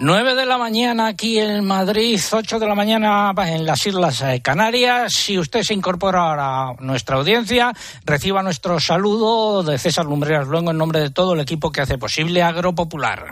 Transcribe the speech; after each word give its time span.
9 0.00 0.36
de 0.36 0.46
la 0.46 0.58
mañana 0.58 1.08
aquí 1.08 1.40
en 1.40 1.64
Madrid, 1.64 2.20
8 2.30 2.60
de 2.60 2.68
la 2.68 2.76
mañana 2.76 3.32
en 3.36 3.66
las 3.66 3.84
Islas 3.84 4.22
Canarias. 4.42 5.12
Si 5.12 5.36
usted 5.36 5.62
se 5.62 5.74
incorpora 5.74 6.34
a 6.34 6.74
nuestra 6.78 7.16
audiencia, 7.16 7.72
reciba 8.04 8.44
nuestro 8.44 8.78
saludo 8.78 9.64
de 9.64 9.76
César 9.76 10.04
Lumbreras 10.04 10.46
Luengo 10.46 10.70
en 10.70 10.78
nombre 10.78 11.00
de 11.00 11.10
todo 11.10 11.34
el 11.34 11.40
equipo 11.40 11.72
que 11.72 11.80
hace 11.80 11.98
posible 11.98 12.44
Agropopular. 12.44 13.24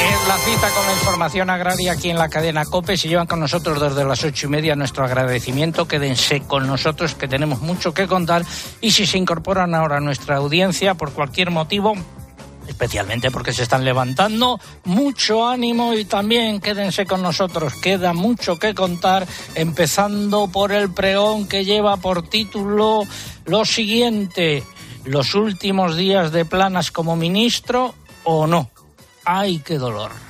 Es 0.00 0.28
la 0.28 0.36
cita 0.38 0.68
con 0.74 0.86
la 0.86 0.92
información 0.92 1.50
agraria 1.50 1.92
aquí 1.92 2.10
en 2.10 2.18
la 2.18 2.28
cadena 2.28 2.64
COPE. 2.64 2.96
Si 2.96 3.08
llevan 3.08 3.28
con 3.28 3.38
nosotros 3.38 3.80
desde 3.80 4.04
las 4.04 4.24
ocho 4.24 4.48
y 4.48 4.50
media, 4.50 4.74
nuestro 4.74 5.04
agradecimiento. 5.04 5.86
Quédense 5.86 6.40
con 6.40 6.66
nosotros 6.66 7.14
que 7.14 7.28
tenemos 7.28 7.60
mucho 7.60 7.94
que 7.94 8.08
contar. 8.08 8.42
Y 8.80 8.90
si 8.90 9.06
se 9.06 9.16
incorporan 9.16 9.76
ahora 9.76 9.98
a 9.98 10.00
nuestra 10.00 10.38
audiencia 10.38 10.94
por 10.94 11.12
cualquier 11.12 11.52
motivo, 11.52 11.94
especialmente 12.70 13.30
porque 13.30 13.52
se 13.52 13.64
están 13.64 13.84
levantando. 13.84 14.58
Mucho 14.84 15.46
ánimo 15.46 15.92
y 15.94 16.04
también 16.04 16.60
quédense 16.60 17.04
con 17.04 17.20
nosotros, 17.20 17.74
queda 17.74 18.14
mucho 18.14 18.58
que 18.58 18.74
contar, 18.74 19.26
empezando 19.54 20.48
por 20.48 20.72
el 20.72 20.90
pregón 20.92 21.48
que 21.48 21.64
lleva 21.64 21.96
por 21.96 22.28
título 22.28 23.02
lo 23.44 23.64
siguiente, 23.64 24.62
los 25.04 25.34
últimos 25.34 25.96
días 25.96 26.30
de 26.32 26.44
Planas 26.44 26.92
como 26.92 27.16
ministro 27.16 27.94
o 28.24 28.46
no. 28.46 28.70
¡Ay, 29.24 29.58
qué 29.58 29.76
dolor! 29.76 30.29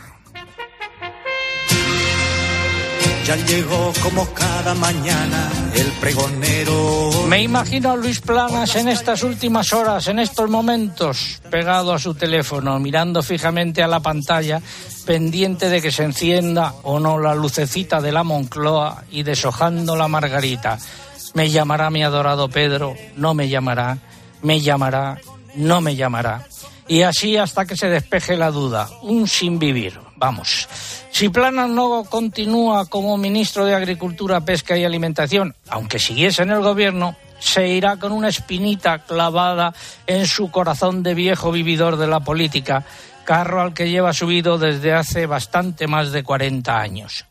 Ya 3.30 3.36
llegó 3.46 3.92
como 4.02 4.26
cada 4.34 4.74
mañana 4.74 5.52
el 5.76 5.86
pregonero. 6.00 7.12
Me 7.28 7.40
imagino 7.40 7.92
a 7.92 7.96
Luis 7.96 8.20
Planas 8.20 8.74
en 8.74 8.88
estas 8.88 9.22
últimas 9.22 9.72
horas, 9.72 10.08
en 10.08 10.18
estos 10.18 10.50
momentos, 10.50 11.40
pegado 11.48 11.92
a 11.92 12.00
su 12.00 12.14
teléfono, 12.14 12.80
mirando 12.80 13.22
fijamente 13.22 13.84
a 13.84 13.86
la 13.86 14.00
pantalla, 14.00 14.60
pendiente 15.06 15.68
de 15.68 15.80
que 15.80 15.92
se 15.92 16.02
encienda 16.02 16.74
o 16.82 16.98
no 16.98 17.20
la 17.20 17.36
lucecita 17.36 18.00
de 18.00 18.10
la 18.10 18.24
Moncloa 18.24 19.04
y 19.12 19.22
deshojando 19.22 19.94
la 19.94 20.08
margarita. 20.08 20.80
Me 21.34 21.50
llamará 21.50 21.88
mi 21.88 22.02
adorado 22.02 22.48
Pedro, 22.48 22.96
no 23.14 23.32
me 23.34 23.48
llamará, 23.48 23.98
me 24.42 24.60
llamará, 24.60 25.20
no 25.54 25.80
me 25.80 25.94
llamará. 25.94 26.48
Y 26.88 27.02
así 27.02 27.36
hasta 27.36 27.64
que 27.64 27.76
se 27.76 27.86
despeje 27.86 28.36
la 28.36 28.50
duda, 28.50 28.90
un 29.02 29.28
sin 29.28 29.60
vivir. 29.60 30.00
Vamos. 30.16 30.66
Si 31.10 31.28
Planas 31.28 31.68
no 31.68 32.04
continúa 32.04 32.86
como 32.86 33.18
ministro 33.18 33.64
de 33.66 33.74
Agricultura, 33.74 34.40
Pesca 34.40 34.76
y 34.76 34.84
Alimentación, 34.84 35.54
aunque 35.68 35.98
siguiese 35.98 36.42
en 36.42 36.50
el 36.50 36.60
gobierno, 36.60 37.16
se 37.40 37.68
irá 37.68 37.96
con 37.96 38.12
una 38.12 38.28
espinita 38.28 39.00
clavada 39.00 39.74
en 40.06 40.26
su 40.26 40.50
corazón 40.50 41.02
de 41.02 41.14
viejo 41.14 41.50
vividor 41.50 41.96
de 41.96 42.06
la 42.06 42.20
política, 42.20 42.84
carro 43.24 43.60
al 43.60 43.74
que 43.74 43.90
lleva 43.90 44.12
subido 44.12 44.58
desde 44.58 44.92
hace 44.92 45.26
bastante 45.26 45.86
más 45.86 46.12
de 46.12 46.22
40 46.22 46.78
años. 46.78 47.26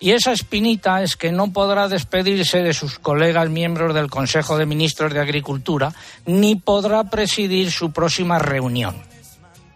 Y 0.00 0.10
esa 0.10 0.32
espinita 0.32 1.02
es 1.02 1.16
que 1.16 1.32
no 1.32 1.52
podrá 1.52 1.88
despedirse 1.88 2.62
de 2.62 2.74
sus 2.74 2.98
colegas 2.98 3.48
miembros 3.48 3.94
del 3.94 4.10
Consejo 4.10 4.58
de 4.58 4.66
Ministros 4.66 5.14
de 5.14 5.20
Agricultura, 5.20 5.94
ni 6.26 6.56
podrá 6.56 7.04
presidir 7.04 7.70
su 7.70 7.90
próxima 7.90 8.38
reunión. 8.38 9.13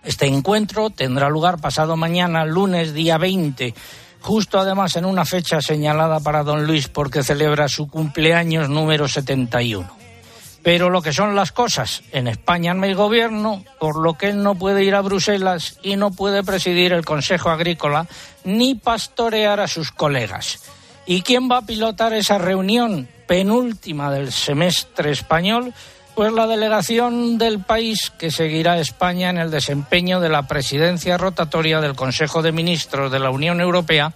Este 0.04 0.26
encuentro 0.26 0.90
tendrá 0.90 1.28
lugar 1.28 1.60
pasado 1.60 1.96
mañana, 1.96 2.44
lunes, 2.44 2.94
día 2.94 3.18
20, 3.18 3.74
justo 4.20 4.58
además 4.58 4.96
en 4.96 5.04
una 5.04 5.24
fecha 5.24 5.60
señalada 5.60 6.20
para 6.20 6.44
don 6.44 6.66
Luis 6.66 6.88
porque 6.88 7.22
celebra 7.22 7.68
su 7.68 7.88
cumpleaños 7.88 8.68
número 8.68 9.08
71. 9.08 9.98
Pero 10.62 10.90
lo 10.90 11.02
que 11.02 11.12
son 11.12 11.34
las 11.34 11.52
cosas, 11.52 12.02
en 12.12 12.28
España 12.28 12.74
no 12.74 12.84
hay 12.84 12.94
gobierno, 12.94 13.64
por 13.78 13.96
lo 13.96 14.14
que 14.14 14.28
él 14.28 14.42
no 14.42 14.56
puede 14.56 14.84
ir 14.84 14.94
a 14.94 15.00
Bruselas 15.00 15.78
y 15.82 15.96
no 15.96 16.10
puede 16.10 16.42
presidir 16.42 16.92
el 16.92 17.04
Consejo 17.04 17.50
Agrícola 17.50 18.06
ni 18.44 18.74
pastorear 18.74 19.60
a 19.60 19.68
sus 19.68 19.92
colegas. 19.92 20.60
¿Y 21.06 21.22
quién 21.22 21.48
va 21.50 21.58
a 21.58 21.66
pilotar 21.66 22.12
esa 22.12 22.38
reunión 22.38 23.08
penúltima 23.26 24.10
del 24.10 24.32
semestre 24.32 25.12
español? 25.12 25.72
Pues 26.18 26.32
la 26.32 26.48
delegación 26.48 27.38
del 27.38 27.60
país 27.60 28.10
que 28.18 28.32
seguirá 28.32 28.72
a 28.72 28.80
España 28.80 29.30
en 29.30 29.38
el 29.38 29.52
desempeño 29.52 30.18
de 30.18 30.28
la 30.28 30.48
presidencia 30.48 31.16
rotatoria 31.16 31.80
del 31.80 31.94
Consejo 31.94 32.42
de 32.42 32.50
Ministros 32.50 33.12
de 33.12 33.20
la 33.20 33.30
Unión 33.30 33.60
Europea, 33.60 34.12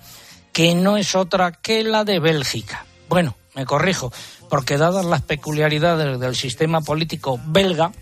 que 0.53 0.75
no 0.75 0.97
es 0.97 1.15
otra 1.15 1.53
que 1.53 1.85
la 1.85 2.03
de 2.03 2.19
Bélgica. 2.19 2.87
Bueno, 3.09 3.37
me 3.55 3.67
corrijo, 3.67 4.13
porque 4.51 4.79
dadas 4.79 5.05
las 5.05 5.23
peculiaridades 5.23 6.19
del 6.19 6.35
sistema 6.35 6.81
político 6.81 7.39
belga, 7.47 7.93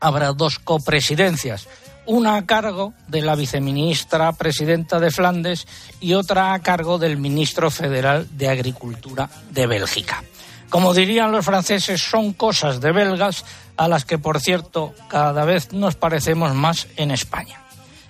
habrá 0.00 0.32
dos 0.32 0.58
copresidencias, 0.58 1.68
una 2.06 2.36
a 2.36 2.46
cargo 2.46 2.94
de 3.06 3.20
la 3.20 3.34
viceministra 3.34 4.32
presidenta 4.32 4.98
de 4.98 5.10
Flandes 5.10 5.66
y 6.00 6.14
otra 6.14 6.54
a 6.54 6.60
cargo 6.60 6.96
del 6.96 7.18
ministro 7.18 7.70
federal 7.70 8.26
de 8.30 8.48
Agricultura 8.48 9.28
de 9.50 9.66
Bélgica. 9.66 10.24
Como 10.70 10.94
dirían 10.94 11.32
los 11.32 11.44
franceses, 11.44 12.00
son 12.00 12.32
cosas 12.32 12.80
de 12.80 12.92
belgas 12.92 13.44
a 13.76 13.88
las 13.88 14.04
que, 14.04 14.18
por 14.18 14.40
cierto, 14.40 14.94
cada 15.08 15.44
vez 15.44 15.72
nos 15.72 15.94
parecemos 15.94 16.54
más 16.54 16.88
en 16.96 17.10
España. 17.10 17.60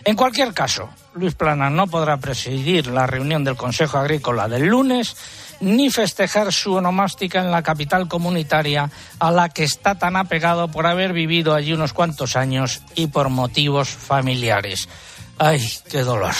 En 0.04 0.14
cualquier 0.14 0.54
caso, 0.54 0.88
Luis 1.14 1.34
Plana 1.34 1.68
no 1.68 1.88
podrá 1.88 2.16
presidir 2.18 2.86
la 2.86 3.06
reunión 3.06 3.42
del 3.42 3.56
Consejo 3.56 3.98
Agrícola 3.98 4.48
del 4.48 4.66
lunes 4.66 5.16
ni 5.60 5.90
festejar 5.90 6.52
su 6.52 6.74
onomástica 6.74 7.40
en 7.40 7.50
la 7.50 7.62
capital 7.62 8.06
comunitaria 8.06 8.90
a 9.18 9.30
la 9.30 9.48
que 9.48 9.64
está 9.64 9.96
tan 9.96 10.16
apegado 10.16 10.68
por 10.68 10.86
haber 10.86 11.12
vivido 11.12 11.54
allí 11.54 11.72
unos 11.72 11.92
cuantos 11.92 12.36
años 12.36 12.82
y 12.94 13.08
por 13.08 13.30
motivos 13.30 13.88
familiares. 13.88 14.88
¡Ay, 15.38 15.66
qué 15.90 16.02
dolor! 16.02 16.34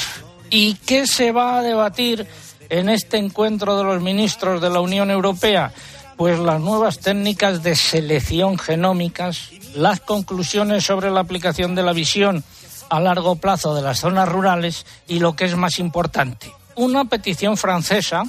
¿Y 0.50 0.75
qué 0.75 1.06
se 1.06 1.33
va 1.33 1.59
a 1.59 1.62
debatir 1.62 2.27
en 2.69 2.88
este 2.88 3.16
encuentro 3.16 3.77
de 3.77 3.84
los 3.84 4.00
ministros 4.00 4.60
de 4.60 4.71
la 4.71 4.81
Unión 4.81 5.10
Europea? 5.10 5.72
Pues 6.16 6.38
las 6.38 6.60
nuevas 6.60 6.99
técnicas 7.00 7.62
de 7.62 7.77
selección 7.77 8.59
genómicas, 8.59 9.50
las 9.75 10.00
conclusiones 10.00 10.84
sobre 10.84 11.10
la 11.10 11.21
aplicación 11.21 11.75
de 11.75 11.82
la 11.82 11.93
visión 11.93 12.43
a 12.88 13.00
largo 13.00 13.37
plazo 13.37 13.75
de 13.75 13.82
las 13.82 14.00
zonas 14.00 14.28
rurales 14.28 14.87
y 15.06 15.19
lo 15.19 15.37
que 15.37 15.44
es 15.44 15.56
más 15.56 15.78
importante, 15.78 16.50
una 16.75 17.04
petición 17.04 17.56
francesa 17.56 18.22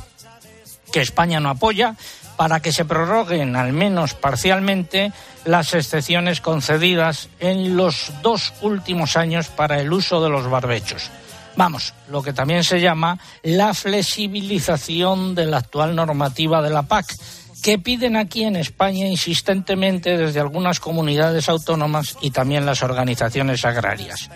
que 0.91 1.01
España 1.01 1.39
no 1.39 1.49
apoya 1.49 1.95
para 2.35 2.59
que 2.59 2.71
se 2.71 2.85
prorroguen 2.85 3.55
al 3.55 3.73
menos 3.73 4.13
parcialmente 4.13 5.11
las 5.45 5.73
excepciones 5.73 6.41
concedidas 6.41 7.29
en 7.39 7.75
los 7.77 8.11
dos 8.21 8.53
últimos 8.61 9.17
años 9.17 9.47
para 9.47 9.79
el 9.79 9.91
uso 9.91 10.21
de 10.21 10.29
los 10.29 10.49
barbechos. 10.49 11.09
Vamos, 11.55 11.95
lo 12.09 12.21
que 12.21 12.33
también 12.33 12.63
se 12.63 12.79
llama 12.79 13.17
la 13.41 13.73
flexibilización 13.73 15.33
de 15.33 15.47
la 15.47 15.57
actual 15.57 15.95
normativa 15.95 16.61
de 16.61 16.69
la 16.69 16.83
PAC, 16.83 17.15
que 17.61 17.79
piden 17.79 18.15
aquí 18.15 18.43
en 18.43 18.55
España 18.55 19.07
insistentemente 19.07 20.17
desde 20.17 20.39
algunas 20.39 20.79
comunidades 20.79 21.49
autónomas 21.49 22.17
y 22.21 22.31
también 22.31 22.65
las 22.65 22.83
organizaciones 22.83 23.65
agrarias. 23.65 24.29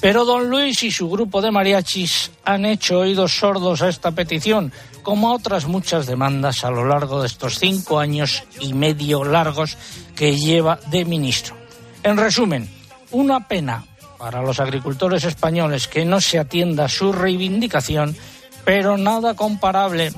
Pero 0.00 0.24
don 0.24 0.50
Luis 0.50 0.82
y 0.82 0.90
su 0.90 1.08
grupo 1.08 1.40
de 1.40 1.50
mariachis 1.50 2.30
han 2.44 2.64
hecho 2.66 3.00
oídos 3.00 3.38
sordos 3.38 3.80
a 3.80 3.88
esta 3.88 4.10
petición, 4.10 4.72
como 5.02 5.30
a 5.30 5.34
otras 5.34 5.66
muchas 5.66 6.06
demandas 6.06 6.64
a 6.64 6.70
lo 6.70 6.84
largo 6.84 7.20
de 7.20 7.26
estos 7.26 7.58
cinco 7.58 7.98
años 7.98 8.42
y 8.60 8.74
medio 8.74 9.24
largos 9.24 9.78
que 10.14 10.36
lleva 10.36 10.78
de 10.90 11.04
ministro. 11.04 11.56
En 12.02 12.16
resumen, 12.16 12.68
una 13.12 13.48
pena 13.48 13.84
para 14.18 14.42
los 14.42 14.60
agricultores 14.60 15.24
españoles 15.24 15.88
que 15.88 16.04
no 16.04 16.20
se 16.20 16.38
atienda 16.38 16.88
su 16.88 17.12
reivindicación, 17.12 18.16
pero 18.64 18.96
nada 18.98 19.34
comparable 19.34 20.12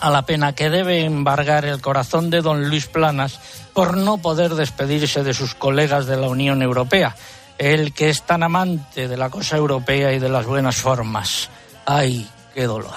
a 0.00 0.10
la 0.10 0.22
pena 0.22 0.54
que 0.54 0.70
debe 0.70 1.04
embargar 1.04 1.64
el 1.64 1.80
corazón 1.80 2.30
de 2.30 2.42
don 2.42 2.68
Luis 2.68 2.86
Planas 2.86 3.40
por 3.72 3.96
no 3.96 4.18
poder 4.18 4.54
despedirse 4.54 5.22
de 5.22 5.34
sus 5.34 5.54
colegas 5.54 6.06
de 6.06 6.16
la 6.16 6.28
Unión 6.28 6.62
Europea, 6.62 7.16
el 7.58 7.92
que 7.92 8.10
es 8.10 8.22
tan 8.22 8.42
amante 8.42 9.08
de 9.08 9.16
la 9.16 9.30
cosa 9.30 9.56
europea 9.56 10.12
y 10.12 10.18
de 10.18 10.28
las 10.28 10.46
buenas 10.46 10.76
formas. 10.76 11.50
¡Ay, 11.86 12.28
qué 12.54 12.64
dolor! 12.64 12.94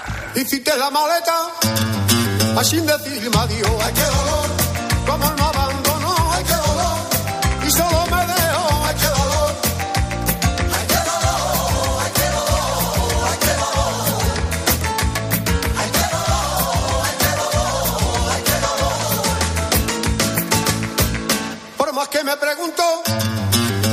Me 22.32 22.38
pregunto, 22.38 22.82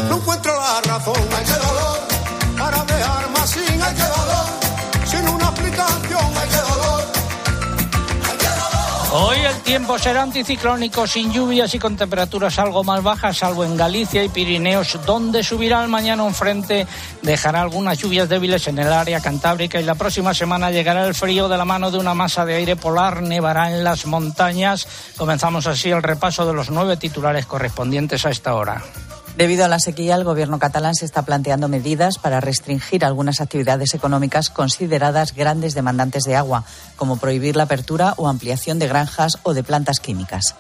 no 0.08 0.16
encuentro 0.16 0.56
la 0.56 0.80
razón, 0.82 1.16
ay, 1.36 1.46
dolor, 1.46 1.99
Hoy 9.12 9.38
el 9.40 9.56
tiempo 9.62 9.98
será 9.98 10.22
anticiclónico, 10.22 11.08
sin 11.08 11.34
lluvias 11.34 11.74
y 11.74 11.80
con 11.80 11.98
temperaturas 11.98 12.60
algo 12.60 12.84
más 12.84 13.02
bajas, 13.02 13.38
salvo 13.38 13.66
en 13.66 13.76
Galicia 13.76 14.24
y 14.24 14.30
Pirineos, 14.30 15.00
donde 15.04 15.44
subirá 15.44 15.84
el 15.84 15.90
mañana 15.90 16.22
un 16.22 16.36
frente, 16.36 16.86
dejará 17.24 17.62
algunas 17.62 17.98
lluvias 17.98 18.30
débiles 18.30 18.68
en 18.68 18.78
el 18.78 18.94
área 18.94 19.20
cantábrica 19.20 19.80
y 19.80 19.84
la 19.84 19.96
próxima 19.96 20.36
semana 20.36 20.70
llegará 20.70 21.08
el 21.08 21.16
frío 21.16 21.50
de 21.50 21.58
la 21.58 21.66
mano 21.66 21.90
de 21.90 21.98
una 21.98 22.14
masa 22.14 22.46
de 22.46 22.54
aire 22.54 22.76
polar, 22.76 23.24
nevará 23.24 23.72
en 23.72 23.84
las 23.84 24.06
montañas. 24.06 24.88
Comenzamos 25.18 25.66
así 25.66 25.90
el 25.90 26.04
repaso 26.04 26.46
de 26.46 26.54
los 26.54 26.70
nueve 26.70 26.96
titulares 26.96 27.48
correspondientes 27.48 28.28
a 28.28 28.30
esta 28.30 28.54
hora. 28.54 28.84
Debido 29.40 29.64
a 29.64 29.70
la 29.70 29.80
sequía, 29.80 30.16
el 30.16 30.26
gobierno 30.26 30.60
catalán 30.60 30.96
se 30.96 31.06
está 31.06 31.22
planteando 31.22 31.70
medidas 31.70 32.18
para 32.18 32.42
restringir 32.42 33.06
algunas 33.06 33.40
actividades 33.40 33.94
económicas 33.94 34.50
consideradas 34.50 35.34
grandes 35.34 35.74
demandantes 35.74 36.26
de 36.26 36.36
agua, 36.36 36.66
como 36.98 37.16
prohibir 37.16 37.56
la 37.56 37.64
apertura 37.64 38.16
o 38.18 38.28
ampliación 38.28 38.80
de 38.80 38.90
granjas 38.90 39.40
o 39.44 39.54
de 39.54 39.64
plantas 39.64 40.02
químicas. 40.02 40.56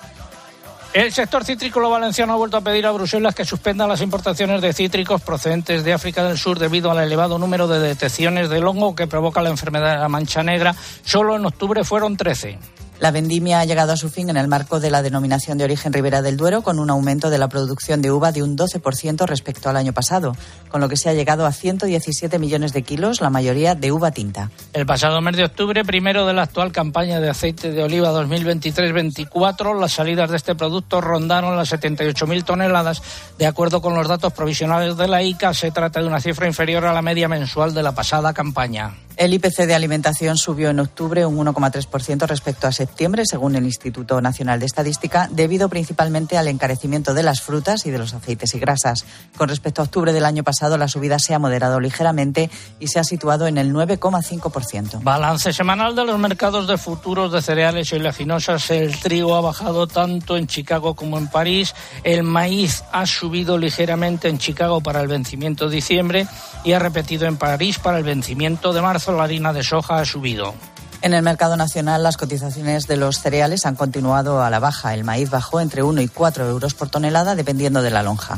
El 0.93 1.11
sector 1.11 1.43
citrícola 1.43 1.89
valenciano 1.89 2.31
ha 2.31 2.37
vuelto 2.37 2.55
a 2.55 2.61
pedir 2.61 2.85
a 2.85 2.91
Bruselas 2.91 3.35
que 3.35 3.43
suspenda 3.43 3.85
las 3.85 3.99
importaciones 3.99 4.61
de 4.61 4.71
cítricos 4.71 5.21
procedentes 5.21 5.83
de 5.83 5.91
África 5.91 6.23
del 6.23 6.37
Sur 6.37 6.57
debido 6.57 6.89
al 6.89 6.99
elevado 6.99 7.37
número 7.37 7.67
de 7.67 7.81
detecciones 7.81 8.47
del 8.47 8.65
hongo 8.65 8.95
que 8.95 9.07
provoca 9.07 9.41
la 9.41 9.49
enfermedad 9.49 9.95
de 9.95 9.99
la 9.99 10.07
mancha 10.07 10.41
negra. 10.41 10.73
Solo 11.03 11.35
en 11.35 11.45
octubre 11.45 11.83
fueron 11.83 12.15
13. 12.15 12.57
La 12.99 13.11
vendimia 13.11 13.61
ha 13.61 13.65
llegado 13.65 13.93
a 13.93 13.97
su 13.97 14.09
fin 14.09 14.29
en 14.29 14.35
el 14.35 14.49
marco 14.49 14.81
de 14.81 14.91
la 14.91 15.01
denominación 15.01 15.57
de 15.57 15.63
origen 15.63 15.93
Ribera 15.93 16.21
del 16.21 16.35
Duero, 16.35 16.63
con 16.63 16.79
un 16.79 16.89
aumento 16.89 17.29
de 17.29 17.37
la 17.37 17.47
producción 17.47 18.01
de 18.01 18.11
uva 18.11 18.33
de 18.33 18.43
un 18.43 18.57
12% 18.57 19.25
respecto 19.25 19.69
al 19.69 19.77
año 19.77 19.93
pasado, 19.93 20.35
con 20.67 20.81
lo 20.81 20.89
que 20.89 20.97
se 20.97 21.07
ha 21.07 21.13
llegado 21.13 21.45
a 21.45 21.53
117 21.53 22.37
millones 22.39 22.73
de 22.73 22.81
kilos, 22.81 23.21
la 23.21 23.29
mayoría 23.29 23.73
de 23.73 23.93
uva 23.93 24.11
tinta. 24.11 24.51
El 24.73 24.85
pasado 24.85 25.21
mes 25.21 25.37
de 25.37 25.45
octubre, 25.45 25.85
primero 25.85 26.25
de 26.25 26.33
la 26.33 26.43
actual 26.43 26.73
campaña 26.73 27.21
de 27.21 27.29
aceite 27.29 27.71
de 27.71 27.83
oliva 27.83 28.11
2023-24, 28.11 29.79
las 29.79 29.93
salidas 29.93 30.29
de 30.29 30.35
este 30.35 30.55
producto 30.55 30.99
rondaron 30.99 31.55
las 31.55 31.71
78.000 31.71 32.43
toneladas. 32.43 33.01
De 33.37 33.47
acuerdo 33.47 33.81
con 33.81 33.95
los 33.95 34.09
datos 34.09 34.33
provisionales 34.33 34.97
de 34.97 35.07
la 35.07 35.23
ICA, 35.23 35.53
se 35.53 35.71
trata 35.71 36.01
de 36.01 36.07
una 36.07 36.19
cifra 36.19 36.47
inferior 36.47 36.85
a 36.85 36.93
la 36.93 37.01
media 37.01 37.29
mensual 37.29 37.73
de 37.73 37.81
la 37.81 37.93
pasada 37.93 38.33
campaña. 38.33 38.93
El 39.19 39.33
IPC 39.33 39.65
de 39.65 39.75
alimentación 39.75 40.37
subió 40.37 40.69
en 40.69 40.79
octubre 40.79 41.25
un 41.25 41.45
1,3% 41.45 42.25
respecto 42.25 42.67
a 42.67 42.71
septiembre, 42.71 43.23
según 43.25 43.57
el 43.57 43.65
Instituto 43.65 44.21
Nacional 44.21 44.61
de 44.61 44.65
Estadística, 44.65 45.27
debido 45.29 45.67
principalmente 45.67 46.37
al 46.37 46.47
encarecimiento 46.47 47.13
de 47.13 47.23
las 47.23 47.41
frutas 47.41 47.85
y 47.85 47.91
de 47.91 47.97
los 47.97 48.13
aceites 48.13 48.55
y 48.55 48.59
grasas. 48.59 49.03
Con 49.35 49.49
respecto 49.49 49.81
a 49.81 49.83
octubre 49.83 50.13
del 50.13 50.23
año 50.23 50.45
pasado, 50.45 50.77
la 50.77 50.87
subida 50.87 51.19
se 51.19 51.33
ha 51.33 51.39
moderado 51.39 51.81
ligeramente 51.81 52.49
y 52.79 52.87
se 52.87 52.97
ha 52.97 53.03
situado 53.03 53.45
en 53.47 53.57
el 53.57 53.73
9,5%. 53.73 55.03
Balance 55.03 55.51
semanal 55.51 55.97
de 55.97 56.05
los 56.05 56.17
mercados 56.17 56.65
de 56.69 56.77
futuros 56.77 57.33
de 57.33 57.41
cereales 57.41 57.91
y 57.91 57.97
oleaginosas. 57.97 58.71
El 58.71 58.97
trigo 59.01 59.35
ha 59.35 59.41
bajado 59.41 59.85
tanto 59.85 60.37
en 60.37 60.47
Chicago 60.47 60.95
como 60.95 61.17
en 61.17 61.27
París. 61.27 61.75
El 62.05 62.23
maíz 62.23 62.85
ha 62.93 63.05
subido 63.05 63.57
ligeramente 63.57 64.29
en 64.29 64.37
Chicago 64.37 64.79
para 64.79 65.01
el 65.01 65.09
vencimiento 65.09 65.67
de 65.67 65.75
diciembre 65.75 66.25
y 66.63 66.71
ha 66.71 66.79
repetido 66.79 67.25
en 67.25 67.35
París 67.35 67.79
para 67.79 67.97
el 67.97 68.05
vencimiento 68.05 68.71
de 68.71 68.81
marzo 68.81 69.08
la 69.11 69.23
harina 69.23 69.53
de 69.53 69.63
soja 69.63 69.99
ha 69.99 70.05
subido. 70.05 70.53
En 71.01 71.13
el 71.13 71.21
mercado 71.21 71.55
nacional, 71.55 72.03
las 72.03 72.17
cotizaciones 72.17 72.85
de 72.87 72.97
los 72.97 73.19
cereales 73.19 73.65
han 73.65 73.75
continuado 73.75 74.41
a 74.41 74.49
la 74.49 74.59
baja. 74.59 74.93
El 74.93 75.05
maíz 75.05 75.29
bajó 75.29 75.61
entre 75.61 75.81
1 75.81 76.01
y 76.01 76.07
4 76.09 76.49
euros 76.49 76.73
por 76.73 76.89
tonelada, 76.89 77.35
dependiendo 77.35 77.81
de 77.81 77.89
la 77.89 78.03
lonja. 78.03 78.37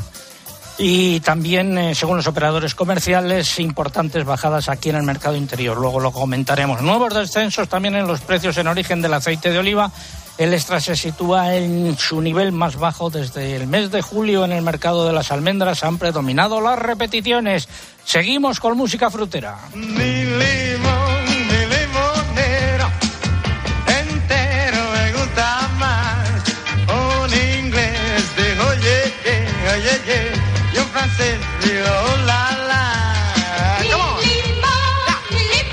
Y 0.78 1.20
también, 1.20 1.76
eh, 1.76 1.94
según 1.94 2.16
los 2.16 2.26
operadores 2.26 2.74
comerciales, 2.74 3.58
importantes 3.58 4.24
bajadas 4.24 4.68
aquí 4.68 4.90
en 4.90 4.96
el 4.96 5.02
mercado 5.02 5.36
interior. 5.36 5.76
Luego 5.76 6.00
lo 6.00 6.12
comentaremos. 6.12 6.82
Nuevos 6.82 7.14
descensos 7.14 7.68
también 7.68 7.96
en 7.96 8.06
los 8.06 8.20
precios 8.20 8.56
en 8.56 8.68
origen 8.68 9.02
del 9.02 9.14
aceite 9.14 9.50
de 9.50 9.58
oliva. 9.58 9.90
El 10.38 10.54
extra 10.54 10.80
se 10.80 10.96
sitúa 10.96 11.54
en 11.56 11.96
su 11.98 12.20
nivel 12.20 12.52
más 12.52 12.76
bajo 12.76 13.10
desde 13.10 13.54
el 13.56 13.66
mes 13.66 13.90
de 13.90 14.02
julio 14.02 14.44
en 14.44 14.52
el 14.52 14.62
mercado 14.62 15.06
de 15.06 15.12
las 15.12 15.30
almendras. 15.30 15.84
Han 15.84 15.98
predominado 15.98 16.60
las 16.60 16.78
repeticiones. 16.78 17.68
Seguimos 18.04 18.58
con 18.58 18.76
música 18.76 19.10
frutera. 19.10 19.58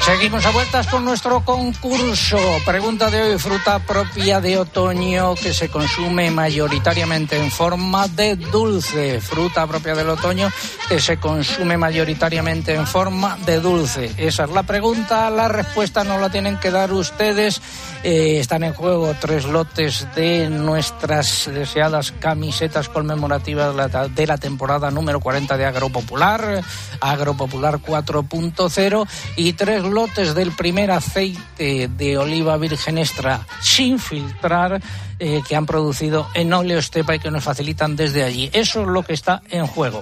Seguimos 0.10 0.44
a 0.44 0.50
vueltas 0.50 0.88
con 0.88 1.06
nuestro 1.06 1.46
concurso. 1.46 2.40
Pregunta 2.66 3.12
de 3.12 3.22
hoy, 3.22 3.38
fruta 3.38 3.78
propia 3.78 4.42
de 4.42 4.58
otoño 4.58 5.36
que 5.36 5.54
se 5.54 5.70
consume 5.70 6.32
mayoritariamente 6.32 7.38
en 7.38 7.52
forma 7.52 8.08
de 8.08 8.36
dulce. 8.36 9.22
Fruta 9.22 9.68
propia 9.68 9.94
del 9.94 10.10
otoño 10.10 10.50
que 10.88 11.00
se 11.00 11.18
consume 11.18 11.78
mayoritariamente 11.78 12.74
en 12.74 12.88
forma 12.88 13.38
de 13.46 13.60
dulce. 13.60 14.12
Esa 14.18 14.46
es 14.46 14.50
la 14.50 14.64
pregunta. 14.64 15.30
La 15.30 15.48
respuesta 15.48 16.04
no 16.04 16.18
la 16.18 16.32
tienen 16.32 16.58
que 16.58 16.72
dar 16.72 16.92
ustedes. 16.92 17.62
Eh, 18.02 18.40
están 18.40 18.64
en 18.64 18.74
juego 18.74 19.14
tres 19.20 19.46
lotes 19.46 20.08
de 20.16 20.50
nuestras 20.50 21.52
deseadas 21.54 22.14
camisetas 22.14 22.90
conmemorativas 22.90 23.76
de 24.16 24.28
la 24.28 24.38
temporada 24.38 24.90
número 24.90 25.20
40 25.20 25.56
de 25.56 25.66
Agropopular, 25.66 26.64
Agropopular 27.00 27.78
4.0 27.80 29.08
y 29.36 29.54
tres 29.54 29.84
lotes 29.84 29.99
del 30.08 30.54
primer 30.54 30.92
aceite 30.92 31.90
de 31.90 32.18
oliva 32.18 32.56
virgen 32.56 32.98
extra 32.98 33.46
sin 33.62 34.00
filtrar 34.00 34.82
eh, 35.20 35.42
que 35.46 35.58
han 35.58 35.66
producido 35.66 36.28
en 36.34 36.54
Oleostepa 36.54 37.16
y 37.16 37.20
que 37.20 37.30
nos 37.30 37.44
facilitan 37.44 37.98
desde 37.98 38.24
allí. 38.24 38.50
Eso 38.54 38.82
es 38.82 38.88
lo 38.88 39.04
que 39.04 39.12
está 39.12 39.42
en 39.50 39.68
juego. 39.68 40.02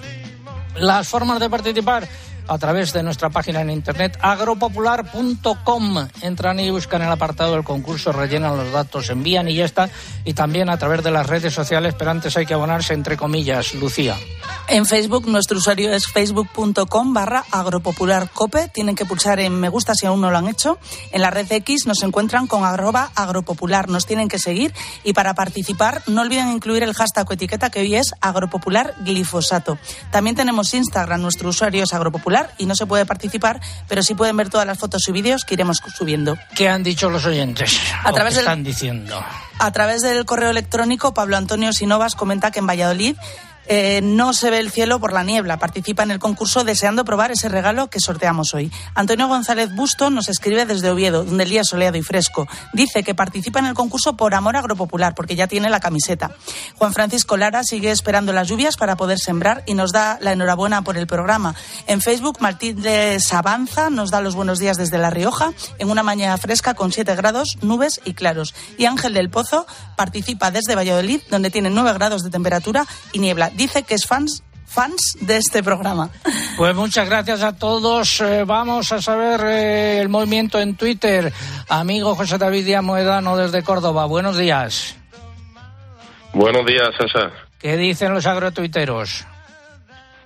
Las 0.75 1.07
formas 1.07 1.39
de 1.39 1.49
participar 1.49 2.07
a 2.47 2.57
través 2.57 2.94
de 2.94 3.03
nuestra 3.03 3.29
página 3.29 3.61
en 3.61 3.69
internet 3.69 4.17
agropopular.com. 4.21 6.07
Entran 6.21 6.59
y 6.59 6.69
buscan 6.69 7.01
el 7.01 7.11
apartado 7.11 7.53
del 7.53 7.63
concurso, 7.63 8.11
rellenan 8.11 8.57
los 8.57 8.71
datos, 8.71 9.09
envían 9.09 9.47
y 9.47 9.55
ya 9.55 9.65
está. 9.65 9.89
Y 10.25 10.33
también 10.33 10.69
a 10.69 10.77
través 10.77 11.03
de 11.03 11.11
las 11.11 11.27
redes 11.27 11.53
sociales, 11.53 11.95
pero 11.97 12.11
antes 12.11 12.35
hay 12.38 12.45
que 12.45 12.53
abonarse 12.53 12.94
entre 12.94 13.17
comillas. 13.17 13.73
Lucía. 13.75 14.15
En 14.69 14.85
Facebook 14.85 15.27
nuestro 15.27 15.57
usuario 15.57 15.94
es 15.94 16.07
facebook.com 16.07 17.13
barra 17.13 17.44
agropopularcope. 17.51 18.69
Tienen 18.69 18.95
que 18.95 19.05
pulsar 19.05 19.39
en 19.39 19.59
me 19.59 19.69
gusta 19.69 19.93
si 19.95 20.05
aún 20.05 20.21
no 20.21 20.29
lo 20.29 20.38
han 20.38 20.47
hecho. 20.47 20.77
En 21.11 21.21
la 21.21 21.29
red 21.29 21.50
X 21.50 21.85
nos 21.85 22.03
encuentran 22.03 22.47
con 22.47 22.63
agropopular. 22.65 23.89
Nos 23.89 24.05
tienen 24.05 24.27
que 24.27 24.39
seguir 24.39 24.73
y 25.03 25.13
para 25.13 25.33
participar 25.33 26.01
no 26.07 26.21
olviden 26.21 26.50
incluir 26.50 26.83
el 26.83 26.93
hashtag 26.93 27.29
o 27.29 27.33
etiqueta 27.33 27.69
que 27.69 27.79
hoy 27.79 27.95
es 27.95 28.13
agropopular 28.21 28.95
glifosato. 29.01 29.77
También 30.11 30.35
tenemos 30.35 30.73
Instagram, 30.73 31.21
nuestro 31.21 31.50
usuario 31.50 31.83
es 31.83 31.93
agropopular 31.93 32.37
y 32.57 32.66
no 32.66 32.75
se 32.75 32.86
puede 32.86 33.06
participar, 33.06 33.60
pero 33.88 34.03
sí 34.03 34.13
pueden 34.13 34.38
ver 34.38 34.50
todas 34.50 34.67
las 34.67 34.77
fotos 34.77 35.08
y 35.08 35.12
vídeos 35.12 35.46
que 35.46 35.56
iremos 35.56 35.82
subiendo. 35.96 36.38
¿Qué 36.56 36.70
han 36.70 36.84
dicho 36.84 37.10
los 37.10 37.25
oyentes? 37.25 37.79
A 38.03 38.12
través 38.12 38.36
¿Qué 38.36 38.39
están 38.41 38.63
diciendo? 38.63 39.24
A 39.60 39.72
través 39.72 40.01
del 40.01 40.25
correo 40.25 40.50
electrónico, 40.50 41.13
Pablo 41.13 41.38
Antonio 41.38 41.74
Sinovas 41.74 42.15
comenta 42.15 42.51
que 42.51 42.60
en 42.60 42.67
Valladolid 42.67 43.15
eh, 43.67 44.01
no 44.01 44.33
se 44.33 44.50
ve 44.50 44.59
el 44.59 44.71
cielo 44.71 45.00
por 45.00 45.13
la 45.13 45.24
niebla. 45.24 45.57
Participa 45.57 46.03
en 46.03 46.12
el 46.12 46.19
concurso 46.19 46.63
deseando 46.63 47.05
probar 47.05 47.31
ese 47.31 47.50
regalo 47.50 47.89
que 47.89 48.00
sorteamos 48.00 48.53
hoy. 48.53 48.71
Antonio 48.95 49.27
González 49.27 49.74
Busto 49.75 50.09
nos 50.09 50.29
escribe 50.29 50.65
desde 50.65 50.89
Oviedo, 50.89 51.24
donde 51.24 51.43
el 51.43 51.50
día 51.50 51.62
es 51.62 51.67
soleado 51.67 51.97
y 51.97 52.01
fresco. 52.01 52.47
Dice 52.74 53.03
que 53.03 53.15
participa 53.15 53.59
en 53.59 53.65
el 53.65 53.74
concurso 53.74 54.15
por 54.15 54.36
amor 54.36 54.55
agropopular, 54.55 55.15
porque 55.15 55.36
ya 55.36 55.47
tiene 55.47 55.69
la 55.69 55.79
camiseta. 55.79 56.31
Juan 56.75 56.93
Francisco 56.93 57.38
Lara 57.38 57.63
sigue 57.63 57.91
esperando 57.91 58.33
las 58.33 58.47
lluvias 58.47 58.77
para 58.77 58.95
poder 58.95 59.19
sembrar 59.19 59.63
y 59.65 59.74
nos 59.74 59.91
da 59.91 60.17
la 60.21 60.31
enhorabuena 60.31 60.81
por 60.83 60.97
el 60.97 61.07
programa. 61.07 61.55
En 61.88 62.01
Facebook, 62.01 62.38
Martín 62.39 62.81
de 62.81 63.19
Sabanza 63.19 63.89
nos 63.89 64.12
da 64.12 64.21
los 64.21 64.36
buenos 64.36 64.59
días 64.59 64.77
desde 64.77 64.97
La 64.97 65.09
Rioja, 65.09 65.51
en 65.77 65.89
una 65.89 66.03
mañana 66.03 66.38
fresca 66.38 66.74
con 66.74 66.91
7 66.91 67.15
grados, 67.15 67.57
nubes 67.62 68.00
y 68.05 68.13
claros. 68.13 68.55
Y 68.77 68.86
Ángel 68.86 69.13
del 69.13 69.29
Pozo 69.29 69.65
participa 69.95 70.51
desde 70.51 70.75
Valladolid, 70.75 71.21
donde 71.29 71.50
tiene 71.50 71.69
9 71.69 71.93
grados 71.93 72.24
de 72.24 72.29
temperatura 72.29 72.86
y 73.12 73.19
niebla 73.19 73.51
dice 73.57 73.83
que 73.83 73.95
es 73.95 74.05
fans 74.05 74.43
fans 74.67 75.17
de 75.21 75.37
este 75.37 75.63
programa. 75.63 76.09
Pues 76.57 76.75
muchas 76.75 77.09
gracias 77.09 77.41
a 77.41 77.57
todos. 77.57 78.21
Eh, 78.21 78.43
vamos 78.45 78.91
a 78.91 79.01
saber 79.01 79.41
eh, 79.43 79.99
el 80.01 80.09
movimiento 80.09 80.59
en 80.59 80.75
Twitter. 80.75 81.31
Amigo 81.69 82.15
José 82.15 82.37
David 82.37 82.65
Díaz 82.65 82.83
Moedano 82.83 83.37
desde 83.37 83.63
Córdoba. 83.63 84.05
Buenos 84.05 84.37
días. 84.37 84.97
Buenos 86.33 86.65
días, 86.65 86.89
César. 86.99 87.31
¿Qué 87.59 87.77
dicen 87.77 88.13
los 88.13 88.25
agrotuiteros? 88.27 89.25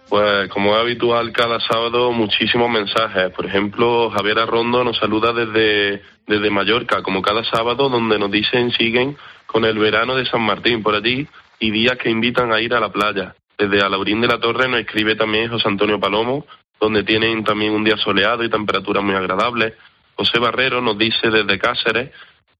Pues 0.09 0.50
como 0.50 0.75
es 0.75 0.81
habitual 0.81 1.31
cada 1.31 1.59
sábado, 1.61 2.11
muchísimos 2.11 2.69
mensajes. 2.69 3.31
Por 3.31 3.45
ejemplo, 3.45 4.09
Javier 4.09 4.39
Arrondo 4.39 4.83
nos 4.83 4.97
saluda 4.97 5.31
desde, 5.31 6.01
desde 6.27 6.50
Mallorca, 6.50 7.01
como 7.01 7.21
cada 7.21 7.45
sábado, 7.45 7.88
donde 7.88 8.19
nos 8.19 8.29
dicen 8.29 8.71
siguen 8.71 9.15
con 9.45 9.63
el 9.63 9.77
verano 9.79 10.15
de 10.15 10.25
San 10.25 10.41
Martín 10.41 10.83
por 10.83 10.95
allí 10.95 11.27
y 11.62 11.70
días 11.70 11.96
que 11.98 12.10
invitan 12.10 12.51
a 12.51 12.60
ir 12.60 12.74
a 12.74 12.80
la 12.80 12.91
playa. 12.91 13.36
Desde 13.56 13.82
Alaurín 13.82 14.20
de 14.20 14.27
la 14.27 14.39
Torre 14.39 14.68
nos 14.68 14.80
escribe 14.80 15.15
también 15.15 15.50
José 15.50 15.68
Antonio 15.68 16.00
Palomo, 16.00 16.48
donde 16.80 17.03
tienen 17.03 17.44
también 17.44 17.74
un 17.74 17.84
día 17.84 17.98
soleado 17.98 18.44
y 18.44 18.50
temperaturas 18.50 19.03
muy 19.03 19.13
agradables. 19.13 19.75
José 20.15 20.39
Barrero 20.39 20.82
nos 20.82 20.98
dice 20.98 21.30
desde 21.30 21.60
Cáceres 21.60 22.12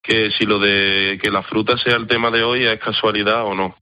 que 0.04 0.30
si 0.32 0.46
lo 0.46 0.60
de 0.60 1.20
que 1.22 1.32
la 1.32 1.42
fruta 1.42 1.78
sea 1.78 1.96
el 1.96 2.06
tema 2.06 2.30
de 2.30 2.44
hoy 2.44 2.64
es 2.64 2.80
casualidad 2.80 3.44
o 3.46 3.56
no. 3.56 3.76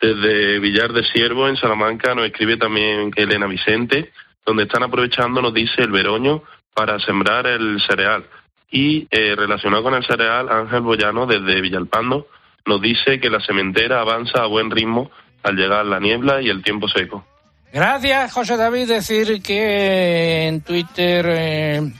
Desde 0.00 0.58
Villar 0.58 0.92
de 0.92 1.04
Siervo, 1.04 1.48
en 1.48 1.56
Salamanca, 1.56 2.16
nos 2.16 2.26
escribe 2.26 2.56
también 2.56 3.12
Elena 3.14 3.46
Vicente, 3.46 4.12
donde 4.44 4.64
están 4.64 4.82
aprovechando, 4.82 5.40
nos 5.40 5.54
dice, 5.54 5.82
el 5.82 5.92
veroño 5.92 6.42
para 6.74 6.98
sembrar 6.98 7.46
el 7.46 7.80
cereal. 7.88 8.26
Y 8.68 9.06
eh, 9.12 9.36
relacionado 9.36 9.84
con 9.84 9.94
el 9.94 10.04
cereal, 10.04 10.48
Ángel 10.50 10.80
Boyano, 10.80 11.24
desde 11.24 11.60
Villalpando, 11.60 12.26
nos 12.66 12.80
dice 12.80 13.20
que 13.20 13.30
la 13.30 13.40
sementera 13.40 14.00
avanza 14.00 14.42
a 14.42 14.46
buen 14.46 14.70
ritmo 14.70 15.10
al 15.42 15.56
llegar 15.56 15.86
la 15.86 16.00
niebla 16.00 16.42
y 16.42 16.48
el 16.48 16.62
tiempo 16.62 16.88
seco. 16.88 17.24
Gracias, 17.72 18.32
José 18.32 18.56
David. 18.56 18.88
Decir 18.88 19.42
que 19.42 20.48
en 20.48 20.60
Twitter 20.62 21.26
eh, 21.28 21.92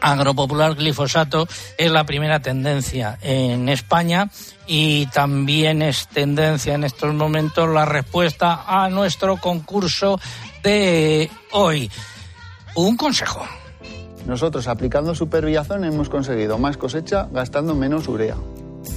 agropopular 0.00 0.74
glifosato 0.74 1.46
es 1.78 1.90
la 1.90 2.04
primera 2.04 2.40
tendencia 2.40 3.18
en 3.22 3.68
España 3.68 4.28
y 4.66 5.06
también 5.06 5.80
es 5.80 6.08
tendencia 6.08 6.74
en 6.74 6.84
estos 6.84 7.14
momentos 7.14 7.68
la 7.68 7.84
respuesta 7.84 8.64
a 8.66 8.88
nuestro 8.90 9.36
concurso 9.36 10.20
de 10.62 11.30
hoy. 11.52 11.90
Un 12.74 12.96
consejo. 12.96 13.46
Nosotros 14.26 14.68
aplicando 14.68 15.14
Superbiazón 15.14 15.84
hemos 15.84 16.08
conseguido 16.08 16.58
más 16.58 16.76
cosecha 16.76 17.28
gastando 17.32 17.74
menos 17.74 18.08
urea. 18.08 18.36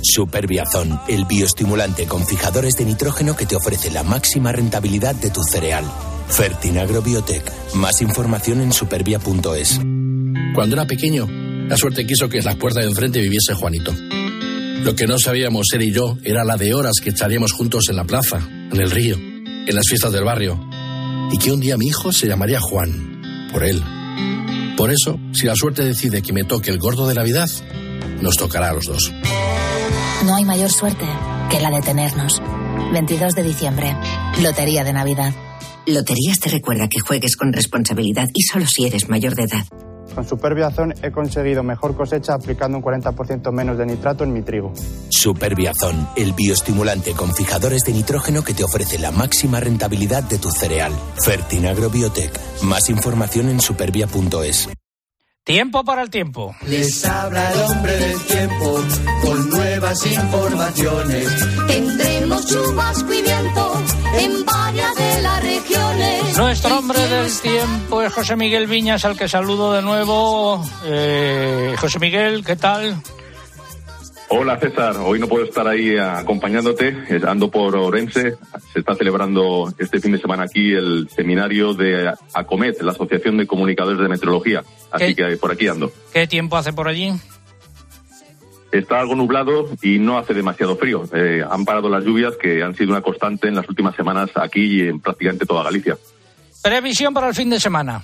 Superbiazón, 0.01 0.99
el 1.07 1.25
bioestimulante 1.25 2.05
con 2.05 2.25
fijadores 2.25 2.75
de 2.75 2.85
nitrógeno 2.85 3.35
que 3.35 3.45
te 3.45 3.55
ofrece 3.55 3.91
la 3.91 4.03
máxima 4.03 4.51
rentabilidad 4.51 5.15
de 5.15 5.29
tu 5.29 5.41
cereal. 5.43 5.85
Fertinagrobiotech. 6.29 7.73
Más 7.75 8.01
información 8.01 8.61
en 8.61 8.73
supervia.es. 8.73 9.79
Cuando 10.53 10.75
era 10.75 10.85
pequeño, 10.85 11.27
la 11.67 11.77
suerte 11.77 12.05
quiso 12.05 12.29
que 12.29 12.39
en 12.39 12.45
las 12.45 12.55
puertas 12.55 12.83
de 12.83 12.89
enfrente 12.89 13.21
viviese 13.21 13.53
Juanito. 13.53 13.93
Lo 14.83 14.95
que 14.95 15.07
no 15.07 15.17
sabíamos 15.17 15.67
él 15.73 15.81
y 15.81 15.91
yo 15.91 16.17
era 16.23 16.43
la 16.43 16.57
de 16.57 16.73
horas 16.73 16.99
que 17.03 17.09
echaríamos 17.09 17.53
juntos 17.53 17.89
en 17.89 17.95
la 17.95 18.03
plaza, 18.03 18.37
en 18.71 18.79
el 18.79 18.91
río, 18.91 19.15
en 19.15 19.75
las 19.75 19.87
fiestas 19.87 20.11
del 20.11 20.23
barrio. 20.23 20.59
Y 21.31 21.37
que 21.39 21.51
un 21.51 21.59
día 21.59 21.77
mi 21.77 21.87
hijo 21.87 22.11
se 22.11 22.27
llamaría 22.27 22.59
Juan, 22.59 23.49
por 23.51 23.63
él. 23.63 23.81
Por 24.77 24.91
eso, 24.91 25.17
si 25.33 25.47
la 25.47 25.55
suerte 25.55 25.83
decide 25.83 26.21
que 26.21 26.33
me 26.33 26.43
toque 26.43 26.69
el 26.69 26.77
gordo 26.77 27.07
de 27.07 27.15
Navidad, 27.15 27.49
nos 28.21 28.37
tocará 28.37 28.69
a 28.69 28.73
los 28.73 28.85
dos. 28.85 29.11
No 30.25 30.35
hay 30.35 30.43
mayor 30.43 30.71
suerte 30.71 31.05
que 31.51 31.59
la 31.59 31.69
de 31.69 31.81
tenernos. 31.81 32.41
22 32.93 33.35
de 33.35 33.43
diciembre, 33.43 33.95
Lotería 34.41 34.83
de 34.83 34.91
Navidad. 34.91 35.31
Loterías 35.85 36.39
te 36.39 36.49
recuerda 36.49 36.87
que 36.87 36.99
juegues 36.99 37.35
con 37.37 37.53
responsabilidad 37.53 38.25
y 38.33 38.41
solo 38.41 38.65
si 38.65 38.87
eres 38.87 39.07
mayor 39.07 39.35
de 39.35 39.43
edad. 39.43 39.65
Con 40.15 40.27
Superbiazón 40.27 40.95
he 41.03 41.11
conseguido 41.11 41.61
mejor 41.61 41.95
cosecha 41.95 42.33
aplicando 42.33 42.79
un 42.79 42.83
40% 42.83 43.51
menos 43.51 43.77
de 43.77 43.85
nitrato 43.85 44.23
en 44.23 44.33
mi 44.33 44.41
trigo. 44.41 44.73
Superbiazón, 45.09 46.07
el 46.15 46.33
bioestimulante 46.33 47.11
con 47.11 47.31
fijadores 47.35 47.81
de 47.83 47.93
nitrógeno 47.93 48.43
que 48.43 48.55
te 48.55 48.63
ofrece 48.63 48.97
la 48.97 49.11
máxima 49.11 49.59
rentabilidad 49.59 50.23
de 50.23 50.39
tu 50.39 50.49
cereal. 50.49 50.91
Fertinagrobiotech. 51.23 52.63
Más 52.63 52.89
información 52.89 53.49
en 53.49 53.59
supervia.es. 53.59 54.69
Tiempo 55.45 55.83
para 55.83 56.01
el 56.01 56.09
tiempo. 56.09 56.55
Les 56.65 57.05
habla 57.05 57.51
el 57.51 57.59
hombre 57.59 57.95
del 57.95 58.19
tiempo 58.23 58.83
con 59.21 59.49
nuevas 59.51 60.03
informaciones. 60.07 61.27
Tendremos 61.67 62.47
chubasco 62.47 63.13
y 63.13 63.21
viento 63.21 63.83
en 64.17 64.43
varias 64.43 64.95
de 64.95 65.21
las 65.21 65.43
regiones. 65.43 66.37
Nuestro 66.39 66.79
hombre 66.79 66.99
del 67.07 67.31
tiempo 67.41 68.01
es 68.01 68.11
José 68.11 68.35
Miguel 68.35 68.65
Viñas, 68.65 69.05
al 69.05 69.15
que 69.15 69.29
saludo 69.29 69.73
de 69.73 69.83
nuevo. 69.83 70.65
Eh, 70.83 71.75
José 71.79 71.99
Miguel, 71.99 72.43
¿qué 72.43 72.55
tal? 72.55 72.99
Hola 74.27 74.57
César, 74.59 74.97
hoy 74.97 75.19
no 75.19 75.27
puedo 75.27 75.45
estar 75.45 75.67
ahí 75.67 75.97
acompañándote, 75.97 76.87
eh, 77.09 77.21
ando 77.27 77.51
por 77.51 77.75
Orense, 77.75 78.35
se 78.73 78.79
está 78.79 78.95
celebrando 78.95 79.71
este 79.77 79.99
fin 79.99 80.13
de 80.13 80.17
semana 80.17 80.43
aquí 80.43 80.73
el 80.73 81.07
seminario 81.09 81.75
de 81.75 82.11
ACOMET, 82.33 82.81
la 82.81 82.91
Asociación 82.91 83.37
de 83.37 83.45
Comunicadores 83.45 83.99
de 84.01 84.09
Meteorología, 84.09 84.63
así 84.91 85.13
que 85.13 85.37
por 85.37 85.51
aquí 85.51 85.67
ando. 85.67 85.91
¿Qué 86.11 86.25
tiempo 86.25 86.57
hace 86.57 86.73
por 86.73 86.87
allí? 86.87 87.13
Está 88.71 88.99
algo 88.99 89.15
nublado 89.15 89.69
y 89.83 89.99
no 89.99 90.17
hace 90.17 90.33
demasiado 90.33 90.75
frío. 90.75 91.03
Eh, 91.13 91.43
han 91.47 91.63
parado 91.63 91.87
las 91.87 92.03
lluvias 92.03 92.35
que 92.35 92.63
han 92.63 92.75
sido 92.75 92.91
una 92.91 93.01
constante 93.01 93.47
en 93.47 93.55
las 93.55 93.69
últimas 93.69 93.95
semanas 93.95 94.31
aquí 94.35 94.81
y 94.81 94.87
en 94.87 94.99
prácticamente 94.99 95.45
toda 95.45 95.63
Galicia. 95.63 95.97
Previsión 96.63 97.13
para 97.13 97.27
el 97.27 97.35
fin 97.35 97.51
de 97.51 97.59
semana. 97.59 98.03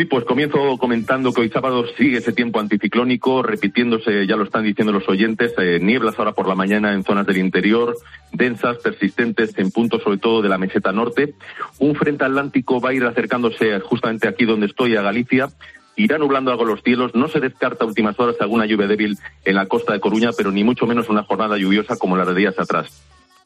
Sí, 0.00 0.06
pues 0.06 0.24
comienzo 0.24 0.78
comentando 0.78 1.30
que 1.30 1.42
hoy 1.42 1.50
sábado 1.50 1.84
sigue 1.98 2.16
ese 2.16 2.32
tiempo 2.32 2.58
anticiclónico, 2.58 3.42
repitiéndose, 3.42 4.26
ya 4.26 4.34
lo 4.34 4.44
están 4.44 4.64
diciendo 4.64 4.94
los 4.94 5.06
oyentes, 5.10 5.52
eh, 5.58 5.78
nieblas 5.78 6.18
ahora 6.18 6.32
por 6.32 6.48
la 6.48 6.54
mañana 6.54 6.94
en 6.94 7.04
zonas 7.04 7.26
del 7.26 7.36
interior, 7.36 7.94
densas, 8.32 8.78
persistentes 8.78 9.52
en 9.58 9.70
puntos 9.70 10.02
sobre 10.02 10.16
todo 10.16 10.40
de 10.40 10.48
la 10.48 10.56
meseta 10.56 10.90
norte. 10.90 11.34
Un 11.80 11.94
frente 11.96 12.24
atlántico 12.24 12.80
va 12.80 12.88
a 12.88 12.94
ir 12.94 13.04
acercándose 13.04 13.78
justamente 13.80 14.26
aquí 14.26 14.46
donde 14.46 14.68
estoy, 14.68 14.96
a 14.96 15.02
Galicia, 15.02 15.50
irá 15.96 16.16
nublando 16.16 16.50
algo 16.50 16.64
los 16.64 16.82
cielos. 16.82 17.14
No 17.14 17.28
se 17.28 17.40
descarta 17.40 17.84
a 17.84 17.86
últimas 17.86 18.18
horas 18.18 18.36
alguna 18.40 18.64
lluvia 18.64 18.86
débil 18.86 19.18
en 19.44 19.54
la 19.54 19.66
costa 19.66 19.92
de 19.92 20.00
Coruña, 20.00 20.30
pero 20.34 20.50
ni 20.50 20.64
mucho 20.64 20.86
menos 20.86 21.10
una 21.10 21.24
jornada 21.24 21.58
lluviosa 21.58 21.98
como 21.98 22.16
la 22.16 22.24
de 22.24 22.34
días 22.34 22.58
atrás. 22.58 23.04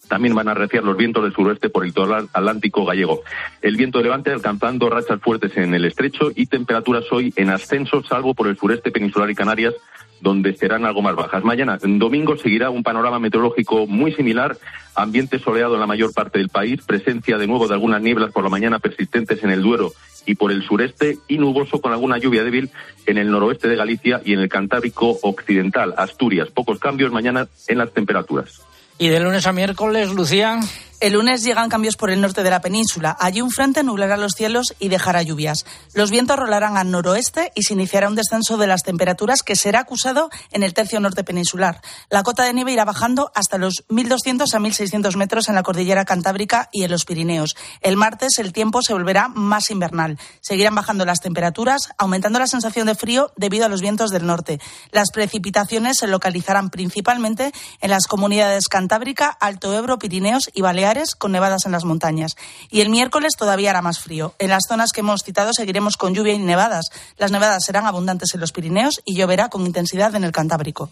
También 0.08 0.34
van 0.34 0.48
a 0.48 0.52
arreciar 0.52 0.84
los 0.84 0.96
vientos 0.96 1.22
del 1.22 1.32
suroeste 1.32 1.70
por 1.70 1.84
el 1.84 1.92
atlántico 2.32 2.84
gallego. 2.84 3.22
El 3.62 3.76
viento 3.76 3.98
de 3.98 4.04
levante 4.04 4.30
alcanzando 4.30 4.90
rachas 4.90 5.20
fuertes 5.20 5.56
en 5.56 5.74
el 5.74 5.84
estrecho 5.84 6.30
y 6.34 6.46
temperaturas 6.46 7.04
hoy 7.10 7.32
en 7.36 7.50
ascenso, 7.50 8.02
salvo 8.02 8.34
por 8.34 8.48
el 8.48 8.56
sureste 8.56 8.90
peninsular 8.90 9.30
y 9.30 9.34
Canarias, 9.34 9.74
donde 10.20 10.54
serán 10.54 10.84
algo 10.84 11.02
más 11.02 11.14
bajas. 11.14 11.44
Mañana, 11.44 11.78
domingo, 11.82 12.36
seguirá 12.36 12.70
un 12.70 12.82
panorama 12.82 13.18
meteorológico 13.18 13.86
muy 13.86 14.12
similar, 14.12 14.56
ambiente 14.94 15.38
soleado 15.38 15.74
en 15.74 15.80
la 15.80 15.86
mayor 15.86 16.12
parte 16.12 16.38
del 16.38 16.48
país, 16.48 16.82
presencia 16.84 17.38
de 17.38 17.46
nuevo 17.46 17.68
de 17.68 17.74
algunas 17.74 18.00
nieblas 18.00 18.32
por 18.32 18.42
la 18.42 18.50
mañana 18.50 18.78
persistentes 18.78 19.42
en 19.44 19.50
el 19.50 19.62
Duero 19.62 19.92
y 20.26 20.34
por 20.36 20.50
el 20.50 20.62
sureste 20.62 21.18
y 21.28 21.38
nuboso 21.38 21.80
con 21.80 21.92
alguna 21.92 22.18
lluvia 22.18 22.44
débil 22.44 22.70
en 23.06 23.18
el 23.18 23.30
noroeste 23.30 23.68
de 23.68 23.76
Galicia 23.76 24.22
y 24.24 24.32
en 24.32 24.40
el 24.40 24.48
Cantábrico 24.48 25.18
occidental, 25.22 25.94
Asturias. 25.98 26.50
Pocos 26.50 26.78
cambios 26.78 27.12
mañana 27.12 27.48
en 27.68 27.78
las 27.78 27.92
temperaturas. 27.92 28.62
Y 28.98 29.08
de 29.08 29.20
lunes 29.20 29.46
a 29.46 29.52
miércoles, 29.52 30.10
Lucía. 30.10 30.60
El 31.04 31.12
lunes 31.12 31.42
llegan 31.42 31.68
cambios 31.68 31.98
por 31.98 32.08
el 32.08 32.22
norte 32.22 32.42
de 32.42 32.48
la 32.48 32.62
península. 32.62 33.14
Allí 33.20 33.42
un 33.42 33.50
frente 33.50 33.82
nublará 33.82 34.16
los 34.16 34.32
cielos 34.32 34.74
y 34.78 34.88
dejará 34.88 35.20
lluvias. 35.20 35.66
Los 35.92 36.10
vientos 36.10 36.38
rolarán 36.38 36.78
al 36.78 36.90
noroeste 36.90 37.52
y 37.54 37.64
se 37.64 37.74
iniciará 37.74 38.08
un 38.08 38.14
descenso 38.14 38.56
de 38.56 38.66
las 38.66 38.84
temperaturas 38.84 39.42
que 39.42 39.54
será 39.54 39.80
acusado 39.80 40.30
en 40.50 40.62
el 40.62 40.72
tercio 40.72 41.00
norte 41.00 41.22
peninsular. 41.22 41.82
La 42.08 42.22
cota 42.22 42.44
de 42.44 42.54
nieve 42.54 42.72
irá 42.72 42.86
bajando 42.86 43.30
hasta 43.34 43.58
los 43.58 43.84
1.200 43.90 44.54
a 44.54 44.58
1.600 44.58 45.14
metros 45.16 45.50
en 45.50 45.56
la 45.56 45.62
cordillera 45.62 46.06
cantábrica 46.06 46.70
y 46.72 46.84
en 46.84 46.90
los 46.90 47.04
Pirineos. 47.04 47.54
El 47.82 47.98
martes 47.98 48.38
el 48.38 48.54
tiempo 48.54 48.80
se 48.80 48.94
volverá 48.94 49.28
más 49.28 49.70
invernal. 49.70 50.18
Seguirán 50.40 50.74
bajando 50.74 51.04
las 51.04 51.20
temperaturas, 51.20 51.82
aumentando 51.98 52.38
la 52.38 52.46
sensación 52.46 52.86
de 52.86 52.94
frío 52.94 53.30
debido 53.36 53.66
a 53.66 53.68
los 53.68 53.82
vientos 53.82 54.10
del 54.10 54.24
norte. 54.24 54.58
Las 54.90 55.10
precipitaciones 55.12 55.98
se 55.98 56.06
localizarán 56.06 56.70
principalmente 56.70 57.52
en 57.82 57.90
las 57.90 58.06
comunidades 58.06 58.68
Cantábrica, 58.68 59.28
Alto 59.28 59.74
Ebro, 59.74 59.98
Pirineos 59.98 60.48
y 60.54 60.62
Baleares 60.62 60.93
con 61.18 61.32
nevadas 61.32 61.66
en 61.66 61.72
las 61.72 61.84
montañas. 61.84 62.36
Y 62.70 62.80
el 62.80 62.90
miércoles 62.90 63.34
todavía 63.36 63.70
hará 63.70 63.82
más 63.82 63.98
frío. 63.98 64.34
En 64.38 64.50
las 64.50 64.64
zonas 64.68 64.92
que 64.92 65.00
hemos 65.00 65.22
citado 65.22 65.52
seguiremos 65.52 65.96
con 65.96 66.14
lluvia 66.14 66.32
y 66.32 66.38
nevadas. 66.38 66.90
Las 67.18 67.32
nevadas 67.32 67.64
serán 67.64 67.86
abundantes 67.86 68.34
en 68.34 68.40
los 68.40 68.52
Pirineos 68.52 69.02
y 69.04 69.16
lloverá 69.16 69.48
con 69.48 69.66
intensidad 69.66 70.14
en 70.14 70.24
el 70.24 70.32
Cantábrico. 70.32 70.90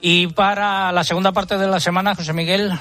Y 0.00 0.28
para 0.28 0.92
la 0.92 1.04
segunda 1.04 1.32
parte 1.32 1.58
de 1.58 1.66
la 1.66 1.80
semana, 1.80 2.14
José 2.14 2.32
Miguel. 2.32 2.72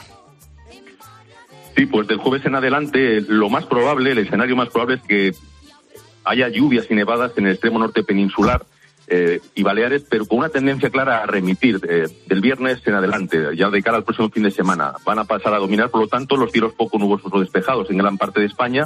Sí, 1.75 1.85
pues 1.85 2.07
del 2.07 2.17
jueves 2.17 2.45
en 2.45 2.55
adelante, 2.55 3.21
lo 3.21 3.49
más 3.49 3.65
probable, 3.65 4.11
el 4.11 4.19
escenario 4.19 4.55
más 4.55 4.69
probable 4.69 4.95
es 4.95 5.01
que 5.01 5.31
haya 6.25 6.49
lluvias 6.49 6.85
y 6.89 6.95
nevadas 6.95 7.31
en 7.37 7.45
el 7.45 7.53
extremo 7.53 7.79
norte 7.79 8.03
peninsular 8.03 8.65
eh, 9.07 9.39
y 9.55 9.63
Baleares, 9.63 10.05
pero 10.09 10.25
con 10.25 10.39
una 10.39 10.49
tendencia 10.49 10.89
clara 10.89 11.23
a 11.23 11.25
remitir 11.25 11.79
eh, 11.87 12.07
del 12.27 12.41
viernes 12.41 12.85
en 12.85 12.93
adelante, 12.93 13.55
ya 13.55 13.69
de 13.69 13.81
cara 13.81 13.97
al 13.97 14.03
próximo 14.03 14.29
fin 14.29 14.43
de 14.43 14.51
semana. 14.51 14.93
Van 15.05 15.19
a 15.19 15.23
pasar 15.23 15.53
a 15.53 15.59
dominar, 15.59 15.89
por 15.89 16.01
lo 16.01 16.07
tanto, 16.07 16.35
los 16.35 16.51
cielos 16.51 16.73
poco 16.73 16.97
nubosos 16.97 17.31
o 17.33 17.39
despejados 17.39 17.89
en 17.89 17.97
gran 17.97 18.17
parte 18.17 18.41
de 18.41 18.47
España 18.47 18.85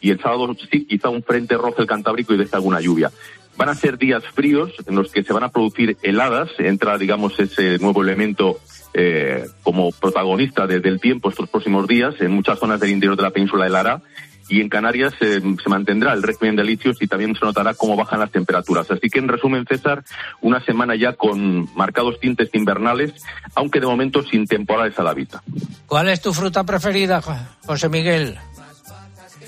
y 0.00 0.10
el 0.10 0.20
sábado 0.20 0.54
sí, 0.70 0.86
quizá 0.86 1.08
un 1.08 1.22
frente 1.22 1.56
rojo 1.56 1.82
el 1.82 1.86
Cantábrico 1.86 2.34
y 2.34 2.38
deja 2.38 2.56
alguna 2.56 2.80
lluvia. 2.80 3.10
Van 3.56 3.68
a 3.68 3.74
ser 3.74 3.98
días 3.98 4.24
fríos 4.34 4.72
en 4.86 4.96
los 4.96 5.12
que 5.12 5.22
se 5.22 5.32
van 5.32 5.44
a 5.44 5.50
producir 5.50 5.98
heladas, 6.02 6.50
entra, 6.58 6.96
digamos, 6.98 7.38
ese 7.38 7.78
nuevo 7.78 8.02
elemento 8.02 8.58
eh, 8.94 9.44
como 9.62 9.92
protagonista 9.92 10.66
del 10.66 11.00
tiempo 11.00 11.28
estos 11.28 11.48
próximos 11.48 11.86
días 11.86 12.14
en 12.20 12.32
muchas 12.32 12.58
zonas 12.58 12.80
del 12.80 12.90
interior 12.90 13.16
de 13.16 13.22
la 13.22 13.30
península 13.30 13.64
de 13.64 13.70
Lara 13.70 14.02
y 14.50 14.60
en 14.60 14.68
Canarias 14.68 15.14
se 15.18 15.40
mantendrá 15.68 16.12
el 16.12 16.22
régimen 16.22 16.56
de 16.56 16.64
litios 16.64 17.00
y 17.00 17.06
también 17.06 17.34
se 17.36 17.44
notará 17.44 17.74
cómo 17.74 17.96
bajan 17.96 18.18
las 18.18 18.32
temperaturas. 18.32 18.90
Así 18.90 19.08
que, 19.08 19.20
en 19.20 19.28
resumen, 19.28 19.64
César, 19.66 20.02
una 20.40 20.62
semana 20.64 20.96
ya 20.96 21.12
con 21.12 21.72
marcados 21.76 22.18
tintes 22.20 22.50
invernales, 22.52 23.12
aunque 23.54 23.80
de 23.80 23.86
momento 23.86 24.22
sin 24.24 24.46
temporales 24.46 24.98
a 24.98 25.04
la 25.04 25.14
vista. 25.14 25.40
¿Cuál 25.86 26.08
es 26.08 26.20
tu 26.20 26.32
fruta 26.32 26.64
preferida, 26.64 27.22
José 27.64 27.88
Miguel? 27.88 28.36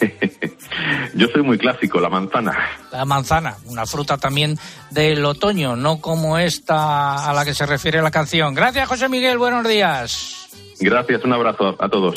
Yo 1.14 1.28
soy 1.28 1.42
muy 1.42 1.58
clásico, 1.58 2.00
la 2.00 2.08
manzana. 2.08 2.56
La 2.92 3.04
manzana, 3.04 3.56
una 3.66 3.86
fruta 3.86 4.18
también 4.18 4.58
del 4.90 5.24
otoño, 5.24 5.76
no 5.76 6.00
como 6.00 6.38
esta 6.38 7.28
a 7.28 7.32
la 7.32 7.44
que 7.44 7.54
se 7.54 7.66
refiere 7.66 8.02
la 8.02 8.10
canción. 8.10 8.54
Gracias, 8.54 8.88
José 8.88 9.08
Miguel, 9.08 9.38
buenos 9.38 9.66
días. 9.66 10.48
Gracias, 10.80 11.24
un 11.24 11.32
abrazo 11.32 11.76
a 11.78 11.88
todos. 11.88 12.14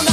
Una 0.00 0.12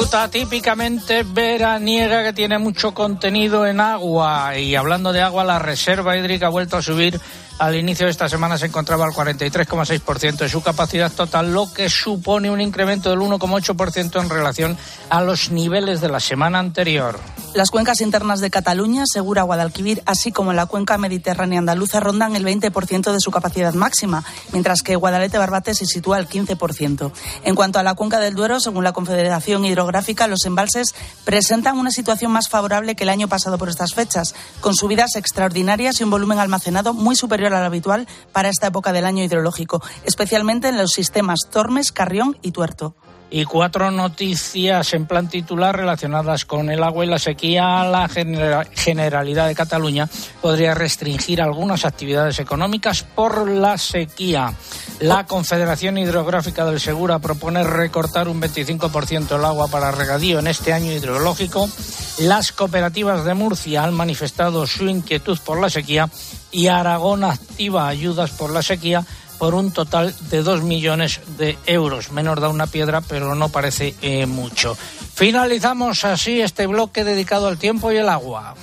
fruta 0.00 0.30
típicamente 0.30 1.24
veraniega 1.24 2.24
que 2.24 2.32
tiene 2.32 2.58
mucho 2.58 2.94
contenido 2.94 3.66
en 3.66 3.80
agua. 3.80 4.56
Y 4.56 4.74
hablando 4.74 5.12
de 5.12 5.20
agua, 5.20 5.44
la 5.44 5.58
reserva 5.58 6.16
hídrica 6.16 6.46
ha 6.46 6.50
vuelto 6.50 6.78
a 6.78 6.82
subir. 6.82 7.20
Al 7.60 7.76
inicio 7.76 8.06
de 8.06 8.10
esta 8.10 8.26
semana 8.26 8.56
se 8.56 8.64
encontraba 8.64 9.04
al 9.04 9.12
43,6% 9.12 10.38
de 10.38 10.48
su 10.48 10.62
capacidad 10.62 11.12
total, 11.12 11.52
lo 11.52 11.70
que 11.70 11.90
supone 11.90 12.50
un 12.50 12.58
incremento 12.58 13.10
del 13.10 13.18
1,8% 13.18 14.18
en 14.18 14.30
relación 14.30 14.78
a 15.10 15.20
los 15.20 15.50
niveles 15.50 16.00
de 16.00 16.08
la 16.08 16.20
semana 16.20 16.58
anterior. 16.58 17.20
Las 17.52 17.70
cuencas 17.70 18.00
internas 18.00 18.40
de 18.40 18.48
Cataluña, 18.48 19.02
Segura, 19.04 19.42
Guadalquivir, 19.42 20.02
así 20.06 20.32
como 20.32 20.54
la 20.54 20.66
cuenca 20.66 20.96
mediterránea 20.96 21.58
andaluza 21.58 22.00
rondan 22.00 22.34
el 22.34 22.46
20% 22.46 23.12
de 23.12 23.20
su 23.20 23.30
capacidad 23.30 23.74
máxima, 23.74 24.24
mientras 24.52 24.82
que 24.82 24.96
Guadalete 24.96 25.36
Barbate 25.36 25.74
se 25.74 25.84
sitúa 25.84 26.16
al 26.16 26.28
15%. 26.28 27.12
En 27.42 27.54
cuanto 27.56 27.78
a 27.78 27.82
la 27.82 27.94
cuenca 27.94 28.20
del 28.20 28.36
Duero, 28.36 28.60
según 28.60 28.84
la 28.84 28.92
Confederación 28.92 29.66
Hidrográfica, 29.66 30.28
los 30.28 30.46
embalses 30.46 30.94
presentan 31.24 31.76
una 31.76 31.90
situación 31.90 32.30
más 32.32 32.48
favorable 32.48 32.94
que 32.94 33.02
el 33.02 33.10
año 33.10 33.28
pasado 33.28 33.58
por 33.58 33.68
estas 33.68 33.92
fechas, 33.92 34.34
con 34.60 34.74
subidas 34.74 35.16
extraordinarias 35.16 36.00
y 36.00 36.04
un 36.04 36.10
volumen 36.10 36.38
almacenado 36.38 36.94
muy 36.94 37.16
superior 37.16 37.49
al 37.54 37.64
habitual 37.64 38.06
para 38.32 38.48
esta 38.48 38.68
época 38.68 38.92
del 38.92 39.06
año 39.06 39.24
hidrológico, 39.24 39.82
especialmente 40.04 40.68
en 40.68 40.78
los 40.78 40.90
sistemas 40.90 41.40
Tormes, 41.50 41.92
Carrión 41.92 42.38
y 42.42 42.52
Tuerto. 42.52 42.94
Y 43.32 43.44
cuatro 43.44 43.92
noticias 43.92 44.92
en 44.92 45.06
plan 45.06 45.28
titular 45.28 45.76
relacionadas 45.76 46.44
con 46.44 46.68
el 46.68 46.82
agua 46.82 47.04
y 47.04 47.08
la 47.08 47.18
sequía. 47.18 47.84
La 47.84 48.08
Generalidad 48.08 49.46
de 49.46 49.54
Cataluña 49.54 50.08
podría 50.42 50.74
restringir 50.74 51.40
algunas 51.40 51.84
actividades 51.84 52.40
económicas 52.40 53.04
por 53.04 53.48
la 53.48 53.78
sequía. 53.78 54.52
La 54.98 55.26
Confederación 55.26 55.96
Hidrográfica 55.96 56.64
del 56.66 56.80
Segura 56.80 57.20
propone 57.20 57.62
recortar 57.62 58.28
un 58.28 58.40
25% 58.40 59.36
el 59.36 59.44
agua 59.44 59.68
para 59.68 59.92
regadío 59.92 60.40
en 60.40 60.48
este 60.48 60.72
año 60.72 60.92
hidrológico. 60.92 61.70
Las 62.18 62.52
cooperativas 62.52 63.24
de 63.24 63.34
Murcia 63.34 63.84
han 63.84 63.94
manifestado 63.94 64.66
su 64.66 64.88
inquietud 64.88 65.38
por 65.44 65.60
la 65.60 65.70
sequía 65.70 66.10
y 66.50 66.66
Aragón 66.66 67.24
activa 67.24 67.88
ayudas 67.88 68.30
por 68.32 68.50
la 68.50 68.62
sequía 68.62 69.04
por 69.40 69.54
un 69.54 69.72
total 69.72 70.14
de 70.28 70.42
2 70.42 70.62
millones 70.62 71.20
de 71.38 71.56
euros. 71.64 72.12
Menos 72.12 72.38
da 72.38 72.50
una 72.50 72.66
piedra, 72.66 73.00
pero 73.00 73.34
no 73.34 73.48
parece 73.48 73.94
eh, 74.02 74.26
mucho. 74.26 74.76
Finalizamos 75.14 76.04
así 76.04 76.42
este 76.42 76.66
bloque 76.66 77.04
dedicado 77.04 77.48
al 77.48 77.56
tiempo 77.56 77.90
y 77.90 77.96
el 77.96 78.10
agua. 78.10 78.54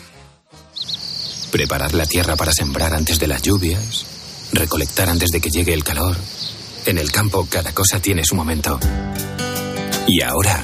Preparar 1.51 1.95
la 1.95 2.05
tierra 2.05 2.35
para 2.35 2.53
sembrar 2.53 2.93
antes 2.93 3.17
de 3.17 3.25
las 3.25 3.41
lluvias, 3.41 4.05
recolectar 4.53 5.09
antes 5.09 5.31
de 5.31 5.41
que 5.41 5.49
llegue 5.49 5.73
el 5.73 5.83
calor. 5.83 6.15
En 6.85 6.99
el 6.99 7.11
campo 7.11 7.47
cada 7.49 7.73
cosa 7.73 7.99
tiene 7.99 8.23
su 8.23 8.35
momento. 8.35 8.79
Y 10.05 10.21
ahora 10.21 10.63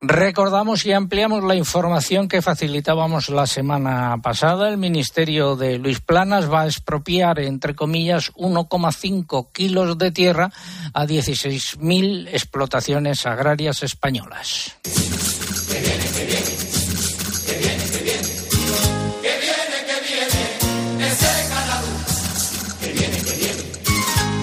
Recordamos 0.00 0.86
y 0.86 0.92
ampliamos 0.92 1.42
la 1.42 1.56
información 1.56 2.28
que 2.28 2.40
facilitábamos 2.40 3.30
la 3.30 3.48
semana 3.48 4.16
pasada. 4.22 4.68
El 4.68 4.78
Ministerio 4.78 5.56
de 5.56 5.76
Luis 5.76 6.00
Planas 6.00 6.48
va 6.48 6.62
a 6.62 6.66
expropiar, 6.66 7.40
entre 7.40 7.74
comillas, 7.74 8.32
1,5 8.34 9.48
kilos 9.50 9.98
de 9.98 10.12
tierra 10.12 10.52
a 10.94 11.04
16.000 11.04 12.28
explotaciones 12.28 13.26
agrarias 13.26 13.82
españolas. 13.82 14.76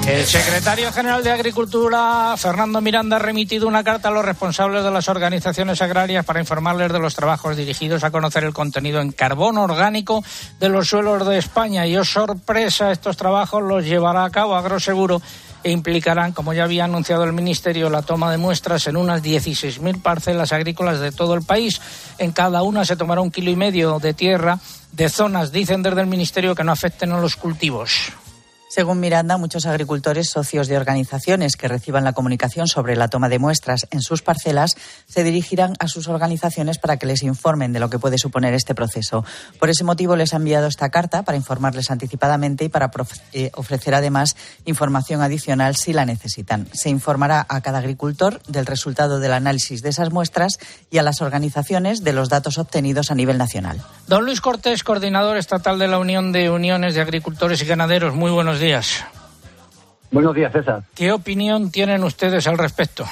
El 0.08 0.24
secretario 0.28 0.92
general 0.92 1.24
de 1.24 1.32
Agricultura, 1.32 2.36
Fernando 2.38 2.80
Miranda, 2.80 3.16
ha 3.16 3.20
remitido 3.20 3.68
una 3.68 3.84
carta 3.84 4.10
a 4.10 4.12
los 4.12 4.24
responsables 4.24 4.84
de 4.84 4.92
las 4.92 5.10
organizaciones 5.10 5.82
agrarias 5.82 6.24
para 6.24 6.40
informarles 6.40 6.94
de 6.94 7.00
los 7.00 7.16
trabajos 7.16 7.58
dirigidos 7.58 8.04
a 8.04 8.12
conocer 8.12 8.44
el 8.44 8.54
contenido 8.54 9.02
en 9.02 9.12
carbón 9.12 9.58
orgánico 9.58 10.24
de 10.60 10.70
los 10.70 10.90
suelos 10.90 11.28
de 11.28 11.40
España. 11.40 11.88
Y, 11.88 11.98
oh 11.98 12.06
sorpresa, 12.06 12.92
estos 12.92 13.18
trabajos 13.18 13.64
los 13.64 13.84
llevará 13.84 14.26
a 14.26 14.30
cabo 14.30 14.56
Agroseguro 14.56 15.24
e 15.64 15.72
implicarán, 15.72 16.34
como 16.34 16.54
ya 16.54 16.66
había 16.66 16.86
anunciado 16.86 17.24
el 17.24 17.34
Ministerio, 17.34 17.90
la 17.90 18.04
toma 18.04 18.30
de 18.30 18.38
muestras 18.38 18.86
en 18.86 18.98
unas 18.98 19.24
16.000 19.24 20.04
parcelas 20.04 20.52
agrícolas 20.52 21.00
de 21.00 21.14
todo 21.14 21.34
el 21.34 21.42
país. 21.42 21.82
En 22.20 22.32
cada 22.32 22.62
una 22.62 22.86
se 22.86 22.96
tomará 22.96 23.22
un 23.22 23.32
kilo 23.32 23.50
y 23.50 23.56
medio 23.56 23.98
de 23.98 24.14
tierra 24.14 24.60
de 24.92 25.10
zonas, 25.10 25.52
dicen 25.52 25.82
desde 25.82 26.02
el 26.02 26.08
Ministerio, 26.08 26.54
que 26.54 26.64
no 26.64 26.72
afecten 26.72 27.12
a 27.12 27.20
los 27.20 27.36
cultivos. 27.36 28.14
Según 28.76 29.00
Miranda, 29.00 29.38
muchos 29.38 29.68
agricultores 29.68 30.30
socios 30.30 30.68
de 30.68 30.76
organizaciones 30.76 31.56
que 31.56 31.70
reciban 31.70 32.04
la 32.04 32.12
comunicación 32.12 32.68
sobre 32.68 32.98
la 32.98 33.08
toma 33.08 33.30
de 33.30 33.40
muestras 33.40 33.88
en 33.90 34.02
sus 34.02 34.22
parcelas 34.22 34.76
se 35.08 35.24
dirigirán 35.24 35.76
a 35.80 35.88
sus 35.88 36.10
organizaciones 36.10 36.78
para 36.78 36.98
que 36.98 37.06
les 37.06 37.24
informen 37.24 37.72
de 37.72 37.80
lo 37.80 37.90
que 37.90 38.00
puede 38.00 38.18
suponer 38.18 38.54
este 38.54 38.76
proceso. 38.76 39.24
Por 39.62 39.70
ese 39.70 39.86
motivo 39.86 40.18
les 40.18 40.34
ha 40.34 40.36
enviado 40.36 40.68
esta 40.68 40.90
carta 40.90 41.24
para 41.24 41.38
informarles 41.38 41.90
anticipadamente 41.90 42.66
y 42.66 42.68
para 42.68 42.92
eh, 43.32 43.50
ofrecer 43.54 43.96
además 43.96 44.36
información 44.66 45.22
adicional 45.22 45.78
si 45.78 45.94
la 45.94 46.04
necesitan. 46.04 46.68
Se 46.74 46.90
informará 46.90 47.46
a 47.48 47.62
cada 47.62 47.78
agricultor 47.78 48.42
del 48.44 48.66
resultado 48.66 49.22
del 49.22 49.32
análisis 49.32 49.84
de 49.84 49.90
esas 49.92 50.12
muestras 50.12 50.60
y 50.92 50.98
a 50.98 51.02
las 51.02 51.22
organizaciones 51.22 52.04
de 52.04 52.12
los 52.12 52.28
datos 52.28 52.58
obtenidos 52.58 53.10
a 53.10 53.16
nivel 53.16 53.38
nacional. 53.38 53.82
Don 54.10 54.26
Luis 54.26 54.42
Cortés, 54.42 54.84
coordinador 54.84 55.38
estatal 55.38 55.80
de 55.80 55.88
la 55.88 55.98
Unión 55.98 56.34
de 56.34 56.50
Uniones 56.50 56.94
de 56.94 57.00
Agricultores 57.00 57.62
y 57.62 57.66
Ganaderos. 57.66 58.14
Muy 58.14 58.32
buenos 58.32 58.60
días 58.60 58.65
días. 58.66 59.06
Buenos 60.12 60.34
días, 60.34 60.52
César. 60.52 60.82
¿Qué 60.96 61.12
opinión 61.12 61.72
tienen 61.72 62.04
ustedes 62.04 62.48
al 62.48 62.58
respecto? 62.58 63.06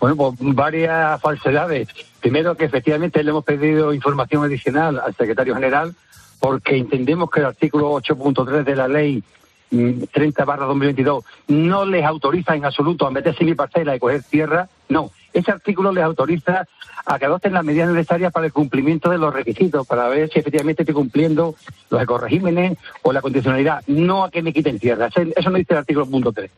Bueno, 0.00 0.16
pues 0.16 0.34
varias 0.38 1.20
falsedades. 1.20 1.88
Primero, 2.20 2.56
que 2.56 2.64
efectivamente 2.64 3.22
le 3.22 3.30
hemos 3.30 3.44
pedido 3.44 3.92
información 3.92 4.44
adicional 4.44 4.98
al 4.98 5.14
secretario 5.14 5.54
general 5.54 5.94
porque 6.40 6.76
entendemos 6.76 7.30
que 7.30 7.40
el 7.40 7.46
artículo 7.46 7.92
8.3 7.92 8.64
de 8.64 8.76
la 8.76 8.88
ley 8.88 9.22
30 9.70 10.42
mm, 10.42 10.46
barra 10.46 10.64
2022 10.66 11.24
no 11.48 11.84
les 11.84 12.04
autoriza 12.04 12.54
en 12.54 12.64
absoluto 12.64 13.06
a 13.06 13.10
meterse 13.10 13.40
en 13.42 13.50
mi 13.50 13.54
parcela 13.54 13.94
y 13.94 13.98
coger 13.98 14.22
tierra. 14.22 14.68
No, 14.88 15.10
ese 15.32 15.50
artículo 15.50 15.92
les 15.92 16.04
autoriza 16.04 16.66
a 17.06 17.18
que 17.18 17.24
adopten 17.24 17.52
las 17.52 17.64
medidas 17.64 17.90
necesarias 17.90 18.32
para 18.32 18.46
el 18.46 18.52
cumplimiento 18.52 19.10
de 19.10 19.18
los 19.18 19.32
requisitos, 19.32 19.86
para 19.86 20.08
ver 20.08 20.30
si 20.30 20.38
efectivamente 20.38 20.82
estoy 20.82 20.94
cumpliendo 20.94 21.54
los 21.90 22.02
ecoregímenes 22.02 22.78
o 23.02 23.12
la 23.12 23.22
condicionalidad, 23.22 23.82
no 23.86 24.24
a 24.24 24.30
que 24.30 24.42
me 24.42 24.52
quiten 24.52 24.78
tierra. 24.78 25.06
Eso 25.06 25.50
no 25.50 25.58
dice 25.58 25.72
el 25.72 25.78
artículo 25.78 26.06
punto 26.06 26.32
3. 26.32 26.50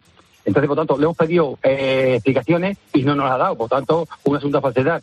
Entonces, 0.45 0.69
por 0.69 0.77
tanto, 0.77 0.97
le 0.97 1.05
hemos 1.05 1.17
pedido 1.17 1.59
eh, 1.63 2.15
explicaciones 2.15 2.79
y 2.93 3.03
no 3.03 3.15
nos 3.15 3.27
las 3.27 3.35
ha 3.35 3.39
dado, 3.39 3.57
por 3.57 3.69
tanto, 3.69 4.09
un 4.25 4.37
asunto 4.37 4.59
de 4.59 4.63
falsedad. 4.63 5.03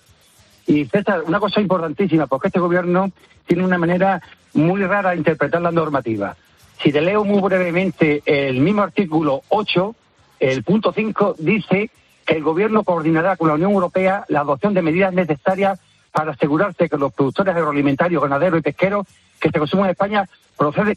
Y 0.65 0.85
César, 0.85 1.23
una 1.25 1.39
cosa 1.39 1.61
importantísima, 1.61 2.27
porque 2.27 2.47
este 2.47 2.59
gobierno 2.59 3.11
tiene 3.45 3.63
una 3.63 3.77
manera 3.77 4.21
muy 4.53 4.83
rara 4.83 5.11
de 5.11 5.17
interpretar 5.17 5.61
la 5.61 5.71
normativa. 5.71 6.35
Si 6.83 6.91
te 6.91 7.01
leo 7.01 7.23
muy 7.23 7.41
brevemente 7.41 8.21
el 8.25 8.59
mismo 8.59 8.81
artículo 8.81 9.43
8, 9.49 9.95
el 10.39 10.63
punto 10.63 10.91
5 10.91 11.35
dice 11.39 11.89
el 12.35 12.43
Gobierno 12.43 12.83
coordinará 12.83 13.35
con 13.35 13.47
la 13.47 13.55
Unión 13.55 13.71
Europea 13.71 14.25
la 14.27 14.41
adopción 14.41 14.73
de 14.73 14.81
medidas 14.81 15.13
necesarias 15.13 15.79
para 16.11 16.31
asegurarse 16.31 16.89
que 16.89 16.97
los 16.97 17.13
productores 17.13 17.55
agroalimentarios, 17.55 18.21
ganaderos 18.21 18.59
y 18.59 18.63
pesqueros 18.63 19.07
que 19.39 19.49
se 19.49 19.59
consumen 19.59 19.85
en 19.85 19.91
España 19.91 20.27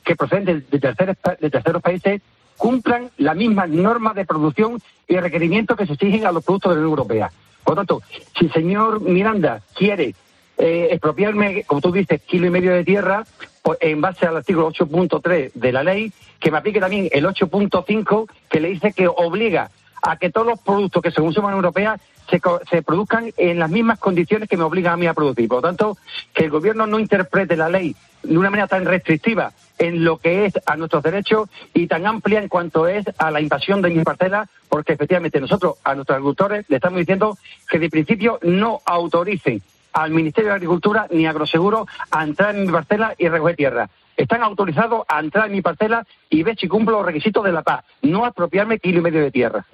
que 0.02 0.16
proceden 0.16 0.64
de, 0.70 0.78
terceros, 0.78 1.16
de 1.38 1.50
terceros 1.50 1.82
países 1.82 2.22
cumplan 2.56 3.10
las 3.18 3.36
mismas 3.36 3.68
normas 3.68 4.14
de 4.14 4.24
producción 4.24 4.80
y 5.06 5.16
requerimientos 5.16 5.76
que 5.76 5.86
se 5.86 5.94
exigen 5.94 6.26
a 6.26 6.32
los 6.32 6.44
productos 6.44 6.70
de 6.70 6.76
la 6.76 6.80
Unión 6.80 6.98
Europea. 6.98 7.32
Por 7.64 7.74
lo 7.74 7.80
tanto, 7.80 8.02
si 8.38 8.46
el 8.46 8.52
señor 8.52 9.00
Miranda 9.00 9.62
quiere 9.74 10.14
eh, 10.58 10.88
expropiarme, 10.90 11.64
como 11.64 11.80
tú 11.80 11.92
dices, 11.92 12.20
kilo 12.22 12.46
y 12.46 12.50
medio 12.50 12.72
de 12.72 12.84
tierra, 12.84 13.24
pues, 13.62 13.78
en 13.80 14.00
base 14.00 14.26
al 14.26 14.36
artículo 14.36 14.70
8.3 14.70 15.52
de 15.54 15.72
la 15.72 15.82
ley, 15.82 16.12
que 16.38 16.50
me 16.50 16.58
aplique 16.58 16.80
también 16.80 17.08
el 17.12 17.24
8.5 17.24 18.30
que 18.48 18.60
le 18.60 18.68
dice 18.68 18.92
que 18.92 19.08
obliga 19.08 19.70
a 20.02 20.16
que 20.16 20.30
todos 20.30 20.46
los 20.46 20.60
productos 20.60 21.02
que 21.02 21.10
se 21.10 21.20
consuman 21.20 21.52
en 21.52 21.56
Europea 21.56 21.98
se, 22.28 22.40
se, 22.70 22.82
produzcan 22.82 23.32
en 23.36 23.58
las 23.58 23.70
mismas 23.70 23.98
condiciones 23.98 24.48
que 24.48 24.56
me 24.56 24.64
obligan 24.64 24.94
a 24.94 24.96
mí 24.96 25.06
a 25.06 25.14
producir. 25.14 25.48
Por 25.48 25.58
lo 25.58 25.62
tanto, 25.62 25.96
que 26.32 26.44
el 26.44 26.50
gobierno 26.50 26.86
no 26.86 26.98
interprete 26.98 27.56
la 27.56 27.68
ley 27.68 27.96
de 28.22 28.38
una 28.38 28.50
manera 28.50 28.68
tan 28.68 28.84
restrictiva 28.84 29.52
en 29.78 30.04
lo 30.04 30.18
que 30.18 30.44
es 30.44 30.54
a 30.66 30.76
nuestros 30.76 31.02
derechos 31.02 31.48
y 31.72 31.86
tan 31.86 32.06
amplia 32.06 32.40
en 32.40 32.48
cuanto 32.48 32.86
es 32.86 33.04
a 33.18 33.30
la 33.30 33.40
invasión 33.40 33.80
de 33.82 33.90
mi 33.90 34.04
parcela, 34.04 34.46
porque 34.68 34.92
efectivamente 34.92 35.40
nosotros 35.40 35.76
a 35.84 35.94
nuestros 35.94 36.16
agricultores 36.16 36.66
le 36.68 36.76
estamos 36.76 36.98
diciendo 36.98 37.38
que 37.68 37.78
de 37.78 37.88
principio 37.88 38.38
no 38.42 38.80
autoricen 38.84 39.62
al 39.92 40.10
Ministerio 40.10 40.50
de 40.50 40.56
Agricultura 40.56 41.06
ni 41.10 41.26
Agroseguro 41.26 41.86
a 42.10 42.22
entrar 42.22 42.54
en 42.54 42.66
mi 42.66 42.72
parcela 42.72 43.14
y 43.18 43.28
recoger 43.28 43.56
tierra. 43.56 43.90
Están 44.16 44.42
autorizados 44.42 45.04
a 45.08 45.18
entrar 45.18 45.46
en 45.46 45.52
mi 45.52 45.62
parcela 45.62 46.06
y 46.28 46.42
ver 46.42 46.56
si 46.58 46.68
cumplo 46.68 46.98
los 46.98 47.06
requisitos 47.06 47.42
de 47.42 47.52
la 47.52 47.62
paz, 47.62 47.84
no 48.02 48.26
apropiarme 48.26 48.78
kilo 48.78 48.98
y 48.98 49.02
medio 49.02 49.22
de 49.22 49.30
tierra. 49.30 49.64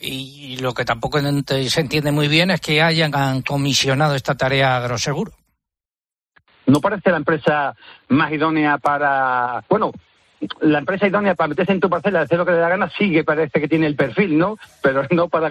Y 0.00 0.58
lo 0.58 0.74
que 0.74 0.84
tampoco 0.84 1.18
se 1.20 1.80
entiende 1.80 2.12
muy 2.12 2.28
bien 2.28 2.50
es 2.50 2.60
que 2.60 2.80
hayan 2.80 3.42
comisionado 3.42 4.14
esta 4.14 4.36
tarea 4.36 4.74
a 4.74 4.76
Agroseguro. 4.78 5.32
No 6.66 6.80
parece 6.80 7.10
la 7.10 7.16
empresa 7.16 7.74
más 8.08 8.30
idónea 8.30 8.78
para, 8.78 9.64
bueno, 9.68 9.90
la 10.60 10.78
empresa 10.78 11.06
idónea 11.06 11.34
para 11.34 11.48
meterse 11.48 11.72
en 11.72 11.80
tu 11.80 11.90
parcela, 11.90 12.20
hacer 12.20 12.38
lo 12.38 12.46
que 12.46 12.52
le 12.52 12.58
da 12.58 12.68
gana, 12.68 12.90
sí 12.96 13.10
que 13.10 13.24
parece 13.24 13.60
que 13.60 13.68
tiene 13.68 13.86
el 13.86 13.96
perfil, 13.96 14.38
¿no? 14.38 14.56
Pero 14.82 15.02
no 15.10 15.28
para 15.28 15.50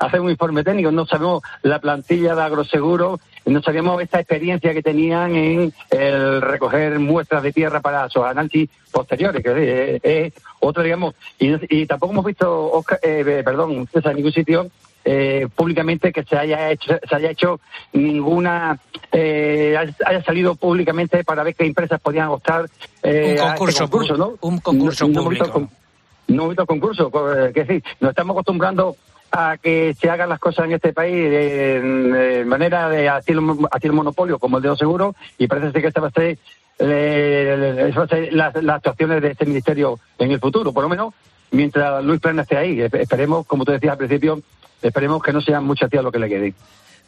hacer 0.00 0.20
un 0.20 0.30
informe 0.30 0.64
técnico. 0.64 0.90
No 0.90 1.06
sabemos 1.06 1.42
la 1.62 1.80
plantilla 1.80 2.34
de 2.34 2.42
agroseguro, 2.42 3.20
no 3.46 3.62
sabíamos 3.62 4.00
esta 4.02 4.20
experiencia 4.20 4.72
que 4.72 4.82
tenían 4.82 5.34
en 5.34 5.72
el 5.90 6.40
recoger 6.40 6.98
muestras 6.98 7.42
de 7.42 7.52
tierra 7.52 7.80
para 7.80 8.08
sus 8.08 8.22
análisis 8.22 8.70
posteriores, 8.92 9.42
que 9.42 10.00
es, 10.02 10.32
otro, 10.60 10.82
digamos, 10.82 11.14
y, 11.38 11.86
tampoco 11.86 12.12
hemos 12.12 12.24
visto, 12.24 12.84
eh, 13.02 13.42
perdón, 13.44 13.88
en 13.92 14.16
ningún 14.16 14.32
sitio 14.32 14.70
eh, 15.04 15.48
públicamente 15.54 16.12
que 16.12 16.22
se 16.22 16.36
haya 16.36 16.70
hecho, 16.70 16.94
se 17.08 17.14
haya 17.14 17.30
hecho 17.30 17.60
ninguna, 17.92 18.78
eh, 19.10 19.76
haya 20.06 20.22
salido 20.22 20.54
públicamente 20.54 21.24
para 21.24 21.42
ver 21.42 21.54
qué 21.54 21.66
empresas 21.66 22.00
podían 22.00 22.28
optar 22.28 22.66
eh, 23.02 23.36
un 23.38 23.48
concurso, 23.48 23.88
concurso 23.88 24.16
¿no? 24.16 24.34
Un 24.40 24.58
concurso 24.58 25.08
no, 25.08 25.22
público. 25.22 25.68
No, 26.28 26.48
visto 26.48 26.66
concurso, 26.66 27.10
que 27.52 27.64
decir, 27.64 27.84
nos 28.00 28.10
estamos 28.10 28.34
acostumbrando 28.34 28.96
a 29.32 29.56
que 29.56 29.94
se 29.98 30.08
hagan 30.08 30.28
las 30.28 30.38
cosas 30.38 30.66
en 30.66 30.72
este 30.72 30.92
país 30.92 31.14
de, 31.14 32.44
manera 32.46 32.88
de 32.88 33.08
hacer 33.08 33.36
el 33.82 33.92
monopolio 33.92 34.38
como 34.38 34.58
el 34.58 34.62
de 34.62 34.68
los 34.68 34.78
seguros 34.78 35.16
y 35.36 35.46
parece 35.48 35.80
que 35.80 35.88
esta 35.88 36.00
va 36.00 36.08
a 36.08 36.10
ser 36.12 36.38
las, 36.78 38.54
las 38.62 38.76
actuaciones 38.76 39.20
de 39.20 39.30
este 39.32 39.46
ministerio 39.46 39.98
en 40.18 40.30
el 40.30 40.38
futuro, 40.38 40.72
por 40.72 40.84
lo 40.84 40.88
menos 40.88 41.14
mientras 41.52 42.02
Luis 42.04 42.20
Plana 42.20 42.42
esté 42.42 42.56
ahí. 42.56 42.80
Esperemos, 42.80 43.46
como 43.46 43.64
tú 43.64 43.72
decías 43.72 43.92
al 43.92 43.98
principio, 43.98 44.40
Esperemos 44.82 45.22
que 45.22 45.32
no 45.32 45.40
sean 45.40 45.64
muchas 45.64 45.90
tías 45.90 46.02
lo 46.02 46.12
que 46.12 46.18
le 46.18 46.28
quede. 46.28 46.54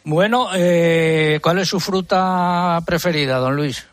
Bueno, 0.04 0.48
eh, 0.54 1.40
¿cuál 1.42 1.58
es 1.58 1.68
su 1.68 1.80
fruta 1.80 2.80
preferida, 2.87 3.38
don 3.38 3.56
Luis? 3.56 3.87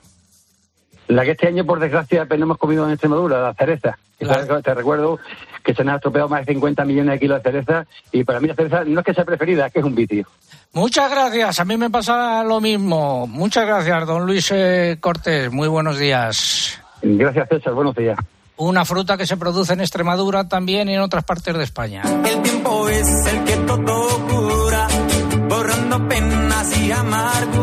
La 1.08 1.24
que 1.24 1.32
este 1.32 1.48
año, 1.48 1.66
por 1.66 1.80
desgracia, 1.80 2.28
hemos 2.30 2.58
comido 2.58 2.86
en 2.86 2.92
Extremadura, 2.92 3.42
la 3.42 3.54
cereza. 3.54 3.98
Te 4.18 4.74
recuerdo 4.74 5.20
que 5.64 5.74
se 5.74 5.82
han 5.82 5.90
estropeado 5.90 6.30
más 6.30 6.46
de 6.46 6.54
50 6.54 6.86
millones 6.86 7.14
de 7.14 7.20
kilos 7.20 7.42
de 7.42 7.52
cereza 7.52 7.86
y 8.12 8.24
para 8.24 8.40
mí 8.40 8.48
la 8.48 8.56
cereza 8.56 8.84
no 8.86 9.00
es 9.00 9.06
que 9.06 9.14
sea 9.14 9.26
preferida, 9.26 9.66
es 9.66 9.74
que 9.74 9.80
es 9.80 9.86
un 9.86 9.96
vicio. 9.96 10.28
Muchas 10.74 11.10
gracias, 11.10 11.60
a 11.60 11.66
mí 11.66 11.76
me 11.76 11.90
pasa 11.90 12.44
lo 12.44 12.62
mismo. 12.62 13.26
Muchas 13.28 13.66
gracias, 13.66 14.06
don 14.06 14.26
Luis 14.26 14.52
eh, 14.52 14.98
Cortés. 15.00 15.52
Muy 15.52 15.68
buenos 15.68 15.98
días. 15.98 16.80
Gracias, 17.02 17.50
César. 17.50 17.74
Buenos 17.74 17.96
días 17.96 18.18
una 18.62 18.86
fruta 18.86 19.18
que 19.18 19.26
se 19.26 19.38
produce 19.38 19.74
en 19.74 19.82
Extremadura 19.82 20.48
también 20.48 20.88
y 20.88 20.94
en 20.94 21.02
otras 21.02 21.24
partes 21.24 21.56
de 21.58 21.64
España. 21.64 22.04
El 22.24 22.42
tiempo 22.44 22.88
es 22.90 23.08
el 23.26 23.44
que 23.44 23.51
todo 23.78 24.28
cura, 24.28 24.88
borrando 25.50 26.08
penas 26.08 26.78
y 26.78 26.92
amarguras. 26.92 27.61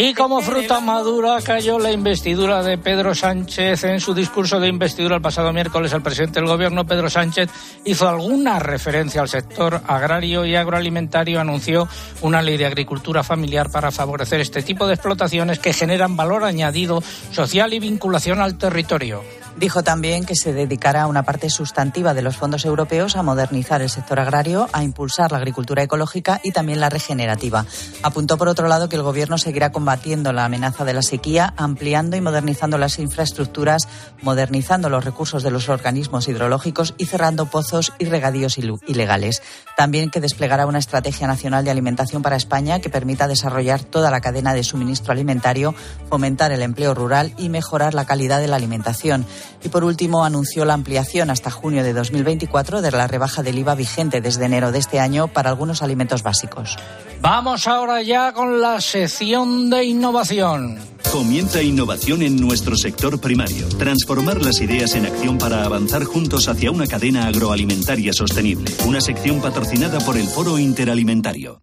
Y 0.00 0.14
como 0.14 0.40
fruta 0.40 0.78
madura 0.78 1.40
cayó 1.42 1.76
la 1.80 1.90
investidura 1.90 2.62
de 2.62 2.78
Pedro 2.78 3.16
Sánchez. 3.16 3.82
En 3.82 3.98
su 3.98 4.14
discurso 4.14 4.60
de 4.60 4.68
investidura 4.68 5.16
el 5.16 5.20
pasado 5.20 5.52
miércoles, 5.52 5.92
el 5.92 6.02
presidente 6.02 6.38
del 6.38 6.48
gobierno, 6.48 6.86
Pedro 6.86 7.10
Sánchez, 7.10 7.50
hizo 7.84 8.08
alguna 8.08 8.60
referencia 8.60 9.20
al 9.20 9.28
sector 9.28 9.82
agrario 9.88 10.44
y 10.44 10.54
agroalimentario. 10.54 11.40
Anunció 11.40 11.88
una 12.22 12.42
ley 12.42 12.56
de 12.56 12.66
agricultura 12.66 13.24
familiar 13.24 13.72
para 13.72 13.90
favorecer 13.90 14.40
este 14.40 14.62
tipo 14.62 14.86
de 14.86 14.94
explotaciones 14.94 15.58
que 15.58 15.72
generan 15.72 16.16
valor 16.16 16.44
añadido 16.44 17.02
social 17.32 17.74
y 17.74 17.80
vinculación 17.80 18.40
al 18.40 18.56
territorio. 18.56 19.24
Dijo 19.58 19.82
también 19.82 20.24
que 20.24 20.36
se 20.36 20.52
dedicará 20.52 21.08
una 21.08 21.24
parte 21.24 21.50
sustantiva 21.50 22.14
de 22.14 22.22
los 22.22 22.36
fondos 22.36 22.64
europeos 22.64 23.16
a 23.16 23.24
modernizar 23.24 23.82
el 23.82 23.90
sector 23.90 24.20
agrario, 24.20 24.68
a 24.72 24.84
impulsar 24.84 25.32
la 25.32 25.38
agricultura 25.38 25.82
ecológica 25.82 26.40
y 26.44 26.52
también 26.52 26.78
la 26.78 26.90
regenerativa. 26.90 27.66
Apuntó, 28.04 28.38
por 28.38 28.46
otro 28.46 28.68
lado, 28.68 28.88
que 28.88 28.94
el 28.94 29.02
Gobierno 29.02 29.36
seguirá 29.36 29.72
combatiendo 29.72 29.87
la 29.88 30.44
amenaza 30.44 30.84
de 30.84 30.92
la 30.92 31.00
sequía, 31.00 31.54
ampliando 31.56 32.14
y 32.16 32.20
modernizando 32.20 32.76
las 32.76 32.98
infraestructuras, 32.98 33.88
modernizando 34.20 34.90
los 34.90 35.02
recursos 35.02 35.42
de 35.42 35.50
los 35.50 35.70
organismos 35.70 36.28
hidrológicos 36.28 36.94
y 36.98 37.06
cerrando 37.06 37.46
pozos 37.46 37.94
y 37.98 38.04
regadíos 38.04 38.58
ilegales. 38.58 39.42
También 39.78 40.10
que 40.10 40.20
desplegará 40.20 40.66
una 40.66 40.78
estrategia 40.78 41.26
nacional 41.26 41.64
de 41.64 41.70
alimentación 41.70 42.20
para 42.20 42.36
España 42.36 42.80
que 42.80 42.90
permita 42.90 43.28
desarrollar 43.28 43.82
toda 43.82 44.10
la 44.10 44.20
cadena 44.20 44.52
de 44.52 44.62
suministro 44.62 45.12
alimentario, 45.12 45.74
fomentar 46.10 46.52
el 46.52 46.60
empleo 46.60 46.92
rural 46.92 47.32
y 47.38 47.48
mejorar 47.48 47.94
la 47.94 48.04
calidad 48.04 48.40
de 48.40 48.48
la 48.48 48.56
alimentación. 48.56 49.24
Y 49.64 49.70
por 49.70 49.84
último, 49.84 50.24
anunció 50.24 50.66
la 50.66 50.74
ampliación 50.74 51.30
hasta 51.30 51.50
junio 51.50 51.82
de 51.82 51.94
2024 51.94 52.82
de 52.82 52.90
la 52.90 53.06
rebaja 53.06 53.42
del 53.42 53.58
IVA 53.58 53.74
vigente 53.74 54.20
desde 54.20 54.44
enero 54.44 54.70
de 54.70 54.80
este 54.80 55.00
año 55.00 55.28
para 55.28 55.48
algunos 55.48 55.82
alimentos 55.82 56.22
básicos. 56.22 56.76
Vamos 57.20 57.66
ahora 57.66 58.00
ya 58.02 58.32
con 58.32 58.60
la 58.60 58.80
sección 58.80 59.70
de 59.70 59.77
innovación. 59.82 60.78
Comienza 61.12 61.62
innovación 61.62 62.22
en 62.22 62.36
nuestro 62.36 62.76
sector 62.76 63.18
primario. 63.20 63.66
Transformar 63.78 64.44
las 64.44 64.60
ideas 64.60 64.94
en 64.94 65.06
acción 65.06 65.38
para 65.38 65.64
avanzar 65.64 66.04
juntos 66.04 66.48
hacia 66.48 66.70
una 66.70 66.86
cadena 66.86 67.26
agroalimentaria 67.26 68.12
sostenible. 68.12 68.70
Una 68.86 69.00
sección 69.00 69.40
patrocinada 69.40 70.00
por 70.00 70.18
el 70.18 70.26
Foro 70.26 70.58
Interalimentario. 70.58 71.62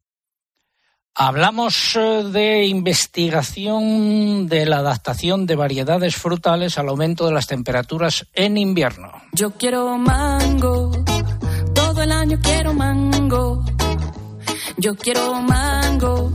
Hablamos 1.13 1.95
eh, 1.95 2.23
de 2.29 2.65
investigación 2.65 4.47
de 4.47 4.65
la 4.65 4.79
adaptación 4.79 5.45
de 5.45 5.55
variedades 5.55 6.15
frutales 6.15 6.77
al 6.77 6.89
aumento 6.89 7.25
de 7.25 7.31
las 7.31 7.47
temperaturas 7.47 8.25
en 8.33 8.57
invierno. 8.57 9.11
Yo 9.31 9.51
quiero 9.51 9.97
mango, 9.97 10.91
todo 11.73 12.01
el 12.01 12.11
año 12.11 12.39
quiero 12.41 12.73
mango. 12.73 13.63
Yo 14.77 14.95
quiero 14.95 15.41
mango 15.41 16.33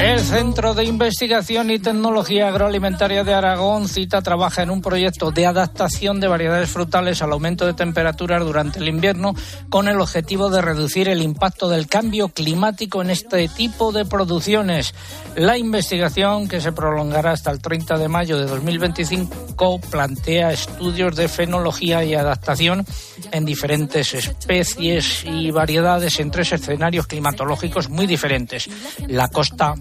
el 0.00 0.20
Centro 0.20 0.74
de 0.74 0.84
Investigación 0.84 1.70
y 1.70 1.78
Tecnología 1.78 2.48
Agroalimentaria 2.48 3.24
de 3.24 3.32
Aragón 3.32 3.88
cita 3.88 4.22
trabaja 4.22 4.62
en 4.62 4.70
un 4.70 4.82
proyecto 4.82 5.30
de 5.30 5.46
adaptación 5.46 6.20
de 6.20 6.28
variedades 6.28 6.70
frutales 6.70 7.22
al 7.22 7.32
aumento 7.32 7.64
de 7.64 7.74
temperaturas 7.74 8.44
durante 8.44 8.78
el 8.78 8.88
invierno 8.88 9.34
con 9.70 9.88
el 9.88 10.00
objetivo 10.00 10.50
de 10.50 10.62
reducir 10.62 11.08
el 11.08 11.22
impacto 11.22 11.68
del 11.68 11.86
cambio 11.86 12.28
climático 12.28 13.00
en 13.00 13.10
este 13.10 13.48
tipo 13.48 13.92
de 13.92 14.04
producciones. 14.04 14.94
La 15.36 15.56
investigación, 15.56 16.48
que 16.48 16.60
se 16.60 16.72
prolongará 16.72 17.32
hasta 17.32 17.50
el 17.50 17.60
30 17.60 17.98
de 17.98 18.08
mayo 18.08 18.38
de 18.38 18.46
2025, 18.46 19.80
plantea 19.90 20.52
estudios 20.52 21.16
de 21.16 21.28
fenología 21.28 22.04
y 22.04 22.14
adaptación 22.14 22.84
en 23.32 23.44
diferentes 23.44 24.14
especies 24.14 25.24
y 25.24 25.50
variedades 25.50 26.20
en 26.20 26.30
tres 26.30 26.52
escenarios 26.52 27.06
climatológicos 27.06 27.88
muy 27.88 28.06
diferentes. 28.06 28.68
La 29.06 29.28
costa 29.28 29.74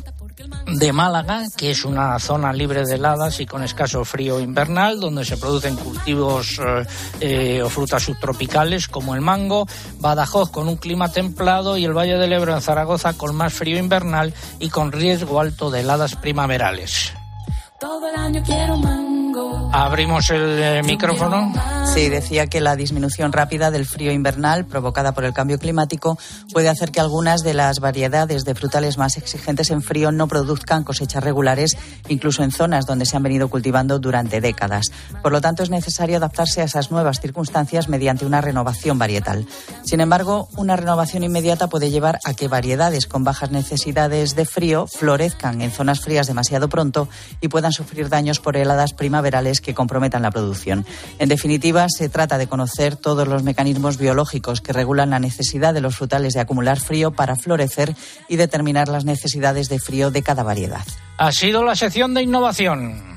de 0.67 0.93
Málaga, 0.93 1.43
que 1.56 1.71
es 1.71 1.86
una 1.86 2.19
zona 2.19 2.54
libre 2.54 2.86
de 2.86 2.95
heladas 2.95 3.39
y 3.39 3.45
con 3.45 3.63
escaso 3.63 4.04
frío 4.06 4.39
invernal, 4.39 5.00
donde 5.00 5.26
se 5.26 5.38
producen 5.38 5.76
cultivos 5.76 6.60
eh, 6.60 6.86
eh, 7.19 7.62
o 7.63 7.69
frutas 7.69 8.04
subtropicales 8.04 8.88
como 8.88 9.15
el 9.15 9.21
mango, 9.21 9.65
Badajoz 10.00 10.52
con 10.52 10.67
un 10.67 10.78
clima 10.78 11.12
templado 11.12 11.78
y 11.78 11.86
el 11.86 11.97
Valle 11.97 12.17
del 12.17 12.34
Ebro 12.34 12.54
en 12.54 12.62
Zaragoza 12.62 13.13
con 13.13 13.36
más 13.36 13.54
frío 13.54 13.78
invernal 13.80 14.34
y 14.60 14.69
con 14.69 14.91
riesgo 14.91 15.39
alto 15.39 15.71
de 15.71 15.82
heladas 15.82 16.15
primaverales. 16.15 17.16
Todo 17.80 18.10
el 18.10 18.16
año 18.16 18.42
quiero 18.44 18.76
mango. 18.78 19.70
Abrimos 19.72 20.32
el 20.32 20.63
eh, 20.63 20.82
micrófono. 20.84 21.54
Sí, 21.94 22.10
decía 22.10 22.48
que 22.48 22.60
la 22.60 22.76
disminución 22.76 23.32
rápida 23.32 23.70
del 23.70 23.86
frío 23.86 24.12
invernal 24.12 24.66
provocada 24.66 25.13
por 25.13 25.26
el 25.26 25.34
cambio 25.34 25.60
climático 25.60 26.18
puede 26.52 26.70
hacer 26.70 26.92
que 26.92 27.00
algunas 27.00 27.44
de 27.44 27.54
las 27.54 27.80
variedades 27.80 28.46
de 28.46 28.56
frutales 28.56 28.98
más 28.98 29.18
exigentes 29.18 29.70
en 29.70 29.84
frío 29.84 30.12
no 30.12 30.28
produzcan 30.28 30.84
cosechas 30.84 31.24
regulares, 31.24 31.78
incluso 32.08 32.44
en 32.44 32.52
zonas 32.52 32.88
donde 32.88 33.06
se 33.06 33.16
han 33.16 33.24
venido 33.24 33.48
cultivando 33.50 34.00
durante 34.00 34.42
décadas. 34.42 34.92
Por 35.22 35.32
lo 35.32 35.42
tanto, 35.42 35.62
es 35.62 35.70
necesario 35.70 36.18
adaptarse 36.18 36.62
a 36.62 36.66
esas 36.66 36.90
nuevas 36.90 37.20
circunstancias 37.20 37.90
mediante 37.90 38.26
una 38.26 38.42
renovación 38.42 38.98
varietal. 38.98 39.46
Sin 39.86 40.02
embargo, 40.02 40.50
una 40.58 40.76
renovación 40.76 41.24
inmediata 41.24 41.68
puede 41.68 41.92
llevar 41.92 42.20
a 42.26 42.34
que 42.34 42.48
variedades 42.48 43.06
con 43.06 43.24
bajas 43.24 43.52
necesidades 43.52 44.36
de 44.36 44.46
frío 44.46 44.88
florezcan 44.88 45.62
en 45.62 45.72
zonas 45.72 46.00
frías 46.00 46.26
demasiado 46.26 46.70
pronto 46.70 47.08
y 47.40 47.48
puedan 47.50 47.66
sufrir 47.71 48.10
daños 48.10 48.39
por 48.39 48.58
heladas 48.58 48.93
primaverales 48.93 49.62
que 49.62 49.73
comprometan 49.73 50.21
la 50.21 50.32
producción. 50.32 50.86
En 51.19 51.30
definitiva, 51.30 51.88
se 51.89 52.10
trata 52.10 52.38
de 52.38 52.47
conocer 52.47 52.95
todos 52.95 53.27
los 53.27 53.43
mecanismos 53.43 53.97
biológicos 53.97 54.62
que 54.62 54.73
regulan 54.73 55.10
la 55.10 55.19
necesidad 55.19 55.73
de 55.73 55.82
los 55.82 55.95
frutales 55.95 56.34
de 56.34 56.39
acumular 56.39 56.80
frío 56.80 57.12
para 57.12 57.36
florecer 57.36 57.95
y 58.27 58.36
determinar 58.36 58.88
las 58.88 59.06
necesidades 59.06 59.69
de 59.69 59.80
frío 59.80 60.12
de 60.12 60.21
cada 60.21 60.43
variedad. 60.43 60.86
Ha 61.17 61.32
sido 61.32 61.63
la 61.63 61.75
sección 61.75 62.13
de 62.13 62.23
innovación. 62.23 63.16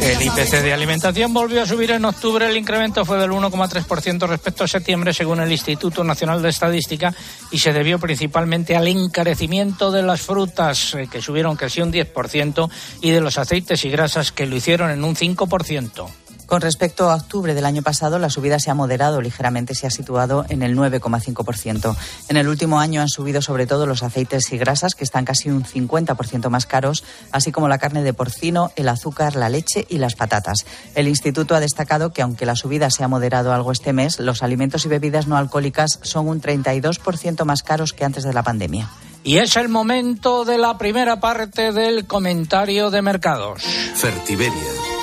El 0.00 0.22
IPC 0.22 0.62
de 0.62 0.72
alimentación 0.72 1.34
volvió 1.34 1.62
a 1.62 1.66
subir 1.66 1.90
en 1.90 2.04
octubre. 2.04 2.48
El 2.48 2.56
incremento 2.56 3.04
fue 3.04 3.18
del 3.18 3.30
1,3% 3.30 4.26
respecto 4.26 4.64
a 4.64 4.68
septiembre, 4.68 5.12
según 5.12 5.40
el 5.40 5.52
Instituto 5.52 6.02
Nacional 6.02 6.40
de 6.40 6.48
Estadística, 6.48 7.14
y 7.50 7.58
se 7.58 7.72
debió 7.72 7.98
principalmente 7.98 8.74
al 8.74 8.88
encarecimiento 8.88 9.90
de 9.90 10.02
las 10.02 10.22
frutas, 10.22 10.94
eh, 10.94 11.08
que 11.10 11.20
subieron 11.20 11.56
casi 11.56 11.82
un 11.82 11.92
10%, 11.92 12.70
y 13.02 13.10
de 13.10 13.20
los 13.20 13.36
aceites 13.36 13.84
y 13.84 13.90
grasas, 13.90 14.32
que 14.32 14.46
lo 14.46 14.56
hicieron 14.56 14.90
en 14.90 15.04
un 15.04 15.14
5%. 15.14 16.08
Con 16.48 16.62
respecto 16.62 17.10
a 17.10 17.14
octubre 17.16 17.52
del 17.52 17.66
año 17.66 17.82
pasado, 17.82 18.18
la 18.18 18.30
subida 18.30 18.58
se 18.58 18.70
ha 18.70 18.74
moderado 18.74 19.20
ligeramente, 19.20 19.74
se 19.74 19.86
ha 19.86 19.90
situado 19.90 20.46
en 20.48 20.62
el 20.62 20.74
9,5%. 20.78 21.94
En 22.30 22.36
el 22.38 22.48
último 22.48 22.80
año 22.80 23.02
han 23.02 23.10
subido 23.10 23.42
sobre 23.42 23.66
todo 23.66 23.84
los 23.84 24.02
aceites 24.02 24.50
y 24.50 24.56
grasas, 24.56 24.94
que 24.94 25.04
están 25.04 25.26
casi 25.26 25.50
un 25.50 25.62
50% 25.62 26.48
más 26.48 26.64
caros, 26.64 27.04
así 27.32 27.52
como 27.52 27.68
la 27.68 27.76
carne 27.76 28.02
de 28.02 28.14
porcino, 28.14 28.72
el 28.76 28.88
azúcar, 28.88 29.36
la 29.36 29.50
leche 29.50 29.84
y 29.90 29.98
las 29.98 30.14
patatas. 30.14 30.64
El 30.94 31.06
instituto 31.06 31.54
ha 31.54 31.60
destacado 31.60 32.14
que 32.14 32.22
aunque 32.22 32.46
la 32.46 32.56
subida 32.56 32.88
se 32.88 33.04
ha 33.04 33.08
moderado 33.08 33.52
algo 33.52 33.70
este 33.70 33.92
mes, 33.92 34.18
los 34.18 34.42
alimentos 34.42 34.86
y 34.86 34.88
bebidas 34.88 35.26
no 35.26 35.36
alcohólicas 35.36 35.98
son 36.00 36.28
un 36.28 36.40
32% 36.40 37.44
más 37.44 37.62
caros 37.62 37.92
que 37.92 38.06
antes 38.06 38.24
de 38.24 38.32
la 38.32 38.42
pandemia. 38.42 38.88
Y 39.22 39.36
es 39.36 39.56
el 39.56 39.68
momento 39.68 40.46
de 40.46 40.56
la 40.56 40.78
primera 40.78 41.20
parte 41.20 41.72
del 41.72 42.06
comentario 42.06 42.90
de 42.90 43.02
mercados. 43.02 43.62
Fertiberia, 43.94 44.54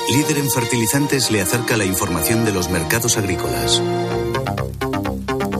líder 0.10 0.38
en 0.38 0.50
fertilizantes, 0.50 1.32
le 1.32 1.42
acerca 1.42 1.78
la 1.78 1.86
información 1.86 2.46
de 2.46 2.54
los 2.54 2.70
mercados 2.70 3.18
agrícolas. 3.18 3.82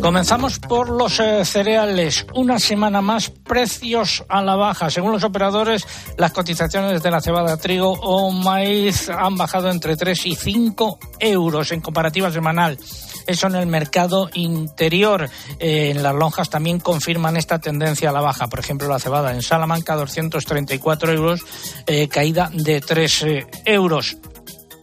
Comenzamos 0.06 0.60
por 0.60 0.90
los 0.90 1.20
eh, 1.20 1.44
cereales. 1.46 2.28
Una 2.36 2.60
semana 2.60 3.02
más, 3.02 3.32
precios 3.32 4.24
a 4.30 4.44
la 4.44 4.56
baja. 4.56 4.92
Según 4.92 5.12
los 5.12 5.24
operadores, 5.24 5.88
las 6.16 6.32
cotizaciones 6.32 7.02
de 7.02 7.10
la 7.10 7.22
cebada, 7.22 7.58
trigo 7.58 7.92
o 7.92 8.30
maíz 8.30 9.10
han 9.10 9.36
bajado 9.36 9.72
entre 9.72 9.98
3 9.98 10.28
y 10.28 10.36
5 10.36 11.00
euros 11.20 11.72
en 11.72 11.82
comparativa 11.82 12.32
semanal. 12.32 12.78
Eso 13.26 13.48
en 13.48 13.56
el 13.56 13.66
mercado 13.66 14.30
interior. 14.34 15.28
Eh, 15.58 15.90
en 15.96 16.04
las 16.04 16.14
lonjas 16.14 16.52
también 16.52 16.80
confirman 16.80 17.36
esta 17.36 17.58
tendencia 17.58 18.12
a 18.12 18.14
la 18.14 18.22
baja. 18.22 18.46
Por 18.46 18.60
ejemplo, 18.60 18.88
la 18.88 19.00
cebada 19.00 19.34
en 19.34 19.42
Salamanca, 19.42 19.96
234 19.96 21.14
euros, 21.14 21.42
eh, 21.88 22.08
caída 22.10 22.52
de 22.54 22.80
3 22.80 23.26
euros. 23.66 24.18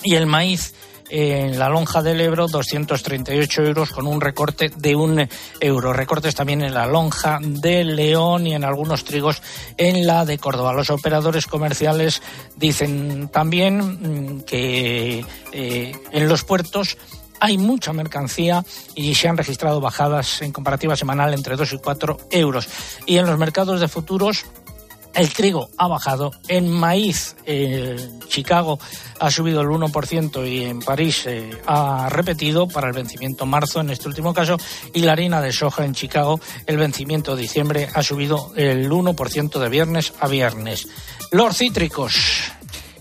Y 0.05 0.15
el 0.15 0.27
maíz 0.27 0.75
en 1.13 1.59
la 1.59 1.69
lonja 1.69 2.03
del 2.03 2.23
Ebro 2.23 2.49
238 2.49 3.63
euros 3.63 3.91
con 3.91 4.07
un 4.07 4.21
recorte 4.21 4.71
de 4.75 4.97
un 4.97 5.29
euro. 5.61 5.93
Recortes 5.93 6.35
también 6.35 6.63
en 6.63 6.73
la 6.73 6.87
lonja 6.87 7.39
de 7.43 7.85
León 7.85 8.47
y 8.47 8.55
en 8.55 8.65
algunos 8.65 9.05
trigos 9.05 9.43
en 9.77 10.07
la 10.07 10.25
de 10.25 10.39
Córdoba. 10.39 10.73
Los 10.73 10.89
operadores 10.89 11.47
comerciales 11.47 12.23
dicen 12.57 13.29
también 13.29 14.39
mm, 14.39 14.41
que 14.45 15.25
eh, 15.53 15.93
en 16.13 16.29
los 16.29 16.45
puertos 16.45 16.97
hay 17.41 17.59
mucha 17.59 17.93
mercancía 17.93 18.65
y 18.95 19.15
se 19.15 19.29
han 19.29 19.37
registrado 19.37 19.81
bajadas 19.81 20.41
en 20.43 20.53
comparativa 20.53 20.97
semanal 20.97 21.35
entre 21.35 21.57
2 21.57 21.73
y 21.73 21.79
4 21.79 22.17
euros. 22.31 22.69
Y 23.05 23.19
en 23.19 23.27
los 23.27 23.37
mercados 23.37 23.81
de 23.81 23.89
futuros 23.89 24.47
el 25.15 25.33
trigo 25.33 25.71
ha 25.77 25.89
bajado. 25.89 26.33
En 26.49 26.71
maíz, 26.71 27.37
en 27.45 28.21
Chicago 28.29 28.79
ha 29.21 29.31
subido 29.31 29.61
el 29.61 29.69
1% 29.69 30.49
y 30.49 30.65
en 30.65 30.81
París 30.81 31.25
eh, 31.27 31.51
ha 31.67 32.09
repetido 32.09 32.67
para 32.69 32.89
el 32.89 32.95
vencimiento 32.95 33.47
marzo 33.47 33.81
en 33.81 33.91
este 33.91 34.09
último 34.09 34.35
caso. 34.35 34.57
Y 34.95 35.01
la 35.01 35.13
harina 35.13 35.41
de 35.41 35.53
soja 35.53 35.85
en 35.85 35.95
Chicago, 35.95 36.41
el 36.67 36.77
vencimiento 36.77 37.37
de 37.37 37.43
diciembre 37.43 37.89
ha 37.93 38.03
subido 38.03 38.53
el 38.57 38.91
1% 38.91 39.59
de 39.59 39.69
viernes 39.69 40.13
a 40.21 40.29
viernes. 40.29 40.89
Los 41.31 41.57
cítricos. 41.57 42.53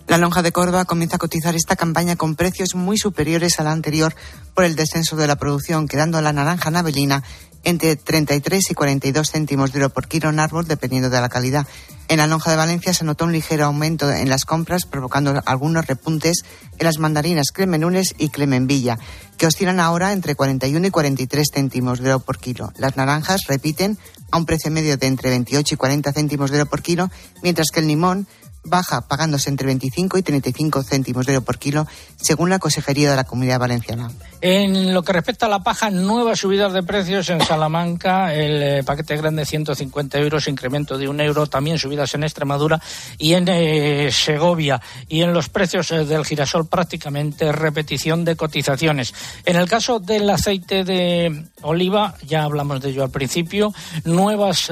La 0.07 0.17
lonja 0.17 0.41
de 0.41 0.51
Córdoba 0.51 0.83
comienza 0.83 1.15
a 1.15 1.19
cotizar 1.19 1.55
esta 1.55 1.77
campaña 1.77 2.17
con 2.17 2.35
precios 2.35 2.75
muy 2.75 2.97
superiores 2.97 3.59
a 3.59 3.63
la 3.63 3.71
anterior 3.71 4.13
por 4.53 4.65
el 4.65 4.75
descenso 4.75 5.15
de 5.15 5.25
la 5.25 5.37
producción, 5.37 5.87
quedando 5.87 6.19
la 6.21 6.33
naranja 6.33 6.69
navelina 6.69 7.23
entre 7.63 7.95
33 7.95 8.71
y 8.71 8.73
42 8.73 9.31
céntimos 9.31 9.71
de 9.71 9.79
euro 9.79 9.93
por 9.93 10.07
kilo 10.07 10.29
en 10.29 10.39
árbol, 10.39 10.67
dependiendo 10.67 11.09
de 11.09 11.21
la 11.21 11.29
calidad. 11.29 11.67
En 12.07 12.17
la 12.17 12.27
lonja 12.27 12.51
de 12.51 12.57
Valencia 12.57 12.93
se 12.93 13.05
notó 13.05 13.25
un 13.25 13.31
ligero 13.31 13.65
aumento 13.65 14.11
en 14.11 14.29
las 14.29 14.45
compras, 14.45 14.85
provocando 14.85 15.41
algunos 15.45 15.87
repuntes 15.87 16.43
en 16.77 16.85
las 16.85 16.97
mandarinas 16.97 17.51
Clemenules 17.51 18.15
y 18.17 18.29
Clemenvilla, 18.29 18.99
que 19.37 19.47
oscilan 19.47 19.79
ahora 19.79 20.11
entre 20.11 20.35
41 20.35 20.87
y 20.87 20.91
43 20.91 21.47
céntimos 21.53 21.99
de 21.99 22.09
euro 22.09 22.19
por 22.19 22.37
kilo. 22.37 22.73
Las 22.77 22.97
naranjas 22.97 23.41
repiten 23.47 23.97
a 24.29 24.37
un 24.37 24.45
precio 24.45 24.71
medio 24.71 24.97
de 24.97 25.07
entre 25.07 25.29
28 25.29 25.75
y 25.75 25.77
40 25.77 26.11
céntimos 26.11 26.51
de 26.51 26.57
euro 26.57 26.69
por 26.69 26.81
kilo, 26.81 27.09
mientras 27.43 27.67
que 27.71 27.79
el 27.79 27.87
limón 27.87 28.27
baja 28.63 29.01
pagándose 29.01 29.49
entre 29.49 29.67
25 29.67 30.17
y 30.17 30.23
35 30.23 30.83
céntimos 30.83 31.25
de 31.25 31.33
euro 31.33 31.45
por 31.45 31.57
kilo, 31.57 31.87
según 32.17 32.49
la 32.49 32.59
Consejería 32.59 33.09
de 33.09 33.15
la 33.15 33.23
Comunidad 33.23 33.59
Valenciana. 33.59 34.11
En 34.41 34.93
lo 34.93 35.03
que 35.03 35.13
respecta 35.13 35.45
a 35.45 35.49
la 35.49 35.59
paja, 35.59 35.91
nuevas 35.91 36.39
subidas 36.39 36.73
de 36.73 36.81
precios 36.81 37.29
en 37.29 37.41
Salamanca, 37.41 38.33
el 38.33 38.63
eh, 38.63 38.83
paquete 38.83 39.15
grande 39.17 39.45
150 39.45 40.17
euros, 40.17 40.47
incremento 40.47 40.97
de 40.97 41.07
un 41.07 41.21
euro, 41.21 41.45
también 41.45 41.77
subidas 41.77 42.13
en 42.15 42.23
Extremadura 42.23 42.81
y 43.19 43.33
en 43.33 43.47
eh, 43.47 44.09
Segovia. 44.11 44.81
Y 45.07 45.21
en 45.21 45.33
los 45.33 45.49
precios 45.49 45.91
eh, 45.91 46.05
del 46.05 46.25
girasol 46.25 46.67
prácticamente 46.67 47.51
repetición 47.51 48.25
de 48.25 48.35
cotizaciones. 48.35 49.13
En 49.45 49.57
el 49.57 49.69
caso 49.69 49.99
del 49.99 50.27
aceite 50.29 50.83
de 50.83 51.45
oliva, 51.61 52.15
ya 52.25 52.43
hablamos 52.43 52.81
de 52.81 52.89
ello 52.89 53.03
al 53.03 53.11
principio, 53.11 53.73
nuevas 54.05 54.71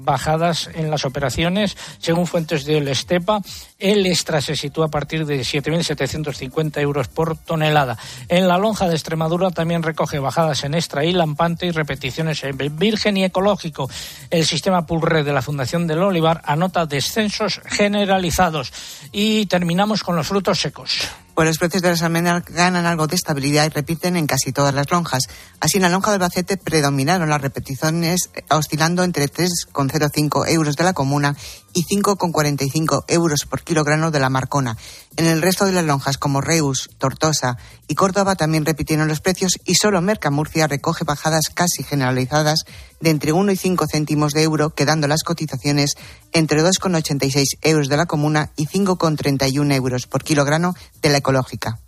bajadas 0.00 0.70
en 0.74 0.90
las 0.90 1.04
operaciones, 1.04 1.76
según 1.98 2.26
fuentes 2.26 2.64
del 2.64 2.88
Estepa, 2.88 3.29
el 3.78 4.06
extra 4.06 4.40
se 4.40 4.56
sitúa 4.56 4.86
a 4.86 4.90
partir 4.90 5.26
de 5.26 5.40
7.750 5.40 6.80
euros 6.80 7.08
por 7.08 7.36
tonelada. 7.36 7.96
En 8.28 8.48
la 8.48 8.58
lonja 8.58 8.88
de 8.88 8.94
Extremadura 8.94 9.50
también 9.50 9.82
recoge 9.82 10.18
bajadas 10.18 10.64
en 10.64 10.74
extra 10.74 11.04
y 11.04 11.12
lampante 11.12 11.66
y 11.66 11.70
repeticiones 11.70 12.42
en 12.44 12.56
virgen 12.76 13.16
y 13.16 13.24
ecológico. 13.24 13.88
El 14.30 14.44
sistema 14.44 14.86
Pulre 14.86 15.22
de 15.22 15.32
la 15.32 15.42
Fundación 15.42 15.86
del 15.86 16.02
Olivar 16.02 16.42
anota 16.44 16.86
descensos 16.86 17.60
generalizados. 17.66 18.72
Y 19.12 19.46
terminamos 19.46 20.02
con 20.02 20.16
los 20.16 20.26
frutos 20.26 20.60
secos. 20.60 21.08
Pues 21.34 21.48
los 21.48 21.58
precios 21.58 21.82
de 21.82 21.90
las 21.90 22.02
almendras 22.02 22.44
ganan 22.44 22.86
algo 22.86 23.06
de 23.06 23.16
estabilidad 23.16 23.66
y 23.66 23.68
repiten 23.68 24.16
en 24.16 24.26
casi 24.26 24.52
todas 24.52 24.74
las 24.74 24.90
lonjas. 24.90 25.22
Así, 25.60 25.78
en 25.78 25.82
la 25.82 25.88
lonja 25.88 26.10
del 26.10 26.20
Bacete 26.20 26.56
predominaron 26.56 27.28
las 27.28 27.40
repeticiones 27.40 28.30
eh, 28.34 28.42
oscilando 28.50 29.04
entre 29.04 29.26
3,05 29.26 30.48
euros 30.48 30.76
de 30.76 30.84
la 30.84 30.92
comuna 30.92 31.36
y 31.72 31.84
5,45 31.84 33.04
euros 33.08 33.46
por 33.46 33.62
kilogramo 33.62 34.10
de 34.10 34.20
la 34.20 34.30
Marcona. 34.30 34.76
En 35.16 35.26
el 35.26 35.42
resto 35.42 35.66
de 35.66 35.72
las 35.72 35.84
lonjas, 35.84 36.18
como 36.18 36.40
Reus, 36.40 36.90
Tortosa 36.98 37.58
y 37.88 37.94
Córdoba, 37.94 38.36
también 38.36 38.64
repitieron 38.64 39.08
los 39.08 39.20
precios 39.20 39.52
y 39.64 39.74
solo 39.74 40.00
Mercamurcia 40.00 40.66
recoge 40.66 41.04
bajadas 41.04 41.50
casi 41.52 41.82
generalizadas 41.82 42.64
de 43.00 43.10
entre 43.10 43.32
1 43.32 43.52
y 43.52 43.56
5 43.56 43.86
céntimos 43.90 44.32
de 44.32 44.42
euro, 44.42 44.70
quedando 44.70 45.08
las 45.08 45.22
cotizaciones 45.22 45.96
entre 46.32 46.62
2,86 46.62 47.58
euros 47.62 47.88
de 47.88 47.96
la 47.96 48.06
comuna 48.06 48.50
y 48.56 48.66
5,31 48.66 49.74
euros 49.74 50.06
por 50.06 50.22
kilogramo 50.22 50.74
de 51.02 51.08
la 51.10 51.19
ecológica. 51.20 51.78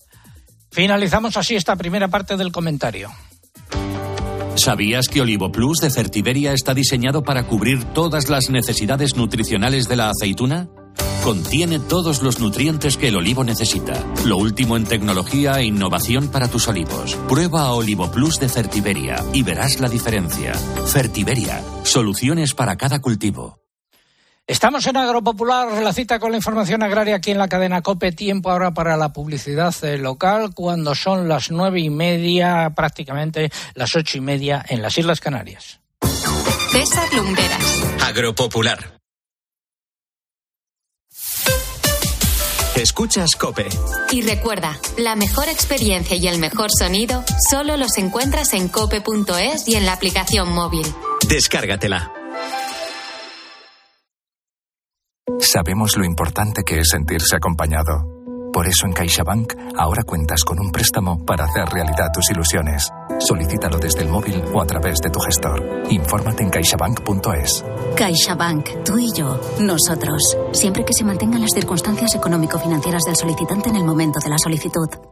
Finalizamos 0.71 1.37
así 1.37 1.57
esta 1.57 1.77
primera 1.77 2.09
parte 2.09 2.37
del 2.37 2.53
comentario. 2.53 3.11
¿Sabías 4.55 5.09
que 5.09 5.21
Olivo 5.21 5.51
Plus 5.51 5.79
de 5.79 5.91
Fertiberia 5.91 6.53
está 6.53 6.75
diseñado 6.75 7.23
para 7.23 7.47
cubrir 7.47 7.85
todas 7.85 8.29
las 8.29 8.49
necesidades 8.51 9.17
nutricionales 9.17 9.89
de 9.89 9.97
la 9.97 10.11
aceituna? 10.11 10.69
Contiene 11.25 11.79
todos 11.79 12.23
los 12.23 12.41
nutrientes 12.41 12.97
que 12.97 13.09
el 13.09 13.17
olivo 13.17 13.45
necesita. 13.45 13.95
Lo 14.25 14.37
último 14.37 14.77
en 14.77 14.85
tecnología 14.85 15.53
e 15.61 15.65
innovación 15.65 16.29
para 16.29 16.49
tus 16.49 16.69
olivos. 16.69 17.15
Prueba 17.29 17.73
Olivo 17.73 18.11
Plus 18.11 18.41
de 18.41 18.49
Fertiberia 18.49 19.25
y 19.33 19.43
verás 19.43 19.81
la 19.81 19.89
diferencia. 19.89 20.53
Fertiberia, 20.55 21.63
soluciones 21.85 22.55
para 22.55 22.77
cada 22.77 23.01
cultivo. 23.01 23.62
Estamos 24.53 24.87
en 24.87 24.99
Agropopular, 24.99 25.83
la 25.83 25.95
cita 25.95 26.19
con 26.19 26.31
la 26.31 26.37
información 26.37 26.83
agraria 26.83 27.17
aquí 27.17 27.31
en 27.31 27.39
la 27.39 27.49
cadena 27.49 27.81
COPE. 27.81 28.13
Tiempo 28.13 28.51
ahora 28.51 28.75
para 28.75 28.99
la 28.99 29.11
publicidad 29.11 29.75
eh, 29.83 29.97
local, 29.97 30.51
cuando 30.55 30.95
son 30.95 31.27
las 31.27 31.51
nueve 31.51 31.81
y 31.81 31.89
media, 31.89 32.71
prácticamente 32.77 33.51
las 33.73 33.97
ocho 33.97 34.19
y 34.19 34.21
media 34.21 34.63
en 34.69 34.83
las 34.83 34.99
Islas 34.99 35.21
Canarias. 35.21 35.81
César 36.71 37.09
Lumberas. 37.15 37.83
Agropopular. 38.07 38.99
Escuchas 42.77 43.35
Cope. 43.37 43.71
Y 44.11 44.21
recuerda, 44.21 44.79
la 44.99 45.17
mejor 45.17 45.49
experiencia 45.49 46.15
y 46.17 46.29
el 46.29 46.39
mejor 46.39 46.69
sonido 46.79 47.25
solo 47.51 47.79
los 47.79 47.97
encuentras 47.97 48.53
en 48.53 48.69
cope.es 48.69 49.67
y 49.67 49.77
en 49.77 49.87
la 49.87 49.95
aplicación 49.95 50.53
móvil. 50.53 50.87
Descárgatela. 51.27 52.22
Sabemos 55.43 55.97
lo 55.97 56.05
importante 56.05 56.63
que 56.63 56.79
es 56.79 56.89
sentirse 56.91 57.35
acompañado. 57.35 58.07
Por 58.53 58.69
eso 58.69 58.87
en 58.87 58.93
CaixaBank 58.93 59.55
ahora 59.77 60.05
cuentas 60.05 60.45
con 60.45 60.61
un 60.61 60.71
préstamo 60.71 61.25
para 61.27 61.45
hacer 61.45 61.65
realidad 61.69 62.13
tus 62.15 62.31
ilusiones. 62.31 62.89
Solicítalo 63.19 63.79
desde 63.79 64.03
el 64.03 64.09
móvil 64.09 64.41
o 64.55 64.63
a 64.63 64.67
través 64.67 64.99
de 65.01 65.11
tu 65.11 65.19
gestor. 65.19 65.85
Infórmate 65.91 66.45
en 66.45 66.51
caixabank.es. 66.51 67.65
CaixaBank, 67.97 68.85
tú 68.85 68.99
y 68.99 69.13
yo, 69.13 69.41
nosotros. 69.59 70.23
Siempre 70.53 70.85
que 70.85 70.93
se 70.93 71.05
mantengan 71.05 71.41
las 71.41 71.53
circunstancias 71.53 72.15
económico-financieras 72.15 73.03
del 73.03 73.17
solicitante 73.17 73.69
en 73.69 73.77
el 73.77 73.85
momento 73.85 74.21
de 74.21 74.31
la 74.31 74.39
solicitud. 74.39 75.12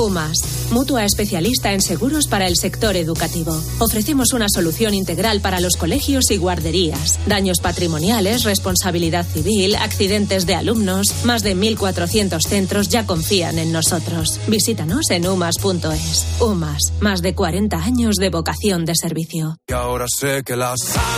UMAS, 0.00 0.70
mutua 0.70 1.04
especialista 1.04 1.74
en 1.74 1.82
seguros 1.82 2.26
para 2.26 2.46
el 2.46 2.56
sector 2.56 2.96
educativo. 2.96 3.52
Ofrecemos 3.80 4.32
una 4.32 4.46
solución 4.48 4.94
integral 4.94 5.42
para 5.42 5.60
los 5.60 5.76
colegios 5.76 6.30
y 6.30 6.38
guarderías. 6.38 7.18
Daños 7.26 7.60
patrimoniales, 7.60 8.44
responsabilidad 8.44 9.26
civil, 9.26 9.76
accidentes 9.76 10.46
de 10.46 10.54
alumnos. 10.54 11.24
Más 11.24 11.42
de 11.42 11.54
1.400 11.54 12.40
centros 12.40 12.88
ya 12.88 13.04
confían 13.04 13.58
en 13.58 13.72
nosotros. 13.72 14.40
Visítanos 14.46 15.10
en 15.10 15.28
umas.es. 15.28 16.26
UMAS, 16.40 16.92
más 17.00 17.20
de 17.20 17.34
40 17.34 17.76
años 17.76 18.16
de 18.16 18.30
vocación 18.30 18.86
de 18.86 18.94
servicio. 18.94 19.58
Y 19.68 19.72
ahora 19.74 20.06
sé 20.08 20.42
que 20.44 20.56
la 20.56 20.74
salvación 20.78 21.10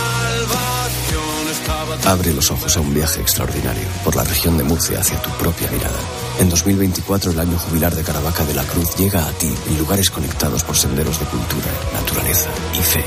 estaba... 1.49 2.11
Abre 2.11 2.33
los 2.33 2.51
ojos 2.51 2.75
a 2.75 2.81
un 2.81 2.93
viaje 2.93 3.21
extraordinario 3.21 3.87
por 4.03 4.15
la 4.15 4.25
región 4.25 4.57
de 4.57 4.65
Murcia 4.65 4.99
hacia 4.99 5.21
tu 5.21 5.29
propia 5.37 5.71
mirada. 5.71 5.99
En 6.39 6.49
2024 6.49 7.31
el 7.31 7.39
año 7.39 7.57
jubilar 7.57 7.93
de 7.95 8.03
Caravaca 8.03 8.43
de 8.43 8.55
la 8.55 8.63
Cruz 8.63 8.95
llega 8.97 9.27
a 9.27 9.31
ti 9.33 9.49
en 9.69 9.77
lugares 9.77 10.09
conectados 10.09 10.63
por 10.63 10.75
senderos 10.75 11.19
de 11.19 11.25
cultura, 11.25 11.71
naturaleza 11.93 12.49
y 12.73 12.81
fe. 12.81 13.03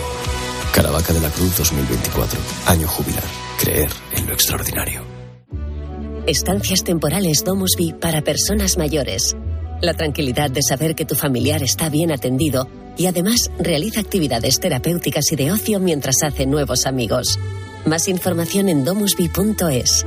Caravaca 0.73 1.13
de 1.13 1.21
la 1.21 1.31
Cruz 1.31 1.57
2024, 1.57 2.39
año 2.67 2.87
jubilar. 2.87 3.25
Creer 3.59 3.91
en 4.17 4.27
lo 4.27 4.33
extraordinario. 4.33 5.03
Estancias 6.27 6.85
temporales 6.85 7.45
Domusby 7.45 7.95
para 7.95 8.23
personas 8.23 8.79
mayores. 8.79 9.37
La 9.83 9.95
tranquilidad 9.95 10.51
de 10.51 10.63
saber 10.63 10.95
que 10.95 11.05
tu 11.05 11.15
familiar 11.15 11.63
está 11.63 11.89
bien 11.89 12.13
atendido 12.13 12.69
y 12.97 13.07
además 13.07 13.51
realiza 13.59 14.01
actividades 14.01 14.61
terapéuticas 14.61 15.31
y 15.33 15.37
de 15.37 15.53
ocio 15.53 15.81
mientras 15.81 16.17
hace 16.23 16.47
nuevos 16.47 16.87
amigos. 16.87 17.39
Más 17.85 18.09
información 18.09 18.69
en 18.69 18.85
domusby.es. 18.85 20.07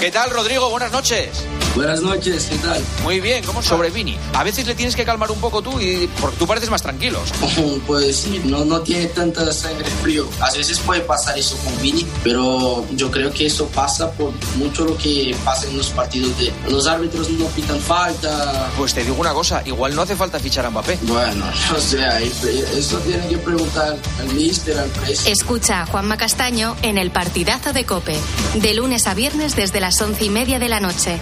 ¿Qué 0.00 0.10
tal, 0.10 0.30
Rodrigo? 0.30 0.70
Buenas 0.70 0.92
noches. 0.92 1.28
Buenas 1.74 2.00
noches, 2.00 2.46
¿qué 2.48 2.56
tal? 2.56 2.82
Muy 3.02 3.20
bien, 3.20 3.44
¿cómo 3.44 3.60
sobre 3.62 3.90
Vini? 3.90 4.16
A 4.32 4.42
veces 4.42 4.66
le 4.66 4.74
tienes 4.74 4.96
que 4.96 5.04
calmar 5.04 5.30
un 5.30 5.38
poco 5.40 5.60
tú 5.60 5.78
y 5.78 6.08
porque 6.20 6.36
tú 6.38 6.46
pareces 6.46 6.70
más 6.70 6.82
tranquilo. 6.82 7.20
Pues 7.86 8.16
sí, 8.16 8.40
no, 8.44 8.64
no 8.64 8.80
tiene 8.80 9.06
tanta 9.06 9.50
sangre 9.52 9.88
frío. 10.02 10.28
A 10.40 10.50
veces 10.52 10.78
puede 10.80 11.00
pasar 11.02 11.38
eso 11.38 11.56
con 11.58 11.80
Vini, 11.80 12.06
pero 12.24 12.84
yo 12.92 13.10
creo 13.10 13.30
que 13.32 13.46
eso 13.46 13.66
pasa 13.68 14.10
por 14.12 14.32
mucho 14.56 14.84
lo 14.84 14.96
que 14.96 15.36
pasa 15.44 15.66
en 15.68 15.76
los 15.76 15.88
partidos 15.90 16.36
de 16.38 16.52
los 16.68 16.86
árbitros 16.86 17.30
no 17.30 17.46
pitan 17.48 17.78
falta. 17.80 18.70
Pues 18.76 18.92
te 18.94 19.04
digo 19.04 19.16
una 19.18 19.32
cosa, 19.34 19.62
igual 19.64 19.94
no 19.94 20.02
hace 20.02 20.16
falta 20.16 20.38
fichar 20.40 20.66
a 20.66 20.70
Mbappé. 20.70 20.98
Bueno, 21.02 21.44
no 21.72 21.78
sé, 21.80 22.04
ahí- 22.04 22.32
eso 22.76 22.98
tiene 22.98 23.26
que 23.28 23.38
preguntar 23.38 23.96
al 24.18 24.28
míster, 24.34 24.78
al 24.78 24.88
presidente. 24.88 25.30
Escucha 25.32 25.82
a 25.82 25.86
Juanma 25.86 26.16
Castaño 26.16 26.76
en 26.82 26.98
el 26.98 27.10
partidazo 27.10 27.72
de 27.72 27.84
Cope, 27.84 28.16
de 28.54 28.74
lunes 28.74 29.06
a 29.06 29.14
viernes 29.14 29.54
desde 29.56 29.80
las 29.86 30.02
once 30.02 30.24
y 30.24 30.30
media 30.30 30.58
de 30.58 30.68
la 30.68 30.80
noche. 30.80 31.16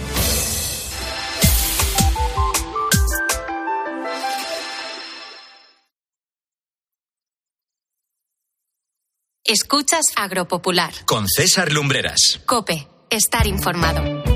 Escuchas 9.43 10.05
Agropopular. 10.15 10.91
Con 11.05 11.27
César 11.27 11.71
Lumbreras. 11.71 12.41
Cope, 12.47 12.87
estar 13.11 13.45
informado. 13.45 14.34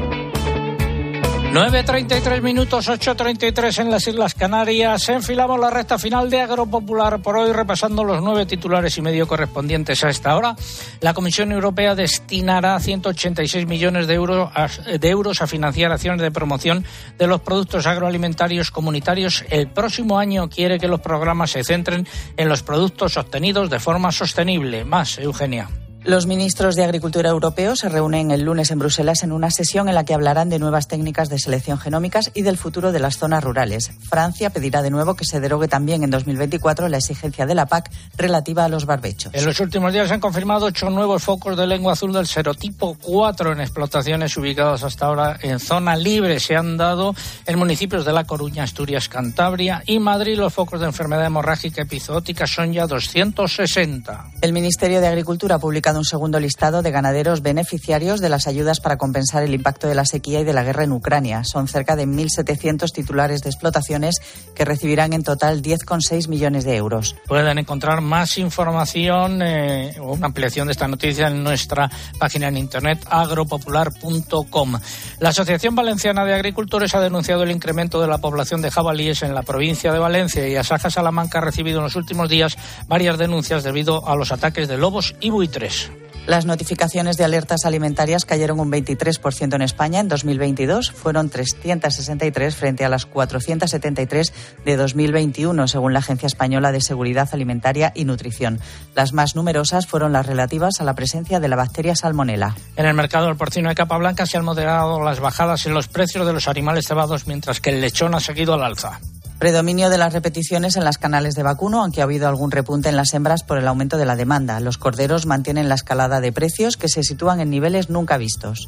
9.33 1.51 2.43
minutos, 2.43 2.88
8.33 2.88 3.81
en 3.81 3.89
las 3.89 4.07
Islas 4.07 4.35
Canarias. 4.35 5.09
Enfilamos 5.09 5.59
la 5.59 5.71
recta 5.71 5.97
final 5.97 6.29
de 6.29 6.41
Agropopular 6.41 7.19
por 7.23 7.38
hoy, 7.38 7.51
repasando 7.51 8.03
los 8.03 8.21
nueve 8.21 8.45
titulares 8.45 8.95
y 8.99 9.01
medio 9.01 9.27
correspondientes 9.27 10.03
a 10.03 10.09
esta 10.09 10.38
hora. 10.38 10.55
La 11.01 11.15
Comisión 11.15 11.51
Europea 11.51 11.95
destinará 11.95 12.79
186 12.79 13.65
millones 13.65 14.05
de, 14.05 14.13
euros 14.13 14.51
a, 14.53 14.67
de 14.67 15.09
euros 15.09 15.41
a 15.41 15.47
financiar 15.47 15.91
acciones 15.91 16.21
de 16.21 16.29
promoción 16.29 16.85
de 17.17 17.25
los 17.25 17.41
productos 17.41 17.88
agroalimentarios 17.88 18.69
comunitarios. 18.69 19.43
El 19.49 19.69
próximo 19.69 20.19
año 20.19 20.49
quiere 20.49 20.77
que 20.77 20.88
los 20.88 20.99
programas 20.99 21.49
se 21.49 21.63
centren 21.63 22.07
en 22.38 22.47
los 22.47 22.62
productos 22.62 23.17
obtenidos 23.17 23.71
de 23.71 23.79
forma 23.79 24.12
sostenible. 24.12 24.85
Más, 24.85 25.17
Eugenia. 25.17 25.67
Los 26.09 26.25
ministros 26.25 26.75
de 26.75 26.83
Agricultura 26.83 27.29
europeos 27.29 27.77
se 27.77 27.87
reúnen 27.87 28.31
el 28.31 28.41
lunes 28.41 28.71
en 28.71 28.79
Bruselas 28.79 29.21
en 29.21 29.31
una 29.31 29.51
sesión 29.51 29.89
en 29.89 29.93
la 29.93 30.05
que 30.05 30.15
hablarán 30.15 30.49
de 30.49 30.57
nuevas 30.57 30.87
técnicas 30.87 31.29
de 31.29 31.37
selección 31.37 31.77
genómicas 31.77 32.31
y 32.33 32.41
del 32.41 32.57
futuro 32.57 32.91
de 32.91 32.97
las 32.97 33.19
zonas 33.19 33.43
rurales. 33.43 33.91
Francia 34.09 34.49
pedirá 34.49 34.81
de 34.81 34.89
nuevo 34.89 35.13
que 35.13 35.23
se 35.23 35.39
derogue 35.39 35.67
también 35.67 36.03
en 36.03 36.09
2024 36.09 36.89
la 36.89 36.97
exigencia 36.97 37.45
de 37.45 37.53
la 37.53 37.67
PAC 37.67 37.91
relativa 38.17 38.65
a 38.65 38.69
los 38.69 38.87
barbechos. 38.87 39.31
En 39.35 39.45
los 39.45 39.59
últimos 39.59 39.93
días 39.93 40.07
se 40.07 40.15
han 40.15 40.19
confirmado 40.19 40.65
ocho 40.65 40.89
nuevos 40.89 41.21
focos 41.21 41.55
de 41.55 41.67
lengua 41.67 41.93
azul 41.93 42.11
del 42.11 42.25
serotipo 42.25 42.97
4 42.99 43.51
en 43.51 43.61
explotaciones 43.61 44.35
ubicadas 44.35 44.81
hasta 44.81 45.05
ahora 45.05 45.37
en 45.43 45.59
zona 45.59 45.95
libre. 45.95 46.39
Se 46.39 46.55
han 46.55 46.75
dado 46.75 47.13
en 47.45 47.59
municipios 47.59 48.03
de 48.03 48.13
La 48.13 48.23
Coruña, 48.23 48.63
Asturias, 48.63 49.09
Cantabria 49.09 49.83
y 49.85 49.99
Madrid. 49.99 50.39
Los 50.39 50.55
focos 50.55 50.79
de 50.79 50.87
enfermedad 50.87 51.27
hemorrágica 51.27 51.83
epizootica 51.83 52.47
son 52.47 52.73
ya 52.73 52.87
260. 52.87 54.31
El 54.41 54.53
Ministerio 54.53 55.01
de 55.01 55.07
Agricultura 55.07 55.57
ha 55.57 55.59
publicado 55.59 55.98
un 55.99 56.05
segundo 56.05 56.39
listado 56.39 56.81
de 56.81 56.91
ganaderos 56.91 57.41
beneficiarios 57.41 58.21
de 58.21 58.29
las 58.29 58.47
ayudas 58.47 58.79
para 58.79 58.97
compensar 58.97 59.43
el 59.43 59.54
impacto 59.54 59.87
de 59.87 59.95
la 59.95 60.06
sequía 60.06 60.39
y 60.39 60.43
de 60.45 60.54
la 60.54 60.63
guerra 60.63 60.85
en 60.85 60.93
Ucrania. 60.93 61.43
Son 61.43 61.67
cerca 61.67 61.97
de 61.97 62.08
1.700 62.08 62.91
titulares 62.91 63.43
de 63.43 63.50
explotaciones 63.50 64.15
que 64.56 64.63
recibirán 64.63 65.12
en 65.12 65.23
total 65.23 65.62
10,6 65.62 66.29
millones 66.29 66.63
de 66.63 66.77
euros. 66.77 67.17
Pueden 67.27 67.60
encontrar 67.60 68.00
más 68.00 68.37
información 68.37 69.41
eh, 69.41 69.95
o 70.00 70.13
una 70.13 70.27
ampliación 70.27 70.67
de 70.67 70.71
esta 70.71 70.87
noticia 70.87 71.27
en 71.27 71.43
nuestra 71.43 71.91
página 72.17 72.47
en 72.47 72.58
internet 72.58 73.06
agropopular.com. 73.10 74.79
La 75.19 75.29
Asociación 75.29 75.75
Valenciana 75.75 76.23
de 76.23 76.33
Agricultores 76.33 76.95
ha 76.95 77.02
denunciado 77.02 77.43
el 77.43 77.52
incremento 77.52 78.00
de 78.00 78.08
la 78.08 78.19
población 78.19 78.62
de 78.62 78.71
jabalíes 78.71 79.21
en 79.21 79.35
la 79.35 79.43
provincia 79.43 79.91
de 79.91 80.00
Valencia 80.00 80.47
y 80.47 80.56
Asaja 80.56 80.89
Salamanca 80.89 81.39
ha 81.39 81.41
recibido 81.41 81.79
en 81.79 81.83
los 81.83 81.97
últimos 81.97 82.29
días 82.29 82.58
varias 82.87 83.17
denuncias 83.17 83.63
debido 83.63 84.08
a 84.08 84.15
los 84.15 84.31
ataques 84.31 84.69
de 84.69 84.77
lobos 84.77 85.13
y 85.19 85.29
buitres. 85.29 85.88
Las 86.30 86.46
notificaciones 86.46 87.17
de 87.17 87.23
alertas 87.23 87.65
alimentarias 87.65 88.23
cayeron 88.23 88.60
un 88.60 88.71
23% 88.71 89.56
en 89.56 89.63
España 89.63 90.00
en 90.00 90.08
2022. 90.10 90.92
Fueron 90.92 91.32
363 91.32 92.56
frente 92.56 92.86
a 92.86 92.90
las 92.90 93.08
473 93.08 94.32
de 94.63 94.77
2021, 94.77 95.67
según 95.67 95.94
la 95.94 96.00
Agencia 96.00 96.27
Española 96.27 96.71
de 96.71 96.82
Seguridad 96.82 97.30
Alimentaria 97.32 97.92
y 97.96 98.06
Nutrición. 98.06 98.60
Las 98.94 99.12
más 99.12 99.36
numerosas 99.36 99.88
fueron 99.88 100.13
las 100.13 100.27
relativas 100.27 100.80
a 100.80 100.84
la 100.84 100.94
presencia 100.94 101.40
de 101.40 101.48
la 101.48 101.56
bacteria 101.56 101.96
salmonela. 101.96 102.56
En 102.75 102.86
el 102.86 102.94
mercado 102.94 103.25
del 103.25 103.36
porcino 103.36 103.69
de 103.69 103.73
capa 103.73 103.98
blanca 103.98 104.27
se 104.27 104.38
han 104.38 104.46
moderado 104.46 105.02
las 105.02 105.19
bajadas 105.19 105.65
en 105.65 105.73
los 105.73 105.88
precios 105.88 106.27
de 106.27 106.34
los 106.34 106.48
animales 106.48 106.86
cebados, 106.86 107.25
mientras 107.25 107.60
que 107.60 107.71
el 107.71 107.82
lechón 107.82 108.13
ha 108.13 108.19
seguido 108.19 108.54
al 108.54 108.62
alza. 108.62 109.00
Predominio 109.40 109.90
de 109.90 109.98
las 109.98 110.12
repeticiones 110.12 110.75
en 110.75 110.83
las 110.83 110.98
canales 110.98 111.33
de 111.33 111.44
vacuno, 111.44 111.81
aunque 111.81 112.02
ha 112.02 112.04
habido 112.04 112.27
algún 112.27 112.52
repunte 112.52 112.90
en 112.90 112.98
las 112.98 113.13
hembras 113.13 113.44
por 113.44 113.58
el 113.58 113.69
aumento 113.69 113.98
de 113.98 114.06
la 114.06 114.17
demanda. 114.17 114.60
Los 114.60 114.77
corderos 114.77 115.25
mantienen 115.25 115.69
la 115.69 115.75
escalada 115.75 116.19
de 116.19 116.33
precios 116.33 116.75
que 116.75 116.90
se 116.90 117.04
sitúan 117.04 117.40
en 117.40 117.50
niveles 117.50 117.90
nunca 117.90 118.17
vistos. 118.17 118.67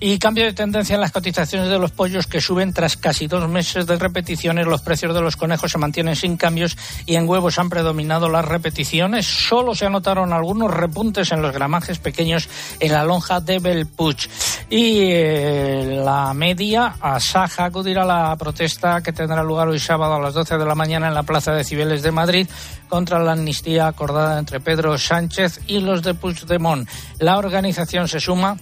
Y 0.00 0.18
cambio 0.20 0.44
de 0.44 0.52
tendencia 0.52 0.94
en 0.94 1.00
las 1.00 1.10
cotizaciones 1.10 1.68
de 1.68 1.78
los 1.78 1.90
pollos 1.90 2.28
que 2.28 2.40
suben 2.40 2.72
tras 2.72 2.96
casi 2.96 3.26
dos 3.26 3.48
meses 3.48 3.84
de 3.84 3.96
repeticiones. 3.96 4.64
Los 4.64 4.80
precios 4.80 5.12
de 5.12 5.20
los 5.20 5.36
conejos 5.36 5.72
se 5.72 5.78
mantienen 5.78 6.14
sin 6.14 6.36
cambios 6.36 6.76
y 7.04 7.16
en 7.16 7.28
huevos 7.28 7.58
han 7.58 7.68
predominado 7.68 8.28
las 8.28 8.44
repeticiones. 8.44 9.26
Solo 9.26 9.74
se 9.74 9.86
anotaron 9.86 10.32
algunos 10.32 10.72
repuntes 10.72 11.32
en 11.32 11.42
los 11.42 11.52
gramajes 11.52 11.98
pequeños 11.98 12.48
en 12.78 12.92
la 12.92 13.02
lonja 13.02 13.40
de 13.40 13.58
Belpuch. 13.58 14.28
Y 14.70 15.00
eh, 15.10 16.00
la 16.04 16.32
media, 16.32 16.94
a 17.00 17.18
Saja 17.18 17.64
acudirá 17.64 18.02
a 18.02 18.06
la 18.06 18.36
protesta 18.36 19.02
que 19.02 19.12
tendrá 19.12 19.42
lugar 19.42 19.66
hoy 19.66 19.80
sábado 19.80 20.14
a 20.14 20.20
las 20.20 20.34
12 20.34 20.58
de 20.58 20.64
la 20.64 20.76
mañana 20.76 21.08
en 21.08 21.14
la 21.14 21.24
Plaza 21.24 21.52
de 21.52 21.64
Cibeles 21.64 22.02
de 22.02 22.12
Madrid 22.12 22.48
contra 22.88 23.18
la 23.18 23.32
amnistía 23.32 23.88
acordada 23.88 24.38
entre 24.38 24.60
Pedro 24.60 24.96
Sánchez 24.96 25.60
y 25.66 25.80
los 25.80 26.02
de 26.02 26.14
Puigdemont. 26.14 26.88
La 27.18 27.36
organización 27.36 28.06
se 28.06 28.20
suma 28.20 28.56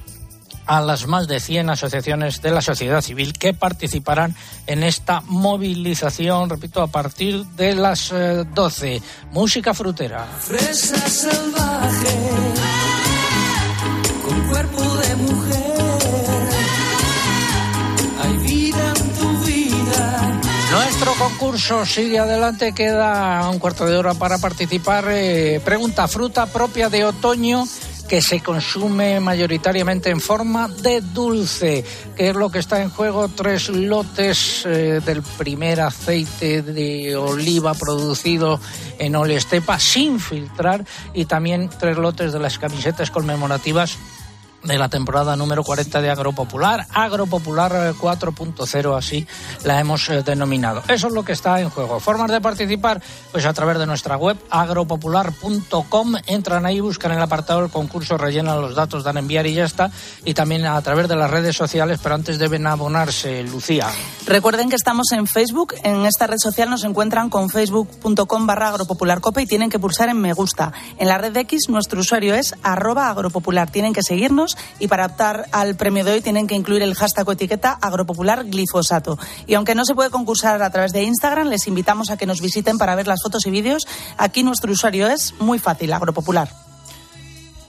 a 0.66 0.80
las 0.80 1.06
más 1.06 1.28
de 1.28 1.40
100 1.40 1.70
asociaciones 1.70 2.42
de 2.42 2.50
la 2.50 2.60
sociedad 2.60 3.00
civil 3.00 3.32
que 3.32 3.54
participarán 3.54 4.34
en 4.66 4.82
esta 4.82 5.20
movilización, 5.22 6.50
repito, 6.50 6.82
a 6.82 6.88
partir 6.88 7.44
de 7.56 7.74
las 7.74 8.12
12. 8.12 9.02
Música 9.32 9.74
frutera. 9.74 10.26
Fresa 10.40 11.08
salvaje, 11.08 12.18
con 14.24 14.48
cuerpo 14.48 14.82
de 14.82 15.16
mujer. 15.16 16.48
Hay 18.22 18.36
vida 18.38 18.92
en 18.96 19.12
tu 19.12 19.38
vida. 19.44 20.40
Nuestro 20.72 21.14
concurso 21.14 21.86
sigue 21.86 22.18
adelante, 22.18 22.72
queda 22.72 23.48
un 23.50 23.58
cuarto 23.60 23.86
de 23.86 23.96
hora 23.96 24.14
para 24.14 24.38
participar. 24.38 25.04
Eh, 25.10 25.60
pregunta, 25.64 26.08
fruta 26.08 26.46
propia 26.46 26.88
de 26.88 27.04
otoño 27.04 27.64
que 28.08 28.22
se 28.22 28.40
consume 28.40 29.20
mayoritariamente 29.20 30.10
en 30.10 30.20
forma 30.20 30.68
de 30.68 31.00
dulce, 31.00 31.84
que 32.16 32.30
es 32.30 32.36
lo 32.36 32.50
que 32.50 32.58
está 32.58 32.82
en 32.82 32.90
juego. 32.90 33.28
Tres 33.28 33.68
lotes 33.68 34.64
eh, 34.66 35.00
del 35.04 35.22
primer 35.22 35.80
aceite 35.80 36.62
de 36.62 37.16
oliva 37.16 37.74
producido 37.74 38.60
en 38.98 39.16
Olestepa 39.16 39.78
sin 39.78 40.20
filtrar 40.20 40.84
y 41.14 41.24
también 41.24 41.68
tres 41.68 41.96
lotes 41.96 42.32
de 42.32 42.38
las 42.38 42.58
camisetas 42.58 43.10
conmemorativas 43.10 43.98
de 44.66 44.78
la 44.78 44.88
temporada 44.88 45.36
número 45.36 45.62
40 45.62 46.00
de 46.00 46.10
Agropopular, 46.10 46.86
Agropopular 46.92 47.94
4.0, 47.94 48.96
así 48.96 49.26
la 49.64 49.80
hemos 49.80 50.08
eh, 50.08 50.22
denominado. 50.22 50.82
Eso 50.88 51.06
es 51.06 51.12
lo 51.12 51.24
que 51.24 51.32
está 51.32 51.60
en 51.60 51.70
juego. 51.70 52.00
Formas 52.00 52.30
de 52.30 52.40
participar, 52.40 53.00
pues 53.32 53.46
a 53.46 53.52
través 53.52 53.78
de 53.78 53.86
nuestra 53.86 54.16
web 54.16 54.36
agropopular.com, 54.50 56.14
entran 56.26 56.66
ahí, 56.66 56.80
buscan 56.80 57.12
el 57.12 57.22
apartado 57.22 57.62
del 57.62 57.70
concurso, 57.70 58.16
rellenan 58.16 58.60
los 58.60 58.74
datos, 58.74 59.04
dan 59.04 59.16
enviar 59.16 59.46
y 59.46 59.54
ya 59.54 59.64
está. 59.64 59.90
Y 60.24 60.34
también 60.34 60.66
a 60.66 60.80
través 60.82 61.08
de 61.08 61.16
las 61.16 61.30
redes 61.30 61.56
sociales, 61.56 62.00
pero 62.02 62.14
antes 62.14 62.38
deben 62.38 62.66
abonarse, 62.66 63.42
Lucía. 63.44 63.88
Recuerden 64.26 64.68
que 64.68 64.76
estamos 64.76 65.12
en 65.12 65.26
Facebook, 65.26 65.74
en 65.82 66.06
esta 66.06 66.26
red 66.26 66.38
social 66.38 66.68
nos 66.68 66.84
encuentran 66.84 67.30
con 67.30 67.48
facebook.com 67.48 68.46
barra 68.46 68.68
agropopularcope 68.68 69.42
y 69.42 69.46
tienen 69.46 69.70
que 69.70 69.78
pulsar 69.78 70.08
en 70.08 70.20
me 70.20 70.32
gusta. 70.32 70.72
En 70.98 71.08
la 71.08 71.18
red 71.18 71.36
X 71.36 71.68
nuestro 71.68 72.00
usuario 72.00 72.34
es 72.34 72.54
arroba 72.62 73.08
agropopular. 73.10 73.70
Tienen 73.70 73.92
que 73.92 74.02
seguirnos 74.02 74.55
y 74.78 74.88
para 74.88 75.06
optar 75.06 75.46
al 75.52 75.76
premio 75.76 76.04
de 76.04 76.12
hoy 76.12 76.20
tienen 76.20 76.46
que 76.46 76.54
incluir 76.54 76.82
el 76.82 76.94
hashtag 76.94 77.28
o 77.28 77.32
etiqueta 77.32 77.78
agropopular 77.80 78.44
glifosato. 78.44 79.18
Y 79.46 79.54
aunque 79.54 79.74
no 79.74 79.84
se 79.84 79.94
puede 79.94 80.10
concursar 80.10 80.62
a 80.62 80.70
través 80.70 80.92
de 80.92 81.02
Instagram, 81.02 81.48
les 81.48 81.66
invitamos 81.66 82.10
a 82.10 82.16
que 82.16 82.26
nos 82.26 82.40
visiten 82.40 82.78
para 82.78 82.94
ver 82.94 83.06
las 83.06 83.22
fotos 83.22 83.46
y 83.46 83.50
vídeos. 83.50 83.86
Aquí 84.16 84.42
nuestro 84.42 84.72
usuario 84.72 85.08
es 85.08 85.34
muy 85.38 85.58
fácil, 85.58 85.92
agropopular. 85.92 86.65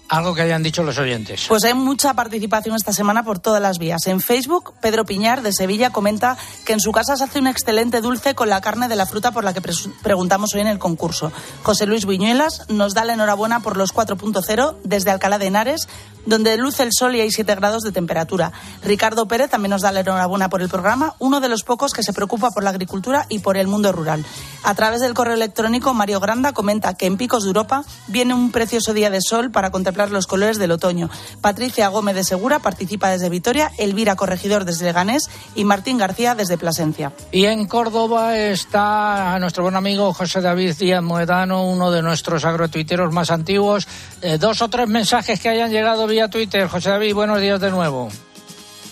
Algo 0.10 0.34
que 0.34 0.42
hayan 0.42 0.64
dicho 0.64 0.84
los 0.84 0.98
oyentes. 1.00 1.46
Pues 1.50 1.66
hay 1.66 1.74
mucha 1.74 2.14
participación 2.14 2.76
esta 2.78 2.94
semana 2.94 3.24
por 3.24 3.40
todas 3.40 3.62
las 3.62 3.78
vías. 3.78 4.08
En 4.08 4.22
Facebook, 4.22 4.74
Pedro 4.80 5.06
Piñar 5.06 5.42
de 5.42 5.52
Sevilla 5.52 5.90
comenta 5.90 6.38
que 6.66 6.72
en 6.72 6.80
su 6.80 6.94
casa 6.94 7.18
se 7.18 7.26
hace 7.26 7.40
un 7.40 7.48
excelente 7.48 8.00
dulce 8.00 8.34
con 8.34 8.48
la 8.48 8.62
carne 8.62 8.88
de 8.88 8.96
la 8.96 9.06
fruta 9.06 9.32
por 9.32 9.44
la 9.44 9.54
que 9.54 9.62
preguntamos 10.02 10.56
hoy 10.56 10.62
en 10.62 10.68
el 10.68 10.80
concurso. 10.80 11.34
José 11.64 11.88
Luis 11.88 12.06
Viñuelas 12.06 12.70
nos 12.70 12.94
da 12.94 13.04
la 13.04 13.14
enhorabuena 13.14 13.60
por 13.60 13.76
los 13.76 13.94
4.0 13.94 14.78
desde 14.86 15.12
Alcalá 15.12 15.40
de 15.40 15.48
Henares, 15.48 15.90
donde 16.26 16.56
luce 16.58 16.84
el 16.84 16.94
sol 16.94 17.16
y 17.16 17.22
hay 17.22 17.32
7 17.32 17.56
grados 17.56 17.84
de 17.84 17.92
temperatura. 17.92 18.54
Ricardo 18.84 19.28
Pérez 19.28 19.50
también 19.50 19.72
nos 19.72 19.82
da 19.82 19.92
la 19.92 20.02
enhorabuena 20.02 20.50
por 20.50 20.62
el 20.62 20.70
programa, 20.70 21.16
uno 21.20 21.42
de 21.42 21.50
los 21.50 21.64
pocos 21.64 21.92
que 21.92 22.04
se 22.04 22.14
preocupa 22.14 22.52
por 22.52 22.64
la 22.64 22.70
agricultura 22.70 23.26
y 23.28 23.40
por 23.40 23.58
el 23.58 23.68
mundo 23.68 23.92
rural. 23.92 24.26
A 24.64 24.74
través 24.74 25.02
del 25.02 25.14
correo 25.14 25.34
electrónico, 25.34 25.94
Mario 25.94 26.22
Granda 26.22 26.54
comenta 26.54 26.94
que 26.94 27.08
en 27.08 27.18
Picos 27.18 27.44
de 27.44 27.50
Europa 27.50 27.84
viene 28.08 28.34
un 28.34 28.52
precioso 28.52 28.94
día 28.94 29.10
de 29.10 29.20
sol 29.22 29.52
para 29.52 29.70
contemplar 29.70 29.97
los 29.98 30.28
colores 30.28 30.58
del 30.58 30.72
otoño. 30.72 31.10
Patricia 31.42 31.88
Gómez 31.90 32.16
de 32.16 32.24
Segura 32.24 32.60
participa 32.60 33.10
desde 33.10 33.30
Vitoria, 33.30 33.72
Elvira 33.78 34.16
Corregidor 34.16 34.66
desde 34.66 34.86
Leganés 34.86 35.30
y 35.56 35.66
Martín 35.66 35.98
García 35.98 36.36
desde 36.36 36.58
Plasencia. 36.58 37.12
Y 37.32 37.46
en 37.46 37.68
Córdoba 37.68 38.38
está 38.38 39.38
nuestro 39.40 39.64
buen 39.64 39.76
amigo 39.76 40.14
José 40.14 40.42
David 40.42 40.76
Díaz 40.76 41.04
Moedano, 41.04 41.68
uno 41.68 41.92
de 41.92 42.02
nuestros 42.02 42.46
agrotuiteros 42.46 43.12
más 43.14 43.32
antiguos. 43.32 43.88
Eh, 44.22 44.38
dos 44.38 44.62
o 44.62 44.70
tres 44.70 44.88
mensajes 44.88 45.40
que 45.40 45.50
hayan 45.50 45.72
llegado 45.72 46.08
vía 46.08 46.30
Twitter. 46.30 46.68
José 46.68 46.90
David, 46.90 47.14
buenos 47.14 47.42
días 47.42 47.60
de 47.60 47.72
nuevo. 47.72 48.10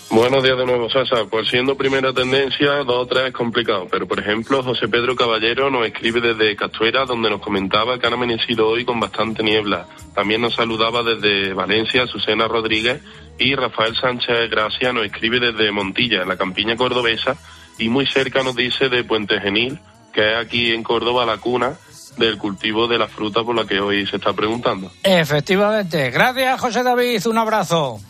Buenos 0.08 0.44
días 0.44 0.56
de 0.56 0.64
nuevo, 0.64 0.88
Sasa. 0.88 1.24
Pues 1.24 1.48
siendo 1.48 1.76
primera 1.76 2.12
tendencia, 2.12 2.84
dos 2.84 3.04
o 3.04 3.06
tres 3.06 3.26
es 3.26 3.32
complicado. 3.32 3.88
Pero, 3.90 4.06
por 4.06 4.20
ejemplo, 4.20 4.62
José 4.62 4.86
Pedro 4.86 5.16
Caballero 5.16 5.68
nos 5.68 5.84
escribe 5.84 6.20
desde 6.20 6.54
Castuera, 6.54 7.04
donde 7.04 7.28
nos 7.28 7.40
comentaba 7.40 7.98
que 7.98 8.06
han 8.06 8.12
amanecido 8.12 8.68
hoy 8.68 8.84
con 8.84 9.00
bastante 9.00 9.42
niebla. 9.42 9.88
También 10.14 10.40
nos 10.40 10.54
saludaba 10.54 11.02
desde 11.02 11.52
Valencia, 11.54 12.06
Susana 12.06 12.46
Rodríguez. 12.46 13.02
Y 13.38 13.54
Rafael 13.56 13.96
Sánchez 13.96 14.48
Gracia 14.48 14.92
nos 14.92 15.04
escribe 15.04 15.40
desde 15.40 15.72
Montilla, 15.72 16.22
en 16.22 16.28
la 16.28 16.38
campiña 16.38 16.76
cordobesa. 16.76 17.36
Y 17.78 17.88
muy 17.88 18.06
cerca 18.06 18.42
nos 18.42 18.54
dice 18.54 18.88
de 18.88 19.02
Puente 19.02 19.40
Genil, 19.40 19.78
que 20.12 20.32
es 20.32 20.36
aquí 20.38 20.72
en 20.72 20.84
Córdoba 20.84 21.26
la 21.26 21.38
cuna 21.38 21.76
del 22.16 22.38
cultivo 22.38 22.86
de 22.86 22.96
la 22.96 23.08
fruta 23.08 23.42
por 23.42 23.56
la 23.56 23.66
que 23.66 23.80
hoy 23.80 24.06
se 24.06 24.16
está 24.16 24.32
preguntando. 24.32 24.90
Efectivamente. 25.02 26.10
Gracias, 26.10 26.60
José 26.60 26.82
David. 26.82 27.26
Un 27.26 27.38
abrazo. 27.38 28.00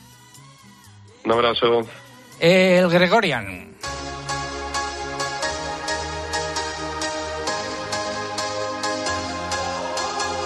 Un 1.27 1.33
abrazo. 1.33 1.81
El 2.39 2.89
Gregorian. 2.89 3.74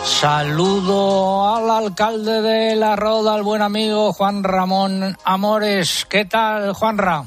Saludo 0.04 1.54
al 1.54 1.84
alcalde 1.84 2.40
de 2.40 2.76
La 2.76 2.96
Roda, 2.96 3.34
al 3.34 3.42
buen 3.42 3.60
amigo 3.60 4.14
Juan 4.14 4.42
Ramón 4.42 5.18
Amores. 5.22 6.06
¿Qué 6.08 6.24
tal, 6.24 6.72
Juanra? 6.72 7.24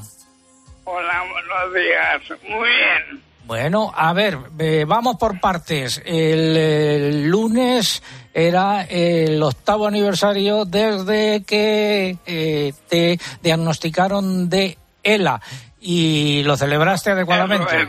Hola, 0.82 1.22
buenos 1.30 1.74
días. 1.74 2.40
Muy 2.48 2.68
bien. 2.68 3.22
Bueno, 3.44 3.92
a 3.94 4.12
ver, 4.12 4.36
eh, 4.58 4.84
vamos 4.84 5.14
por 5.14 5.38
partes. 5.38 6.02
El, 6.04 6.56
el 6.56 7.28
lunes 7.28 8.02
era 8.34 8.82
el 8.82 9.40
octavo 9.40 9.86
aniversario 9.86 10.64
desde 10.64 11.44
que 11.44 12.16
eh, 12.26 12.72
te 12.88 13.18
diagnosticaron 13.40 14.50
de 14.50 14.76
ELA 15.04 15.40
y 15.80 16.42
lo 16.42 16.56
celebraste 16.56 17.10
adecuadamente. 17.10 17.86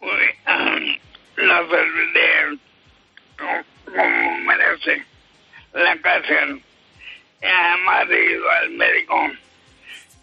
Muy, 0.00 0.10
um, 0.10 0.98
la 1.36 1.62
celebré 1.66 2.58
como 3.86 4.38
merece. 4.40 5.02
la 5.72 5.96
cárcel. 6.02 6.62
Además 7.42 8.06
he 8.10 8.32
ido 8.32 8.50
al 8.50 8.70
médico 8.70 9.30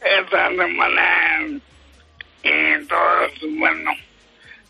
esta 0.01 0.49
semana 0.49 1.39
y 2.43 2.85
todo 2.85 3.25
es 3.25 3.57
bueno. 3.57 3.91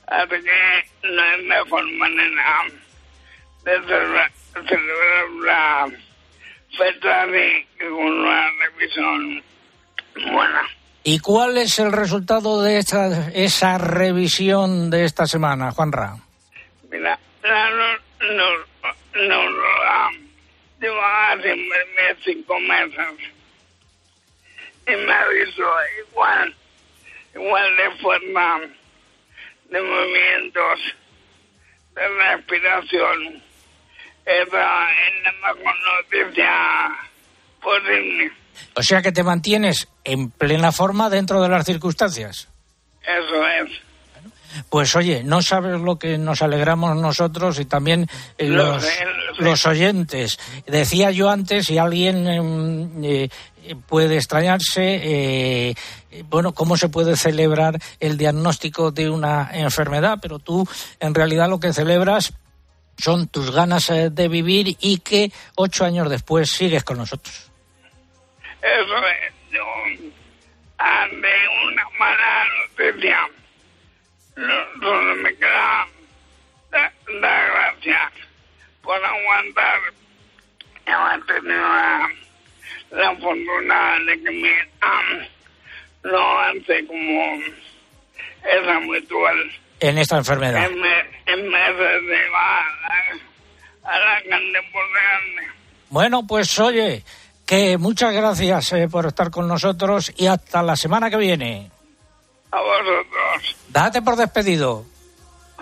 Así 0.08 0.30
que 0.30 1.08
no 1.08 1.22
hay 1.22 1.44
mejor 1.44 1.92
manera 1.94 2.66
de 3.64 3.82
celebrar, 3.82 4.32
la 5.44 5.88
fecha 6.78 7.26
de 7.28 7.66
una 7.90 8.50
revisión 8.60 9.44
buena. 10.16 10.64
¿Y 11.04 11.20
cuál 11.20 11.58
es 11.58 11.80
el 11.80 11.92
resultado 11.92 12.62
de 12.62 12.78
esta, 12.78 13.30
esa 13.34 13.78
revisión 13.78 14.90
de 14.90 15.04
esta 15.06 15.26
semana, 15.26 15.72
Juanra? 15.72 16.16
Mira, 16.90 17.20
la 17.44 17.70
no, 18.22 18.48
no, 19.16 19.50
no, 19.50 19.64
hace 21.34 21.56
cinco 22.24 22.60
meses 22.60 23.34
y 24.88 24.92
me 24.92 25.14
avisó 25.14 25.70
igual, 26.10 26.56
igual 27.36 27.78
de 27.78 27.92
forma 28.02 28.62
de 29.70 29.82
movimientos 29.82 30.80
de 31.96 32.08
respiración. 32.08 33.44
O 38.76 38.84
sea 38.84 39.02
que 39.02 39.12
te 39.12 39.24
mantienes 39.24 39.88
en 40.04 40.32
plena 40.32 40.72
forma 40.72 41.10
dentro 41.10 41.42
de 41.42 41.50
las 41.50 41.66
circunstancias. 41.66 42.50
Eso 43.02 43.48
es. 43.48 43.72
Pues 44.70 44.96
oye, 44.96 45.24
no 45.24 45.42
sabes 45.42 45.82
lo 45.82 45.98
que 45.98 46.18
nos 46.18 46.42
alegramos 46.42 46.96
nosotros 46.96 47.60
y 47.60 47.66
también 47.66 48.08
eh, 48.38 48.48
Lo 48.48 48.74
los, 48.74 48.86
los 49.40 49.66
oyentes. 49.66 50.40
Decía 50.68 51.12
yo 51.12 51.30
antes, 51.30 51.66
si 51.66 51.78
alguien 51.78 52.28
em, 52.28 53.04
eh, 53.04 53.30
eh, 53.66 53.76
puede 53.76 54.18
extrañarse, 54.18 55.00
eh, 55.04 55.76
bueno, 56.26 56.54
cómo 56.54 56.76
se 56.76 56.90
puede 56.90 57.16
celebrar 57.16 57.80
el 58.00 58.18
diagnóstico 58.18 58.92
de 58.92 59.10
una 59.10 59.50
enfermedad, 59.54 60.20
pero 60.22 60.40
tú 60.40 60.68
en 61.00 61.16
realidad 61.16 61.50
lo 61.50 61.60
que 61.60 61.72
celebras 61.72 62.34
son 62.98 63.28
tus 63.28 63.52
ganas 63.52 63.90
eh, 63.90 64.10
de 64.12 64.28
vivir 64.28 64.76
y 64.80 65.00
que 65.00 65.32
ocho 65.56 65.86
años 65.86 66.10
después 66.10 66.50
sigues 66.50 66.84
con 66.84 66.98
nosotros. 66.98 67.52
Eso 68.62 68.98
es. 69.08 69.34
Ante 70.78 71.28
una 71.68 71.86
mala 71.98 72.46
noticia, 72.78 73.18
no- 74.36 74.82
solo 74.82 75.16
me 75.16 75.34
queda 75.36 75.88
dar 76.72 76.92
dar 77.22 77.52
gracias 77.52 78.12
por 78.82 79.04
aguantar 79.04 79.80
haber 80.86 81.26
tenido 81.26 81.62
la, 82.92 83.16
fortuna 83.22 84.00
de 84.06 84.24
que 84.24 84.32
me 84.32 84.70
am, 84.82 85.28
no 86.04 86.40
hace 86.40 86.86
como 86.88 87.40
esa 88.44 88.80
mutual 88.82 89.52
En 89.84 89.98
esta 89.98 90.16
enfermedad. 90.16 90.66
Bueno, 95.90 96.26
pues 96.26 96.58
oye, 96.58 97.04
que 97.46 97.78
muchas 97.78 98.14
gracias 98.14 98.72
eh, 98.72 98.88
por 98.90 99.08
estar 99.08 99.30
con 99.30 99.46
nosotros 99.46 100.14
y 100.16 100.28
hasta 100.28 100.64
la 100.64 100.78
semana 100.78 101.10
que 101.10 101.18
viene. 101.18 101.70
A 102.52 102.62
vosotros. 102.62 103.58
Date 103.68 104.02
por 104.02 104.16
despedido. 104.16 104.86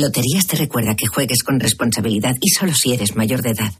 Loterías 0.00 0.46
te 0.46 0.56
recuerda 0.56 0.94
que 0.94 1.06
juegues 1.06 1.42
con 1.42 1.60
responsabilidad 1.60 2.34
y 2.40 2.50
solo 2.50 2.72
si 2.74 2.92
eres 2.92 3.16
mayor 3.16 3.42
de 3.42 3.50
edad. 3.50 3.72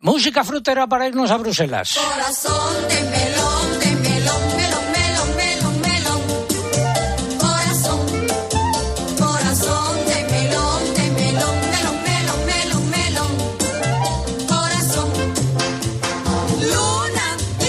Música 0.00 0.44
frutera 0.44 0.86
para 0.86 1.08
irnos 1.08 1.30
a 1.30 1.36
Bruselas. 1.36 1.94
Corazón 1.94 2.88
de 2.88 3.02
melón, 3.10 3.45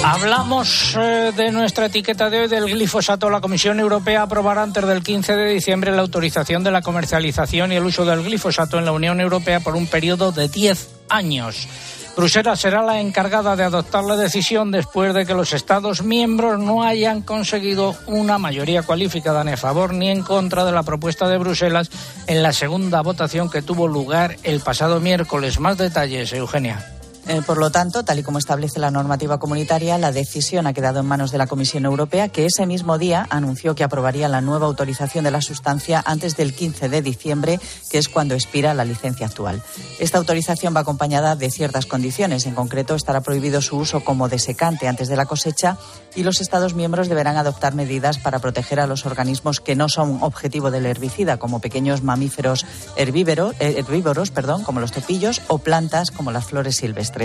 Hablamos 0.09 0.95
eh, 0.97 1.33
de 1.35 1.51
nuestra 1.51 1.87
etiqueta 1.87 2.29
de 2.29 2.39
hoy 2.39 2.47
del 2.47 2.63
glifosato. 2.67 3.29
La 3.29 3.41
Comisión 3.41 3.77
Europea 3.81 4.21
aprobará 4.21 4.63
antes 4.63 4.87
del 4.87 5.03
15 5.03 5.35
de 5.35 5.53
diciembre 5.53 5.91
la 5.91 6.01
autorización 6.01 6.63
de 6.63 6.71
la 6.71 6.81
comercialización 6.81 7.73
y 7.73 7.75
el 7.75 7.83
uso 7.83 8.05
del 8.05 8.23
glifosato 8.23 8.79
en 8.79 8.85
la 8.85 8.93
Unión 8.93 9.19
Europea 9.19 9.59
por 9.59 9.75
un 9.75 9.85
periodo 9.85 10.31
de 10.31 10.47
10 10.47 10.89
años. 11.09 11.67
Bruselas 12.15 12.61
será 12.61 12.83
la 12.83 13.01
encargada 13.01 13.57
de 13.57 13.65
adoptar 13.65 14.05
la 14.05 14.15
decisión 14.15 14.71
después 14.71 15.13
de 15.13 15.25
que 15.25 15.33
los 15.33 15.51
Estados 15.51 16.01
miembros 16.01 16.57
no 16.57 16.83
hayan 16.83 17.21
conseguido 17.21 17.93
una 18.05 18.37
mayoría 18.37 18.83
cualificada 18.83 19.43
ni 19.43 19.51
a 19.51 19.57
favor 19.57 19.93
ni 19.93 20.09
en 20.09 20.23
contra 20.23 20.63
de 20.63 20.71
la 20.71 20.83
propuesta 20.83 21.27
de 21.27 21.37
Bruselas 21.37 21.91
en 22.27 22.41
la 22.43 22.53
segunda 22.53 23.01
votación 23.01 23.49
que 23.49 23.61
tuvo 23.61 23.89
lugar 23.89 24.37
el 24.43 24.61
pasado 24.61 25.01
miércoles. 25.01 25.59
Más 25.59 25.77
detalles, 25.77 26.31
Eugenia. 26.31 26.96
Eh, 27.29 27.41
por 27.45 27.57
lo 27.57 27.71
tanto, 27.71 28.03
tal 28.03 28.19
y 28.19 28.23
como 28.23 28.39
establece 28.39 28.79
la 28.79 28.89
normativa 28.89 29.37
comunitaria, 29.37 29.97
la 29.97 30.13
decisión 30.13 30.65
ha 30.65 30.71
quedado 30.71 31.01
en 31.01 31.05
manos 31.05 31.29
de 31.29 31.37
la 31.37 31.45
Comisión 31.45 31.83
Europea, 31.83 32.29
que 32.29 32.45
ese 32.45 32.65
mismo 32.65 32.97
día 32.97 33.27
anunció 33.29 33.75
que 33.75 33.83
aprobaría 33.83 34.29
la 34.29 34.39
nueva 34.39 34.67
autorización 34.67 35.25
de 35.25 35.31
la 35.31 35.41
sustancia 35.41 36.01
antes 36.05 36.37
del 36.37 36.53
15 36.53 36.87
de 36.87 37.01
diciembre, 37.01 37.59
que 37.89 37.97
es 37.97 38.07
cuando 38.07 38.33
expira 38.33 38.73
la 38.73 38.85
licencia 38.85 39.25
actual. 39.25 39.61
Esta 39.99 40.19
autorización 40.19 40.73
va 40.73 40.81
acompañada 40.81 41.35
de 41.35 41.51
ciertas 41.51 41.85
condiciones. 41.85 42.45
En 42.45 42.55
concreto, 42.55 42.95
estará 42.95 43.19
prohibido 43.19 43.61
su 43.61 43.75
uso 43.75 44.05
como 44.05 44.29
desecante 44.29 44.87
antes 44.87 45.09
de 45.09 45.17
la 45.17 45.25
cosecha 45.25 45.77
y 46.15 46.23
los 46.23 46.39
Estados 46.39 46.75
miembros 46.75 47.09
deberán 47.09 47.35
adoptar 47.35 47.75
medidas 47.75 48.19
para 48.19 48.39
proteger 48.39 48.79
a 48.79 48.87
los 48.87 49.05
organismos 49.05 49.59
que 49.59 49.75
no 49.75 49.89
son 49.89 50.19
objetivo 50.21 50.71
del 50.71 50.85
herbicida, 50.85 51.35
como 51.35 51.59
pequeños 51.59 52.03
mamíferos 52.03 52.65
herbívoros, 52.95 53.53
eh, 53.59 53.75
herbívoros, 53.79 54.31
perdón, 54.31 54.63
como 54.63 54.79
los 54.79 54.93
topillos, 54.93 55.41
o 55.47 55.57
plantas 55.57 56.09
como 56.11 56.31
las 56.31 56.45
flores 56.45 56.77
silvestres. 56.77 57.16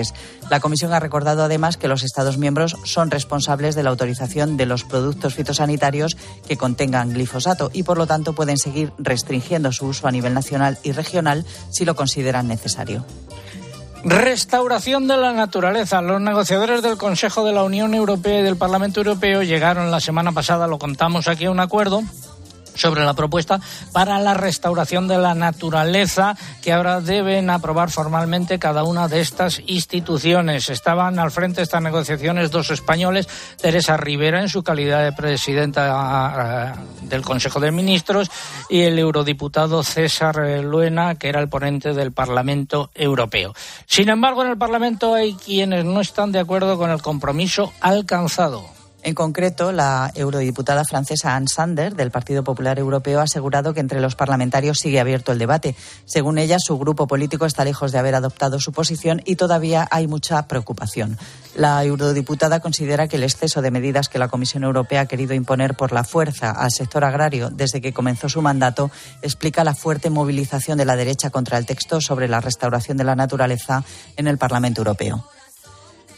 La 0.51 0.61
Comisión 0.61 0.93
ha 0.93 1.01
recordado 1.01 1.43
además 1.43 1.77
que 1.77 1.89
los 1.89 2.03
Estados 2.03 2.39
miembros 2.39 2.77
son 2.85 3.11
responsables 3.11 3.75
de 3.75 3.83
la 3.83 3.91
autorización 3.91 4.57
de 4.57 4.67
los 4.67 4.85
productos 4.85 5.35
fitosanitarios 5.35 6.17
que 6.47 6.57
contengan 6.57 7.13
glifosato 7.13 7.71
y, 7.73 7.83
por 7.83 7.99
lo 7.99 8.07
tanto, 8.07 8.33
pueden 8.33 8.59
seguir 8.59 8.93
restringiendo 8.99 9.73
su 9.73 9.87
uso 9.87 10.09
a 10.09 10.13
nivel 10.13 10.35
nacional 10.35 10.79
y 10.83 10.93
regional 10.93 11.45
si 11.71 11.85
lo 11.85 11.95
consideran 11.95 12.49
necesario. 12.49 13.05
Restauración 14.05 15.07
de 15.07 15.17
la 15.17 15.33
naturaleza. 15.33 16.03
Los 16.03 16.21
negociadores 16.21 16.83
del 16.83 16.97
Consejo 16.97 17.45
de 17.45 17.53
la 17.53 17.63
Unión 17.63 17.95
Europea 17.95 18.41
y 18.41 18.43
del 18.43 18.57
Parlamento 18.57 19.01
Europeo 19.01 19.43
llegaron 19.43 19.93
la 19.93 20.01
semana 20.01 20.33
pasada, 20.33 20.67
lo 20.67 20.79
contamos 20.79 21.29
aquí, 21.29 21.45
a 21.45 21.53
un 21.53 21.61
acuerdo 21.61 22.03
sobre 22.75 23.05
la 23.05 23.15
propuesta 23.15 23.61
para 23.93 24.19
la 24.19 24.35
restauración 24.35 25.09
de 25.09 25.19
la 25.19 25.35
naturaleza 25.35 26.37
que 26.63 26.73
ahora 26.73 27.01
deben 27.01 27.51
aprobar 27.51 27.91
formalmente 27.91 28.59
cada 28.59 28.85
una 28.85 29.09
de 29.09 29.21
estas 29.21 29.63
instituciones. 29.67 30.69
Estaban 30.69 31.19
al 31.19 31.31
frente 31.31 31.57
de 31.57 31.65
estas 31.65 31.83
negociaciones 31.83 32.51
dos 32.51 32.71
españoles, 32.71 33.29
Teresa 33.61 33.97
Rivera 33.97 34.41
en 34.41 34.49
su 34.49 34.63
calidad 34.63 35.05
de 35.05 35.13
presidenta 35.13 36.75
eh, 36.77 36.81
del 37.03 37.23
Consejo 37.23 37.61
de 37.61 37.73
Ministros 37.73 38.31
y 38.69 38.83
el 38.83 38.99
eurodiputado 38.99 39.83
César 39.83 40.37
Luena, 40.63 41.15
que 41.17 41.29
era 41.29 41.41
el 41.41 41.49
ponente 41.49 41.93
del 41.95 42.13
Parlamento 42.13 42.91
Europeo. 42.95 43.55
Sin 43.87 44.09
embargo, 44.09 44.43
en 44.43 44.51
el 44.51 44.59
Parlamento 44.59 45.15
hay 45.15 45.35
quienes 45.35 45.85
no 45.85 46.01
están 46.01 46.33
de 46.33 46.41
acuerdo 46.41 46.79
con 46.79 46.91
el 46.91 47.03
compromiso 47.03 47.73
alcanzado. 47.81 48.82
En 49.05 49.17
concreto, 49.17 49.73
la 49.73 50.13
eurodiputada 50.15 50.85
francesa 50.85 51.35
Anne 51.35 51.49
Sander, 51.49 51.97
del 51.97 52.13
Partido 52.13 52.45
Popular 52.45 52.79
Europeo, 52.79 53.19
ha 53.19 53.25
asegurado 53.25 53.75
que 53.75 53.81
entre 53.81 54.01
los 54.01 54.15
parlamentarios 54.15 54.79
sigue 54.79 55.01
abierto 55.01 55.33
el 55.33 55.41
debate. 55.41 55.75
Según 56.05 56.39
ella, 56.39 56.59
su 56.61 56.79
grupo 56.79 57.09
político 57.09 57.45
está 57.45 57.65
lejos 57.65 57.91
de 57.91 57.99
haber 57.99 58.15
adoptado 58.15 58.61
su 58.61 58.71
posición 58.71 59.21
y 59.25 59.35
todavía 59.35 59.89
hay 59.91 60.07
mucha 60.07 60.47
preocupación. 60.47 61.19
La 61.57 61.83
eurodiputada 61.83 62.61
considera 62.61 63.09
que 63.09 63.17
el 63.17 63.25
exceso 63.25 63.61
de 63.61 63.73
medidas 63.73 64.09
que 64.09 64.21
la 64.21 64.29
Comisión 64.29 64.63
Europea 64.63 65.01
ha 65.01 65.07
querido 65.07 65.35
imponer 65.35 65.75
por 65.75 65.91
la 65.93 66.05
fuerza 66.05 66.53
al 66.53 66.71
sector 66.71 67.05
agrario 67.05 67.51
desde 67.51 67.81
que 67.81 67.93
comenzó 67.93 68.29
su 68.29 68.41
mandato 68.41 68.93
explica 69.21 69.65
la 69.65 69.75
fuerte 69.75 70.11
movilización 70.11 70.79
de 70.79 70.85
la 70.85 70.95
derecha 70.95 71.31
contra 71.31 71.59
el 71.59 71.67
texto 71.67 72.01
sobre 72.01 72.29
la 72.29 72.41
restauración 72.41 72.97
de 72.99 73.05
la 73.05 73.17
naturaleza 73.17 73.83
en 74.17 74.29
el 74.29 74.39
Parlamento 74.39 74.81
Europeo. 74.81 75.25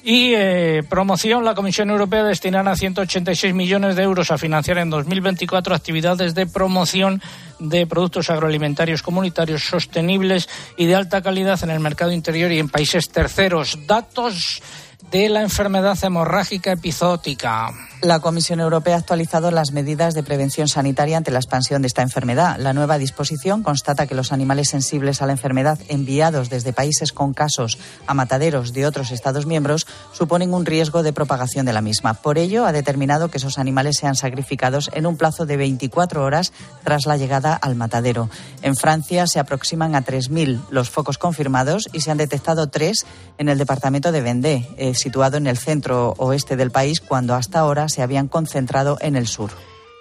Y 0.07 0.35
eh, 0.35 0.83
promoción, 0.87 1.47
la 1.47 1.55
Comisión 1.55 1.89
Europea 1.89 2.25
destinará 2.25 2.77
186 2.77 3.55
millones 3.55 3.97
de 3.97 4.03
euros 4.03 4.31
a 4.31 4.37
financiar 4.37 4.77
en 4.77 4.91
2024 4.91 5.75
actividades 5.75 6.35
de 6.35 6.47
promoción 6.47 7.23
de 7.59 7.87
productos 7.87 8.29
agroalimentarios 8.29 9.03
comunitarios 9.03 9.65
sostenibles 9.65 10.51
y 10.77 10.85
de 10.85 10.95
alta 10.95 11.23
calidad 11.23 11.59
en 11.63 11.71
el 11.71 11.81
mercado 11.81 12.13
interior 12.13 12.53
y 12.53 12.59
en 12.59 12.69
países 12.69 13.09
terceros. 13.09 13.79
Datos 13.87 14.63
de 15.11 15.29
la 15.29 15.43
enfermedad 15.43 15.97
hemorrágica 16.03 16.73
epizootica. 16.73 17.71
La 18.05 18.21
Comisión 18.21 18.61
Europea 18.61 18.97
ha 18.97 18.99
actualizado 18.99 19.51
las 19.51 19.73
medidas 19.73 20.13
de 20.13 20.23
prevención 20.23 20.69
sanitaria 20.69 21.17
ante 21.17 21.31
la 21.31 21.39
expansión 21.39 21.81
de 21.81 21.89
esta 21.89 22.03
enfermedad. 22.03 22.59
La 22.59 22.75
nueva 22.75 22.99
disposición 22.99 23.63
constata 23.63 24.07
que 24.07 24.15
los 24.15 24.31
animales 24.31 24.69
sensibles 24.69 25.23
a 25.23 25.27
la 25.27 25.33
enfermedad 25.33 25.79
enviados 25.89 26.51
desde 26.51 26.75
países 26.75 27.13
con 27.13 27.33
casos 27.33 27.79
a 28.07 28.13
mataderos 28.13 28.75
de 28.75 28.87
otros 28.87 29.11
Estados 29.11 29.47
miembros 29.47 29.87
suponen 30.13 30.53
un 30.53 30.67
riesgo 30.67 31.03
de 31.03 31.15
propagación 31.15 31.65
de 31.65 31.73
la 31.73 31.81
misma. 31.81 32.13
Por 32.13 32.37
ello, 32.37 32.67
ha 32.67 32.73
determinado 32.73 33.31
que 33.31 33.39
esos 33.39 33.59
animales 33.59 33.97
sean 33.99 34.17
sacrificados 34.17 34.91
en 34.93 35.07
un 35.07 35.17
plazo 35.17 35.47
de 35.47 35.57
24 35.57 36.23
horas 36.23 36.53
tras 36.83 37.07
la 37.07 37.17
llegada 37.17 37.55
al 37.55 37.75
matadero. 37.75 38.29
En 38.61 38.77
Francia 38.77 39.27
se 39.27 39.41
aproximan 39.41 39.95
a 39.95 40.05
3.000 40.05 40.61
los 40.69 40.91
focos 40.91 41.17
confirmados 41.17 41.89
y 41.95 42.03
se 42.03 42.11
han 42.11 42.19
detectado 42.19 42.69
tres 42.69 43.07
en 43.39 43.49
el 43.49 43.57
departamento 43.57 44.13
de 44.13 44.21
Vendée, 44.21 44.69
situado 44.95 45.37
en 45.37 45.47
el 45.47 45.59
centro 45.59 46.15
oeste 46.19 46.57
del 46.57 46.71
país, 46.71 47.01
cuando 47.01 47.35
hasta 47.35 47.61
ahora 47.61 47.89
se 47.89 48.03
habían 48.03 48.29
concentrado 48.29 48.99
en 49.01 49.17
el 49.17 49.27
sur. 49.27 49.51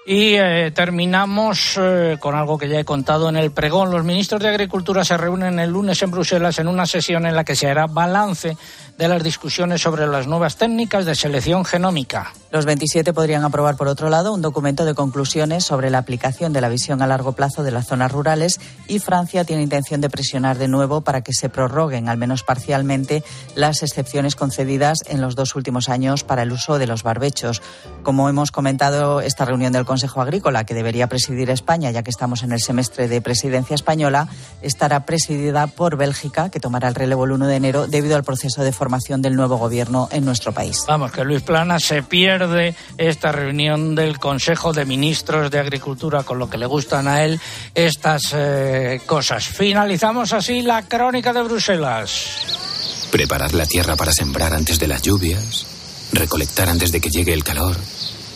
Y 0.06 0.36
eh, 0.36 0.72
terminamos 0.76 1.80
eh, 1.80 2.18
con 2.20 2.36
algo 2.36 2.58
que 2.58 2.68
ya 2.68 2.80
he 2.80 2.84
contado 2.84 3.30
en 3.30 3.38
el 3.38 3.52
pregón. 3.52 3.90
Los 3.90 4.04
ministros 4.04 4.42
de 4.42 4.50
Agricultura 4.50 5.06
se 5.06 5.16
reúnen 5.16 5.60
el 5.60 5.70
lunes 5.70 6.02
en 6.02 6.12
Bruselas 6.12 6.60
en 6.60 6.68
una 6.68 6.86
sesión 6.86 7.26
en 7.26 7.36
la 7.36 7.46
que 7.46 7.56
se 7.56 7.70
hará 7.70 7.88
balance 7.88 8.58
de 8.98 9.08
las 9.08 9.24
discusiones 9.24 9.82
sobre 9.82 10.06
las 10.06 10.28
nuevas 10.28 10.58
técnicas 10.58 11.06
de 11.06 11.16
selección 11.16 11.64
genómica. 11.66 12.34
Los 12.52 12.66
27 12.66 13.14
podrían 13.14 13.44
aprobar, 13.44 13.76
por 13.76 13.88
otro 13.88 14.10
lado, 14.10 14.34
un 14.34 14.42
documento 14.42 14.86
de 14.86 14.94
conclusiones 14.94 15.64
sobre 15.64 15.90
la 15.90 15.98
aplicación 15.98 16.54
de 16.54 16.62
la 16.62 16.70
visión 16.70 17.02
a 17.02 17.08
largo 17.08 17.32
plazo 17.32 17.64
de 17.64 17.72
las 17.72 17.88
zonas 17.88 18.12
rurales 18.12 18.60
y 18.88 19.00
Francia 19.00 19.46
tiene 19.46 19.64
intención 19.64 20.02
de 20.02 20.10
presionar 20.10 20.60
de 20.60 20.68
nuevo 20.68 21.02
para 21.02 21.22
que 21.22 21.34
se 21.34 21.50
prorroguen, 21.50 22.10
al 22.10 22.18
menos 22.18 22.44
parcialmente, 22.44 23.24
las 23.56 23.82
excepciones 23.82 24.36
concedidas 24.36 25.00
en 25.08 25.22
los 25.22 25.36
dos 25.36 25.56
últimos 25.56 25.90
años 25.90 26.24
para 26.24 26.44
el 26.44 26.52
uso 26.52 26.78
de 26.78 26.86
los 26.86 27.02
barbechos. 27.02 27.64
Como 28.04 28.30
hemos 28.30 28.52
comentado, 28.52 29.22
esta 29.22 29.46
reunión 29.46 29.74
del 29.74 29.86
Consejo 29.94 30.22
Agrícola, 30.22 30.64
que 30.64 30.74
debería 30.74 31.06
presidir 31.06 31.52
España, 31.52 31.92
ya 31.92 32.02
que 32.02 32.10
estamos 32.10 32.42
en 32.42 32.52
el 32.52 32.60
semestre 32.60 33.08
de 33.08 33.22
presidencia 33.22 33.76
española, 33.76 34.28
estará 34.64 35.06
presidida 35.06 35.68
por 35.68 35.98
Bélgica, 35.98 36.50
que 36.50 36.60
tomará 36.60 36.88
el 36.88 36.96
relevo 36.96 37.26
el 37.26 37.34
1 37.34 37.46
de 37.46 37.56
enero 37.56 37.86
debido 37.86 38.16
al 38.16 38.24
proceso 38.24 38.64
de 38.64 38.72
formación 38.72 39.22
del 39.22 39.36
nuevo 39.36 39.58
gobierno 39.58 40.10
en 40.12 40.26
nuestro 40.26 40.52
país. 40.52 40.78
Vamos, 40.88 41.12
que 41.12 41.24
Luis 41.24 41.44
Plana 41.44 41.80
se 41.80 42.02
pierde 42.02 42.74
esta 42.98 43.32
reunión 43.32 43.94
del 43.94 44.18
Consejo 44.18 44.74
de 44.74 44.84
Ministros 44.86 45.52
de 45.52 45.60
Agricultura, 45.60 46.24
con 46.24 46.40
lo 46.40 46.50
que 46.50 46.58
le 46.58 46.66
gustan 46.66 47.08
a 47.08 47.24
él 47.24 47.40
estas 47.76 48.34
eh, 48.34 49.00
cosas. 49.06 49.46
Finalizamos 49.46 50.34
así 50.34 50.64
la 50.64 50.82
crónica 50.88 51.34
de 51.34 51.44
Bruselas. 51.44 53.10
Preparar 53.12 53.54
la 53.54 53.68
tierra 53.68 53.96
para 53.96 54.12
sembrar 54.12 54.56
antes 54.56 54.80
de 54.80 54.88
las 54.88 55.04
lluvias, 55.04 55.68
recolectar 56.14 56.68
antes 56.68 56.92
de 56.92 57.00
que 57.00 57.12
llegue 57.12 57.34
el 57.34 57.44
calor. 57.44 57.76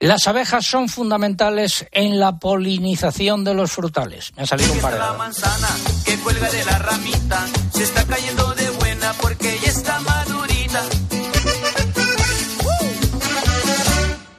Las 0.00 0.28
abejas 0.28 0.64
son 0.64 0.88
fundamentales 0.88 1.84
en 1.90 2.20
la 2.20 2.38
polinización 2.38 3.42
de 3.42 3.52
los 3.52 3.72
frutales. 3.72 4.32
Me 4.36 4.44
ha 4.44 4.46
salido 4.46 4.72
un 4.72 4.78
par 4.78 4.92
de 4.92 4.98
La 5.00 5.12
manzana 5.14 5.68
que 6.04 6.16
cuelga 6.18 6.48
de 6.48 6.64
la 6.64 6.78
ramita 6.78 7.44
se 7.74 7.82
está 7.82 8.04
cayendo 8.04 8.54
de 8.54 8.70
buena 8.70 9.12
porque 9.20 9.58
ya 9.60 9.68
está 9.68 9.98
madurita. 9.98 10.84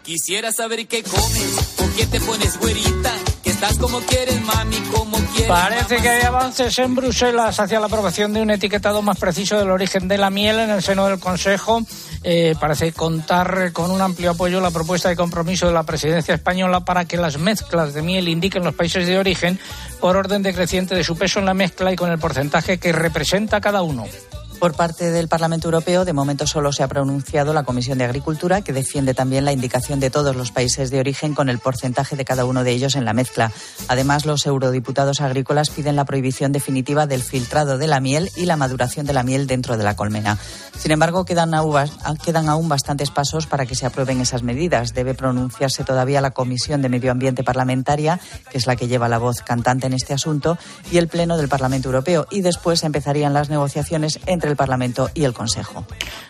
Quisiera 0.03 0.53
saber 0.53 0.87
qué 0.87 1.03
comes 1.03 1.75
o 1.77 1.95
qué 1.97 2.05
te 2.05 2.21
pones 2.21 2.57
güerita. 2.57 3.13
Estás 3.61 3.77
como 3.77 3.99
quieres, 3.99 4.41
mami, 4.41 4.77
como 4.89 5.17
quieres. 5.17 5.49
Parece 5.49 5.97
que 5.97 6.07
hay 6.07 6.21
avances 6.21 6.79
en 6.79 6.95
Bruselas 6.95 7.59
hacia 7.59 7.81
la 7.81 7.87
aprobación 7.87 8.31
de 8.31 8.41
un 8.41 8.51
etiquetado 8.51 9.01
más 9.01 9.19
preciso 9.19 9.59
del 9.59 9.69
origen 9.69 10.07
de 10.07 10.17
la 10.17 10.29
miel 10.29 10.59
en 10.59 10.69
el 10.69 10.81
seno 10.81 11.05
del 11.07 11.19
Consejo. 11.19 11.81
Eh, 12.23 12.55
parece 12.57 12.93
contar 12.93 13.73
con 13.73 13.91
un 13.91 13.99
amplio 13.99 14.31
apoyo 14.31 14.61
la 14.61 14.71
propuesta 14.71 15.09
de 15.09 15.17
compromiso 15.17 15.67
de 15.67 15.73
la 15.73 15.83
presidencia 15.83 16.35
española 16.35 16.85
para 16.85 17.03
que 17.03 17.17
las 17.17 17.37
mezclas 17.37 17.93
de 17.93 18.01
miel 18.01 18.29
indiquen 18.29 18.63
los 18.63 18.75
países 18.75 19.05
de 19.05 19.17
origen 19.17 19.59
por 19.99 20.15
orden 20.15 20.41
decreciente 20.41 20.95
de 20.95 21.03
su 21.03 21.17
peso 21.17 21.39
en 21.39 21.45
la 21.45 21.53
mezcla 21.53 21.91
y 21.91 21.97
con 21.97 22.09
el 22.09 22.17
porcentaje 22.17 22.77
que 22.77 22.93
representa 22.93 23.59
cada 23.59 23.81
uno. 23.81 24.05
Por 24.59 24.73
parte 24.75 25.09
del 25.11 25.29
Parlamento 25.29 25.69
Europeo, 25.69 26.03
de 26.03 26.11
momento 26.11 26.45
solo 26.45 26.73
se 26.73 26.83
ha 26.83 26.89
pronunciado 26.89 27.53
la 27.53 27.63
Comisión 27.63 27.97
de 27.97 28.03
Agricultura, 28.03 28.61
que 28.61 28.73
defiende 28.73 29.13
también 29.13 29.45
la 29.45 29.53
indicación 29.53 30.01
de 30.01 30.09
todos 30.09 30.35
los 30.35 30.51
países 30.51 30.91
de 30.91 30.99
origen 30.99 31.33
con 31.33 31.47
el 31.47 31.59
porcentaje 31.59 32.17
de 32.17 32.25
cada 32.25 32.43
uno 32.43 32.65
de 32.65 32.71
ellos 32.71 32.97
en 32.97 33.05
la 33.05 33.13
mezcla. 33.13 33.53
Además, 33.87 34.25
los 34.25 34.45
eurodiputados 34.45 35.21
agrícolas 35.21 35.69
piden 35.69 35.95
la 35.95 36.03
prohibición 36.03 36.51
definitiva 36.51 37.07
del 37.07 37.23
filtrado 37.23 37.77
de 37.77 37.87
la 37.87 38.01
miel 38.01 38.29
y 38.35 38.47
la 38.47 38.57
maduración 38.57 39.05
de 39.05 39.13
la 39.13 39.23
miel 39.23 39.47
dentro 39.47 39.77
de 39.77 39.85
la 39.85 39.95
colmena. 39.95 40.37
Sin 40.77 40.91
embargo, 40.91 41.23
quedan 41.23 41.53
aún, 41.53 42.69
bastantes 42.69 43.11
pasos 43.11 43.47
para 43.47 43.65
que 43.65 43.75
se 43.75 43.85
aprueben 43.85 44.19
esas 44.19 44.43
medidas. 44.43 44.93
Debe 44.93 45.13
pronunciarse 45.13 45.85
todavía 45.85 46.19
la 46.19 46.31
Comisión 46.31 46.81
de 46.81 46.89
Medio 46.89 47.11
Ambiente 47.11 47.45
Parlamentaria, 47.45 48.19
que 48.49 48.57
es 48.57 48.67
la 48.67 48.75
que 48.75 48.89
lleva 48.89 49.07
la 49.07 49.19
voz 49.19 49.41
cantante 49.41 49.87
en 49.87 49.93
este 49.93 50.13
asunto, 50.13 50.57
y 50.91 50.97
el 50.97 51.07
Pleno 51.07 51.37
del 51.37 51.47
Parlamento 51.47 51.87
Europeo. 51.87 52.27
Y 52.29 52.41
después 52.41 52.83
empezarían 52.83 53.33
las 53.33 53.49
negociaciones 53.49 54.19
entre 54.25 54.48
el 54.49 54.55
Parlamento 54.55 55.09
y 55.13 55.23
el 55.23 55.33
Consejo. 55.33 55.85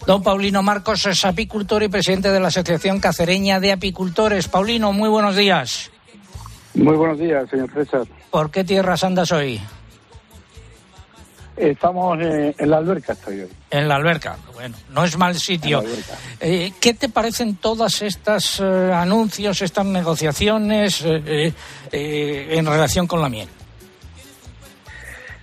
Don 0.05 0.21
Paulino 0.21 0.61
Marcos 0.61 1.05
es 1.05 1.25
apicultor 1.25 1.83
y 1.83 1.87
presidente 1.87 2.31
de 2.31 2.39
la 2.39 2.49
Asociación 2.49 2.99
Cacereña 2.99 3.59
de 3.59 3.71
Apicultores. 3.71 4.47
Paulino, 4.47 4.93
muy 4.93 5.09
buenos 5.09 5.35
días. 5.35 5.91
Muy 6.73 6.95
buenos 6.95 7.17
días, 7.17 7.49
señor 7.49 7.71
César. 7.73 8.05
¿Por 8.29 8.51
qué 8.51 8.63
tierras 8.63 9.03
andas 9.03 9.31
hoy? 9.31 9.59
Estamos 11.57 12.17
eh, 12.21 12.55
en 12.57 12.69
la 12.69 12.77
alberca, 12.77 13.13
estoy 13.13 13.41
hoy. 13.41 13.49
En 13.69 13.89
la 13.89 13.95
alberca. 13.95 14.37
Bueno, 14.53 14.77
no 14.91 15.03
es 15.03 15.17
mal 15.17 15.35
sitio. 15.35 15.83
Eh, 16.39 16.71
¿Qué 16.79 16.93
te 16.93 17.09
parecen 17.09 17.57
todas 17.57 18.01
estas 18.01 18.61
eh, 18.61 18.93
anuncios, 18.93 19.61
estas 19.61 19.85
negociaciones 19.85 21.03
en 21.03 22.65
relación 22.65 23.07
con 23.07 23.21
la 23.21 23.27
miel? 23.27 23.49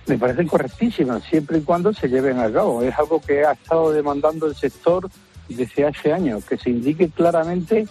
Me 0.07 0.17
parecen 0.17 0.47
correctísimas, 0.47 1.23
siempre 1.23 1.57
y 1.57 1.61
cuando 1.61 1.93
se 1.93 2.07
lleven 2.07 2.39
a 2.39 2.51
cabo. 2.51 2.81
Es 2.81 2.97
algo 2.97 3.21
que 3.21 3.45
ha 3.45 3.51
estado 3.51 3.91
demandando 3.91 4.47
el 4.47 4.55
sector 4.55 5.09
desde 5.49 5.85
hace 5.85 6.13
años, 6.13 6.45
que 6.45 6.57
se 6.57 6.69
indique 6.69 7.09
claramente 7.09 7.85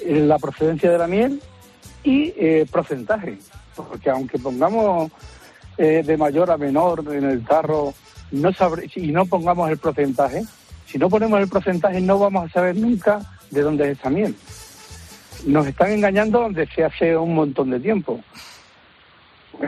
eh, 0.00 0.20
la 0.20 0.38
procedencia 0.38 0.90
de 0.90 0.98
la 0.98 1.06
miel 1.06 1.42
y 2.02 2.32
eh, 2.36 2.66
porcentaje. 2.70 3.38
Porque 3.76 4.08
aunque 4.08 4.38
pongamos 4.38 5.12
eh, 5.76 6.02
de 6.04 6.16
mayor 6.16 6.50
a 6.50 6.56
menor 6.56 7.04
en 7.12 7.24
el 7.24 7.44
tarro 7.44 7.92
no 8.30 8.52
sabré, 8.54 8.90
y 8.94 9.12
no 9.12 9.26
pongamos 9.26 9.70
el 9.70 9.76
porcentaje, 9.76 10.42
si 10.86 10.96
no 10.96 11.10
ponemos 11.10 11.38
el 11.38 11.48
porcentaje 11.48 12.00
no 12.00 12.18
vamos 12.18 12.46
a 12.46 12.52
saber 12.52 12.76
nunca 12.76 13.20
de 13.50 13.60
dónde 13.60 13.90
es 13.90 13.98
esa 13.98 14.08
miel. 14.08 14.34
Nos 15.46 15.66
están 15.66 15.90
engañando 15.90 16.48
desde 16.50 16.84
hace 16.84 17.16
un 17.16 17.34
montón 17.34 17.70
de 17.70 17.80
tiempo. 17.80 18.20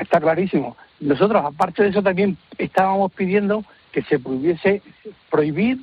Está 0.01 0.18
clarísimo. 0.18 0.76
Nosotros, 1.05 1.44
aparte 1.44 1.82
de 1.82 1.90
eso, 1.90 2.02
también 2.02 2.38
estábamos 2.57 3.12
pidiendo 3.12 3.62
que 3.92 4.02
se 4.02 4.18
pudiese 4.18 4.82
prohibir 5.30 5.78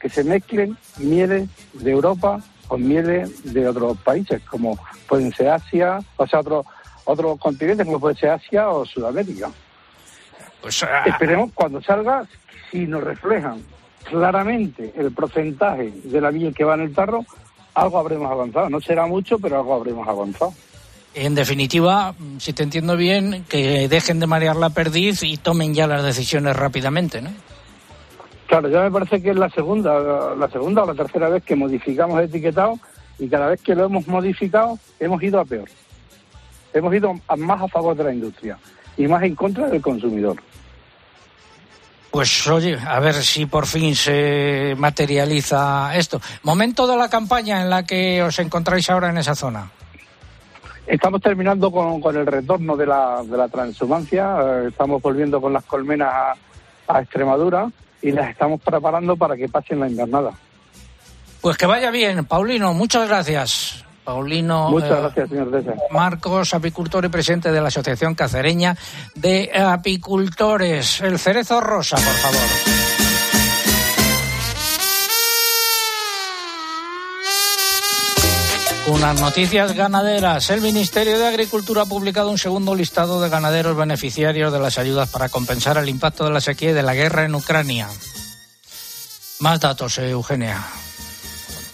que 0.00 0.08
se 0.08 0.22
mezclen 0.22 0.76
mieles 0.98 1.48
de 1.72 1.90
Europa 1.90 2.40
con 2.68 2.86
mieles 2.86 3.52
de 3.52 3.66
otros 3.66 3.98
países, 3.98 4.40
como 4.42 4.78
pueden 5.08 5.32
ser 5.32 5.48
Asia, 5.48 5.98
o 6.16 6.26
sea, 6.26 6.40
otros 6.40 6.66
otros 7.04 7.38
continentes, 7.38 7.86
como 7.86 7.98
puede 7.98 8.16
ser 8.16 8.30
Asia 8.30 8.68
o 8.68 8.84
Sudamérica. 8.84 9.50
Pues, 10.60 10.82
ah, 10.84 11.04
Esperemos 11.06 11.50
cuando 11.52 11.82
salga, 11.82 12.24
si 12.70 12.86
nos 12.86 13.02
reflejan 13.02 13.64
claramente 14.04 14.92
el 14.96 15.12
porcentaje 15.12 15.92
de 16.04 16.20
la 16.20 16.30
miel 16.30 16.54
que 16.54 16.64
va 16.64 16.74
en 16.74 16.82
el 16.82 16.94
tarro, 16.94 17.24
algo 17.74 17.98
habremos 17.98 18.30
avanzado. 18.30 18.70
No 18.70 18.80
será 18.80 19.06
mucho, 19.06 19.38
pero 19.38 19.56
algo 19.56 19.74
habremos 19.74 20.06
avanzado. 20.06 20.52
En 21.18 21.34
definitiva, 21.34 22.14
si 22.38 22.52
te 22.52 22.62
entiendo 22.62 22.94
bien, 22.94 23.46
que 23.48 23.88
dejen 23.88 24.20
de 24.20 24.26
marear 24.26 24.54
la 24.54 24.68
perdiz 24.68 25.22
y 25.22 25.38
tomen 25.38 25.74
ya 25.74 25.86
las 25.86 26.04
decisiones 26.04 26.54
rápidamente, 26.54 27.22
¿no? 27.22 27.30
Claro, 28.46 28.68
ya 28.68 28.82
me 28.82 28.90
parece 28.90 29.22
que 29.22 29.30
es 29.30 29.36
la 29.36 29.48
segunda, 29.48 30.34
la 30.36 30.48
segunda 30.50 30.82
o 30.82 30.86
la 30.86 30.94
tercera 30.94 31.30
vez 31.30 31.42
que 31.42 31.56
modificamos 31.56 32.18
el 32.18 32.26
etiquetado 32.26 32.78
y 33.18 33.28
cada 33.28 33.46
vez 33.48 33.62
que 33.62 33.74
lo 33.74 33.86
hemos 33.86 34.06
modificado 34.06 34.78
hemos 35.00 35.22
ido 35.22 35.40
a 35.40 35.46
peor. 35.46 35.68
Hemos 36.74 36.94
ido 36.94 37.14
a- 37.28 37.36
más 37.36 37.62
a 37.62 37.68
favor 37.68 37.96
de 37.96 38.04
la 38.04 38.12
industria 38.12 38.58
y 38.98 39.08
más 39.08 39.22
en 39.22 39.34
contra 39.34 39.68
del 39.68 39.80
consumidor. 39.80 40.36
Pues 42.10 42.46
oye, 42.46 42.78
a 42.78 43.00
ver 43.00 43.14
si 43.14 43.46
por 43.46 43.66
fin 43.66 43.96
se 43.96 44.74
materializa 44.76 45.96
esto. 45.96 46.20
Momento 46.42 46.86
de 46.86 46.96
la 46.98 47.08
campaña 47.08 47.62
en 47.62 47.70
la 47.70 47.84
que 47.84 48.22
os 48.22 48.38
encontráis 48.38 48.88
ahora 48.90 49.08
en 49.08 49.16
esa 49.18 49.34
zona. 49.34 49.70
Estamos 50.86 51.20
terminando 51.20 51.70
con, 51.70 52.00
con 52.00 52.16
el 52.16 52.26
retorno 52.26 52.76
de 52.76 52.86
la, 52.86 53.22
de 53.24 53.36
la 53.36 53.48
transhumancia, 53.48 54.36
eh, 54.40 54.68
estamos 54.68 55.02
volviendo 55.02 55.40
con 55.40 55.52
las 55.52 55.64
colmenas 55.64 56.08
a, 56.12 56.34
a 56.88 57.00
Extremadura 57.02 57.70
y 58.02 58.12
las 58.12 58.30
estamos 58.30 58.60
preparando 58.60 59.16
para 59.16 59.36
que 59.36 59.48
pasen 59.48 59.80
la 59.80 59.88
invernada. 59.88 60.32
Pues 61.40 61.56
que 61.56 61.66
vaya 61.66 61.90
bien, 61.90 62.24
Paulino, 62.24 62.72
muchas 62.74 63.08
gracias. 63.08 63.84
Paulino 64.04 64.70
Muchas 64.70 64.90
eh, 64.90 65.00
gracias, 65.00 65.28
señor. 65.28 65.76
Marcos, 65.90 66.54
apicultor 66.54 67.04
y 67.04 67.08
presidente 67.08 67.50
de 67.50 67.60
la 67.60 67.68
Asociación 67.68 68.14
Cacereña 68.14 68.76
de 69.16 69.50
Apicultores. 69.52 71.00
El 71.00 71.18
cerezo 71.18 71.60
rosa, 71.60 71.96
por 71.96 72.04
favor. 72.04 73.05
Unas 78.88 79.20
noticias 79.20 79.74
ganaderas. 79.74 80.48
El 80.50 80.60
Ministerio 80.60 81.18
de 81.18 81.26
Agricultura 81.26 81.82
ha 81.82 81.86
publicado 81.86 82.30
un 82.30 82.38
segundo 82.38 82.74
listado 82.76 83.20
de 83.20 83.28
ganaderos 83.28 83.76
beneficiarios 83.76 84.52
de 84.52 84.60
las 84.60 84.78
ayudas 84.78 85.08
para 85.08 85.28
compensar 85.28 85.76
el 85.76 85.88
impacto 85.88 86.24
de 86.24 86.30
la 86.30 86.40
sequía 86.40 86.70
y 86.70 86.74
de 86.74 86.84
la 86.84 86.94
guerra 86.94 87.24
en 87.24 87.34
Ucrania. 87.34 87.88
Más 89.40 89.58
datos, 89.58 89.98
eh, 89.98 90.10
Eugenia. 90.10 90.64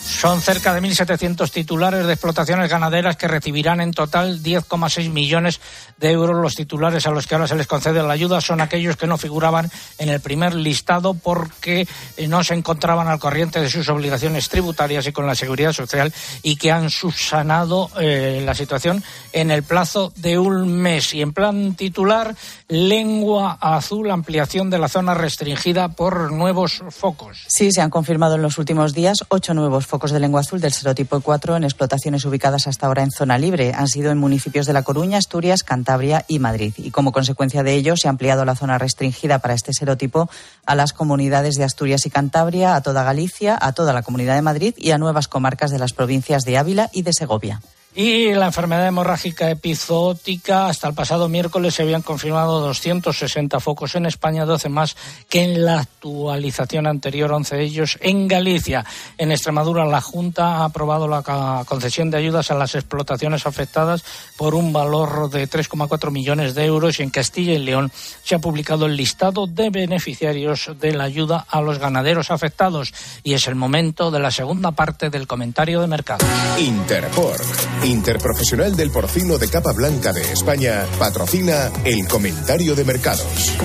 Son 0.05 0.41
cerca 0.41 0.75
de 0.75 0.83
1.700 0.83 1.51
titulares 1.51 2.07
de 2.07 2.13
explotaciones 2.13 2.69
ganaderas 2.69 3.17
que 3.17 3.29
recibirán 3.29 3.81
en 3.81 3.93
total 3.93 4.43
10,6 4.43 5.11
millones 5.11 5.61
de 5.99 6.11
euros. 6.11 6.37
Los 6.43 6.57
titulares 6.57 7.07
a 7.07 7.11
los 7.11 7.27
que 7.27 7.37
ahora 7.37 7.47
se 7.47 7.55
les 7.55 7.69
concede 7.69 8.03
la 8.03 8.13
ayuda 8.13 8.41
son 8.41 8.61
aquellos 8.61 8.97
que 8.97 9.07
no 9.07 9.17
figuraban 9.17 9.71
en 9.99 10.09
el 10.09 10.21
primer 10.21 10.55
listado 10.55 11.15
porque 11.15 11.87
eh, 12.17 12.27
no 12.27 12.43
se 12.43 12.55
encontraban 12.55 13.07
al 13.07 13.21
corriente 13.21 13.61
de 13.61 13.71
sus 13.71 13.89
obligaciones 13.89 14.49
tributarias 14.49 15.07
y 15.07 15.13
con 15.13 15.27
la 15.27 15.37
seguridad 15.37 15.73
social 15.73 16.13
y 16.43 16.57
que 16.57 16.73
han 16.73 16.91
subsanado 16.91 17.89
eh, 18.01 18.43
la 18.45 18.55
situación 18.55 19.05
en 19.33 19.53
el 19.53 19.63
plazo 19.63 20.13
de 20.17 20.37
un 20.37 20.73
mes. 20.73 21.15
Y 21.15 21.23
en 21.23 21.33
plan 21.33 21.75
titular, 21.75 22.35
lengua 22.67 23.57
azul, 23.61 24.11
ampliación 24.11 24.69
de 24.69 24.79
la 24.79 24.89
zona 24.89 25.15
restringida 25.15 25.89
por 25.89 26.33
nuevos 26.33 26.83
focos. 26.91 27.45
Sí, 27.47 27.71
se 27.71 27.81
han 27.81 27.91
confirmado 27.91 28.35
en 28.35 28.43
los 28.43 28.59
últimos 28.59 28.95
días 28.95 29.19
ocho 29.29 29.55
nuevos 29.55 29.87
focos 29.87 29.92
de 29.93 30.21
lengua 30.21 30.41
azul 30.41 30.59
del 30.59 30.73
serotipo 30.73 31.21
4 31.21 31.57
en 31.57 31.65
explotaciones 31.65 32.25
ubicadas 32.25 32.67
hasta 32.67 32.87
ahora 32.87 33.03
en 33.03 33.11
zona 33.11 33.37
libre. 33.37 33.75
Han 33.75 33.89
sido 33.89 34.11
en 34.11 34.17
municipios 34.17 34.65
de 34.65 34.73
La 34.73 34.83
Coruña, 34.83 35.19
Asturias, 35.19 35.63
Cantabria 35.63 36.25
y 36.29 36.39
Madrid. 36.39 36.73
Y 36.79 36.91
como 36.91 37.13
consecuencia 37.13 37.63
de 37.63 37.75
ello, 37.75 37.95
se 37.97 38.09
ha 38.09 38.11
ampliado 38.11 38.47
la 38.47 38.57
zona 38.57 38.79
restringida 38.79 39.41
para 39.41 39.53
este 39.53 39.75
serotipo 39.75 40.31
a 40.65 40.75
las 40.75 40.95
comunidades 40.95 41.57
de 41.57 41.65
Asturias 41.65 42.07
y 42.07 42.11
Cantabria, 42.11 42.75
a 42.75 42.81
toda 42.81 43.05
Galicia, 43.05 43.59
a 43.61 43.73
toda 43.73 43.93
la 43.93 44.03
Comunidad 44.03 44.35
de 44.35 44.43
Madrid 44.43 44.75
y 44.79 44.93
a 44.93 44.99
nuevas 44.99 45.29
comarcas 45.29 45.71
de 45.71 45.79
las 45.79 45.93
provincias 45.93 46.45
de 46.45 46.57
Ávila 46.57 46.89
y 46.93 47.03
de 47.03 47.13
Segovia. 47.13 47.61
Y 47.95 48.33
la 48.33 48.47
enfermedad 48.47 48.87
hemorrágica 48.87 49.51
epizootica, 49.51 50.67
hasta 50.67 50.89
el 50.89 50.95
pasado 50.95 51.29
miércoles 51.29 51.75
se 51.75 51.83
habían 51.83 52.01
confirmado 52.01 52.61
260 52.61 53.61
focos 53.61 53.95
en 53.97 54.07
España, 54.07 54.47
12 54.47 54.71
más 54.71 54.97
que 55.29 55.45
en 55.45 55.65
la 55.65 55.81
actualización 55.81 56.87
anterior, 56.87 57.31
11 57.33 57.57
de 57.57 57.63
ellos 57.63 57.99
en 58.01 58.29
Galicia. 58.29 58.87
En 59.19 59.31
Extremadura, 59.31 59.85
la 59.85 60.01
Junta 60.01 60.57
ha 60.57 60.65
aprobado 60.65 61.07
la 61.07 61.23
concesión 61.67 62.11
de 62.11 62.17
ayudas 62.17 62.51
a 62.51 62.55
las 62.55 62.75
explotaciones 62.75 63.47
afectadas 63.47 64.05
por 64.39 64.55
un 64.55 64.73
valor 64.73 65.29
de 65.29 65.49
3,4 65.49 66.11
millones 66.11 66.55
de 66.55 66.65
euros 66.65 66.99
y 66.99 67.03
en 67.03 67.11
Castilla 67.11 67.53
y 67.53 67.59
León 67.59 67.93
se 68.23 68.35
ha 68.35 68.39
publicado 68.39 68.87
el 68.87 68.97
listado 68.97 69.47
de 69.47 69.69
beneficiarios 69.69 70.71
de 70.81 70.93
la 70.93 71.05
ayuda 71.05 71.45
a 71.49 71.61
los 71.61 71.79
ganaderos 71.79 72.31
afectados. 72.31 72.95
Y 73.23 73.35
es 73.35 73.47
el 73.49 73.55
momento 73.55 74.11
de 74.11 74.21
la 74.21 74.31
segunda 74.31 74.73
parte 74.73 75.11
del 75.11 75.27
comentario 75.27 75.81
de 75.83 75.87
mercado. 75.87 76.25
Interpork, 76.59 77.45
interprofesional 77.85 78.77
del 78.77 78.91
porcino 78.91 79.39
de 79.39 79.49
capa 79.49 79.73
blanca 79.73 80.13
de 80.13 80.23
España, 80.33 80.85
patrocina 80.99 81.71
el 81.85 82.07
comentario 82.07 82.75
de 82.75 82.85
mercados. 82.85 83.57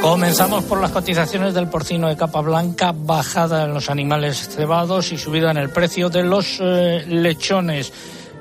Comenzamos 0.00 0.64
por 0.64 0.80
las 0.80 0.90
cotizaciones 0.90 1.54
del 1.54 1.68
porcino 1.68 2.08
de 2.08 2.16
capa 2.16 2.40
blanca, 2.40 2.92
bajada 2.94 3.64
en 3.64 3.72
los 3.72 3.88
animales 3.88 4.48
cebados 4.48 5.12
y 5.12 5.18
subida 5.18 5.50
en 5.50 5.56
el 5.56 5.70
precio 5.70 6.10
de 6.10 6.24
los 6.24 6.58
eh, 6.60 7.04
lechones. 7.08 7.92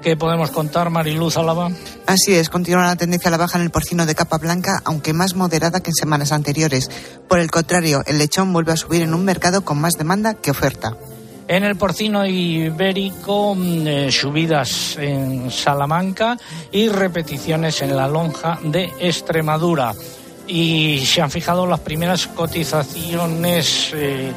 ¿Qué 0.02 0.18
podemos 0.18 0.52
contar, 0.52 0.90
Mariluz 0.90 1.38
Álava? 1.38 1.72
Así 2.06 2.36
es, 2.36 2.50
continúa 2.50 2.88
la 2.88 2.98
tendencia 2.98 3.30
a 3.30 3.32
la 3.32 3.38
baja 3.38 3.58
en 3.58 3.64
el 3.64 3.72
porcino 3.72 4.06
de 4.06 4.16
capa 4.16 4.38
blanca, 4.38 4.82
aunque 4.84 5.14
más 5.14 5.36
moderada 5.36 5.80
que 5.80 5.92
en 5.92 5.96
semanas 5.96 6.34
anteriores. 6.34 6.90
Por 7.30 7.40
el 7.40 7.50
contrario, 7.50 8.04
el 8.08 8.18
lechón 8.18 8.52
vuelve 8.52 8.74
a 8.74 8.78
subir 8.78 9.02
en 9.02 9.14
un 9.14 9.24
mercado 9.24 9.64
con 9.64 9.80
más 9.80 9.94
demanda 9.94 10.34
que 10.34 10.52
oferta. 10.52 10.98
En 11.48 11.64
el 11.64 11.76
porcino 11.76 12.26
ibérico, 12.26 13.54
mm, 13.56 13.88
eh, 13.88 14.12
subidas 14.12 14.98
en 14.98 15.52
Salamanca 15.52 16.38
y 16.72 16.88
repeticiones 16.88 17.82
en 17.82 17.96
la 17.96 18.08
lonja 18.08 18.60
de 18.64 18.92
Extremadura. 19.00 19.94
Y 20.48 21.00
se 21.06 21.22
han 21.22 21.32
fijado 21.32 21.66
las 21.66 21.80
primeras 21.82 22.28
cotizaciones 22.28 23.92
eh, 23.94 24.32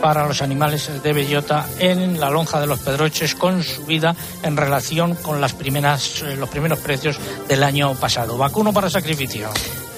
para 0.00 0.26
los 0.26 0.40
animales 0.42 1.02
de 1.02 1.12
bellota 1.12 1.66
en 1.78 2.20
la 2.20 2.30
lonja 2.30 2.60
de 2.60 2.66
los 2.66 2.78
Pedroches 2.80 3.34
con 3.34 3.62
subida 3.62 4.14
en 4.42 4.56
relación 4.56 5.14
con 5.16 5.40
las 5.40 5.54
primeras, 5.54 6.22
eh, 6.22 6.36
los 6.36 6.48
primeros 6.48 6.78
precios 6.80 7.18
del 7.48 7.62
año 7.62 7.94
pasado. 7.94 8.36
Vacuno 8.36 8.72
para 8.72 8.90
sacrificio. 8.90 9.48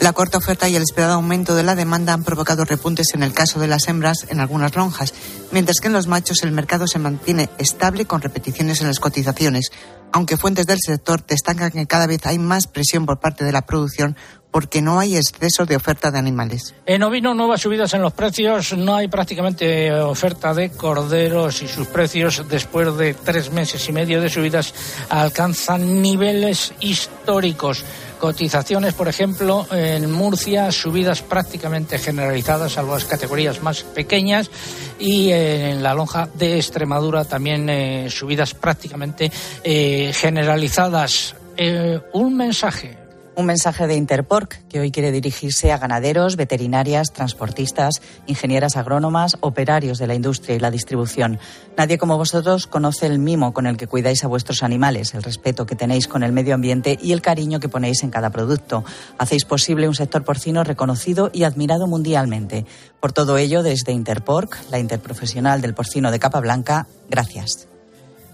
La 0.01 0.15
corta 0.15 0.39
oferta 0.39 0.67
y 0.67 0.77
el 0.77 0.83
esperado 0.83 1.13
aumento 1.13 1.55
de 1.55 1.63
la 1.63 1.75
demanda 1.75 2.15
han 2.15 2.25
provocado 2.25 2.65
repuntes 2.65 3.13
en 3.13 3.23
el 3.23 3.35
caso 3.35 3.61
de 3.61 3.69
las 3.69 3.87
hembras 3.87 4.27
en 4.31 4.41
algunas 4.41 4.75
lonjas, 4.75 5.13
mientras 5.53 5.77
que 5.79 5.89
en 5.89 5.93
los 5.93 6.07
machos 6.07 6.43
el 6.43 6.53
mercado 6.53 6.87
se 6.87 6.99
mantiene 6.99 7.51
estable 7.59 8.07
con 8.07 8.23
repeticiones 8.23 8.81
en 8.81 8.87
las 8.87 8.99
cotizaciones, 8.99 9.71
aunque 10.11 10.39
fuentes 10.39 10.67
del 10.67 10.79
sector 10.81 11.27
destacan 11.27 11.71
que 11.71 11.87
cada 11.87 12.07
vez 12.07 12.25
hay 12.25 12.39
más 12.39 12.67
presión 12.67 13.05
por 13.05 13.21
parte 13.21 13.45
de 13.45 13.53
la 13.53 13.67
producción 13.67 14.17
porque 14.51 14.83
no 14.83 14.99
hay 14.99 15.17
exceso 15.17 15.67
de 15.67 15.77
oferta 15.77 16.11
de 16.11 16.19
animales. 16.19 16.75
En 16.87 17.03
ovino, 17.03 17.35
nuevas 17.35 17.61
subidas 17.61 17.95
en 17.95 18.03
los 18.03 18.13
precios. 18.13 18.77
No 18.77 18.97
hay 18.97 19.09
prácticamente 19.09 19.93
oferta 19.93 20.55
de 20.55 20.71
corderos 20.71 21.63
y 21.63 21.69
sus 21.69 21.87
precios, 21.87 22.45
después 22.49 22.97
de 22.97 23.15
tres 23.15 23.53
meses 23.53 23.89
y 23.89 23.93
medio 23.93 24.21
de 24.21 24.29
subidas, 24.29 24.75
alcanzan 25.09 26.03
niveles 26.03 26.73
históricos. 26.81 27.85
Cotizaciones, 28.19 28.93
por 28.93 29.09
ejemplo, 29.09 29.67
en 29.71 30.11
Murcia, 30.13 30.71
subidas 30.73 31.23
prácticamente 31.23 31.99
generalizadas, 31.99 32.73
salvo 32.73 32.95
las 32.95 33.07
categorías 33.07 33.63
más 33.63 33.83
pequeñas, 33.83 34.51
y 34.99 35.31
en 35.31 35.83
la 35.83 35.95
lonja 35.95 36.29
de 36.35 36.57
Extremadura 36.57 37.25
también 37.25 37.71
eh, 37.71 38.11
subidas 38.11 38.53
prácticamente 38.53 39.33
eh, 39.65 40.13
generalizadas. 40.15 41.35
Eh, 41.57 42.01
un 42.13 42.37
mensaje. 42.37 43.00
Un 43.41 43.47
mensaje 43.47 43.87
de 43.87 43.95
Interpork 43.97 44.69
que 44.69 44.81
hoy 44.81 44.91
quiere 44.91 45.13
dirigirse 45.13 45.73
a 45.73 45.79
ganaderos, 45.79 46.37
veterinarias, 46.37 47.11
transportistas, 47.11 48.03
ingenieras 48.27 48.77
agrónomas, 48.77 49.39
operarios 49.41 49.97
de 49.97 50.07
la 50.07 50.15
industria 50.15 50.57
y 50.57 50.59
la 50.59 50.71
distribución. 50.71 51.39
Nadie 51.75 51.97
como 51.97 52.19
vosotros 52.19 52.67
conoce 52.67 53.07
el 53.07 53.19
mimo 53.19 53.55
con 53.55 53.67
el 53.67 53.79
que 53.79 53.87
cuidáis 53.87 54.25
a 54.25 54.29
vuestros 54.29 54.63
animales, 54.63 55.15
el 55.15 55.23
respeto 55.23 55.65
que 55.65 55.75
tenéis 55.75 56.07
con 56.07 56.23
el 56.23 56.33
medio 56.33 56.55
ambiente 56.55 56.99
y 57.01 57.13
el 57.13 57.23
cariño 57.23 57.61
que 57.61 57.71
ponéis 57.71 58.03
en 58.03 58.11
cada 58.11 58.29
producto. 58.29 58.85
Hacéis 59.17 59.47
posible 59.47 59.89
un 59.89 59.95
sector 59.95 60.23
porcino 60.23 60.63
reconocido 60.63 61.31
y 61.33 61.45
admirado 61.45 61.87
mundialmente. 61.87 62.67
Por 63.01 63.15
todo 63.15 63.39
ello, 63.39 63.63
desde 63.63 63.93
Interpork, 63.93 64.55
la 64.71 64.81
interprofesional 64.81 65.63
del 65.63 65.73
porcino 65.73 66.11
de 66.11 66.19
capa 66.19 66.41
blanca, 66.41 66.89
gracias. 67.09 67.70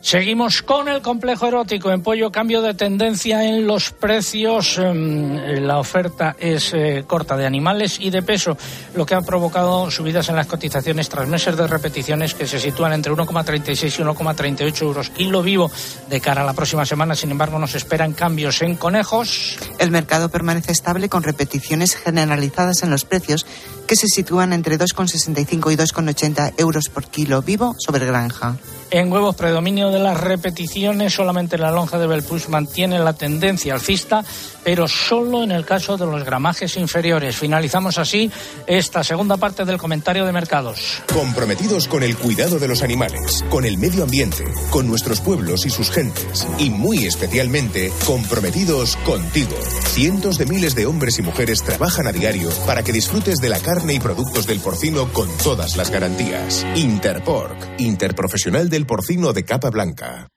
Seguimos 0.07 0.63
con 0.63 0.89
el 0.89 1.03
complejo 1.03 1.49
erótico 1.49 1.91
en 1.91 2.01
pollo, 2.01 2.31
cambio 2.31 2.63
de 2.63 2.75
tendencia 2.75 3.43
en 3.43 3.67
los 3.67 3.91
precios. 3.91 4.79
em, 4.79 5.35
La 5.67 5.81
oferta 5.81 6.37
es 6.39 6.73
eh, 6.75 7.03
corta 7.09 7.37
de 7.37 7.45
animales 7.45 7.99
y 7.99 8.11
de 8.11 8.23
peso, 8.23 8.57
lo 8.95 9.05
que 9.05 9.17
ha 9.17 9.23
provocado 9.23 9.91
subidas 9.91 10.29
en 10.29 10.37
las 10.37 10.47
cotizaciones 10.47 11.09
tras 11.09 11.27
meses 11.27 11.57
de 11.57 11.67
repeticiones 11.67 12.35
que 12.35 12.47
se 12.47 12.61
sitúan 12.61 12.93
entre 12.93 13.11
1,36 13.11 13.99
y 13.99 14.03
1,38 14.05 14.83
euros 14.83 15.11
kilo 15.11 15.43
vivo. 15.43 15.73
De 16.09 16.21
cara 16.21 16.43
a 16.43 16.47
la 16.47 16.55
próxima 16.55 16.87
semana, 16.87 17.17
sin 17.17 17.33
embargo, 17.33 17.59
nos 17.59 17.75
esperan 17.75 18.13
cambios 18.13 18.63
en 18.63 18.77
conejos. 18.77 19.59
El 19.81 19.91
mercado 19.91 20.29
permanece 20.29 20.71
estable 20.71 21.09
con 21.09 21.25
repeticiones 21.25 21.97
generalizadas 21.97 22.85
en 22.85 22.91
los 22.91 23.05
precios, 23.05 23.45
que 23.89 23.97
se 23.97 24.07
sitúan 24.07 24.53
entre 24.53 24.79
2,65 24.79 25.73
y 25.73 25.77
2,80 25.77 26.55
euros 26.59 26.91
por 26.91 27.09
kilo 27.09 27.43
vivo 27.43 27.75
sobre 27.81 28.07
granja. 28.07 28.57
En 28.91 29.13
huevos, 29.13 29.35
predominio 29.35 29.91
de 29.91 29.99
las 29.99 30.21
repeticiones, 30.21 31.13
solamente 31.13 31.59
la 31.59 31.73
lonja 31.73 31.99
de 31.99 32.07
Belpush 32.07 32.47
mantiene 32.49 33.01
la 33.01 33.15
tendencia 33.15 33.75
alcista, 33.75 34.25
pero 34.63 34.87
solo 34.87 35.43
en 35.43 35.51
el 35.51 35.65
caso 35.65 35.97
de 35.97 36.07
los 36.07 36.25
gramajes 36.25 36.77
inferiores. 36.77 37.37
Finalizamos 37.37 37.99
así 37.99 38.31
esta 38.67 39.03
segunda 39.03 39.37
parte 39.39 39.65
del 39.65 39.77
comentario 39.77 40.25
de 40.25 40.33
mercados. 40.33 41.03
Comprometidos 41.13 41.89
con 41.89 42.05
el 42.05 42.17
cuidado 42.17 42.61
de 42.61 42.69
los 42.69 42.83
animales, 42.83 43.45
con 43.51 43.65
el 43.65 43.77
medio 43.77 44.05
ambiente, 44.05 44.45
con 44.71 44.87
nuestros 44.87 45.21
pueblos 45.21 45.67
y 45.67 45.71
sus 45.71 45.91
gentes. 45.91 46.47
Y 46.59 46.71
muy 46.71 47.07
especialmente, 47.07 47.93
comprometidos 48.07 48.97
contigo. 49.05 49.57
Cientos 49.95 50.39
de 50.39 50.47
miles 50.47 50.77
de 50.77 50.87
hombres 50.87 51.19
y 51.19 51.23
mujeres 51.23 51.63
trabajan 51.65 52.07
a 52.07 52.13
diario 52.13 52.51
para 52.67 52.85
que 52.85 52.93
disfrutes 52.93 53.39
de 53.39 53.49
la 53.49 53.59
carne 53.59 53.95
y 53.95 54.01
productos 54.01 54.47
del 54.47 54.61
porcino 54.61 55.13
con 55.13 55.29
todas 55.39 55.77
las 55.77 55.91
garantías. 55.91 56.65
Interpork, 56.77 57.57
interprofesional 57.79 58.69
del 58.77 58.87
porcino 58.87 59.33
de 59.33 59.45
capa 59.45 59.71
blanca. 59.71 60.29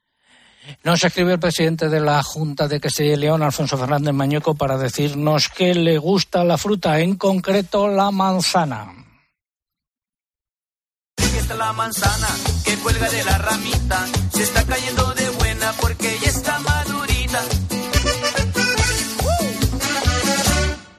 Nos 0.83 1.03
escribe 1.03 1.33
el 1.33 1.39
presidente 1.39 1.89
de 1.89 1.99
la 1.99 2.23
Junta 2.23 2.69
de 2.69 2.79
Castilla 2.79 3.13
y 3.13 3.17
León, 3.17 3.43
Alfonso 3.43 3.77
Fernández 3.77 4.13
Mañueco, 4.13 4.55
para 4.55 4.77
decirnos 4.77 5.49
que 5.49 5.75
le 5.75 5.97
gusta 5.97 6.45
la 6.45 6.57
fruta, 6.57 6.99
en 7.01 7.15
concreto 7.17 7.89
la 7.89 8.11
manzana. 8.11 8.93
Aquí 11.17 11.37
está 11.37 11.55
la 11.55 11.73
manzana 11.73 12.29
que 12.63 12.77
cuelga 12.77 13.09
de 13.09 13.23
la 13.25 13.37
ramita. 13.39 14.07
Se 14.31 14.43
está 14.43 14.63
cayendo 14.63 15.13
de 15.15 15.29
buena 15.31 15.73
porque 15.81 16.17
ya 16.21 16.29
está 16.29 16.59
madurita. 16.59 17.41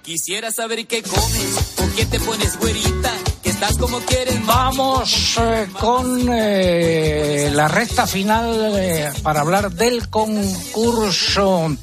Quisiera 0.02 0.50
saber 0.50 0.86
qué 0.86 1.02
comes 1.02 1.74
o 1.78 1.96
qué 1.96 2.04
te 2.04 2.20
pones 2.20 2.58
güerita. 2.58 3.29
Estás 3.60 3.76
como 3.76 4.00
quieres. 4.00 4.46
Vamos 4.46 5.38
eh, 5.38 5.68
con 5.78 6.26
eh, 6.32 7.50
la 7.52 7.68
recta 7.68 8.06
final 8.06 8.72
eh, 8.74 9.12
para 9.22 9.42
hablar 9.42 9.70
del 9.70 10.08
concurso. 10.08 11.76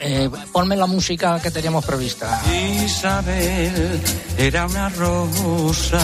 Eh, 0.00 0.28
ponme 0.50 0.74
la 0.74 0.86
música 0.86 1.38
que 1.40 1.52
teníamos 1.52 1.84
prevista. 1.84 2.42
Isabel 2.84 4.02
era 4.36 4.66
una 4.66 4.88
rosa 4.88 6.00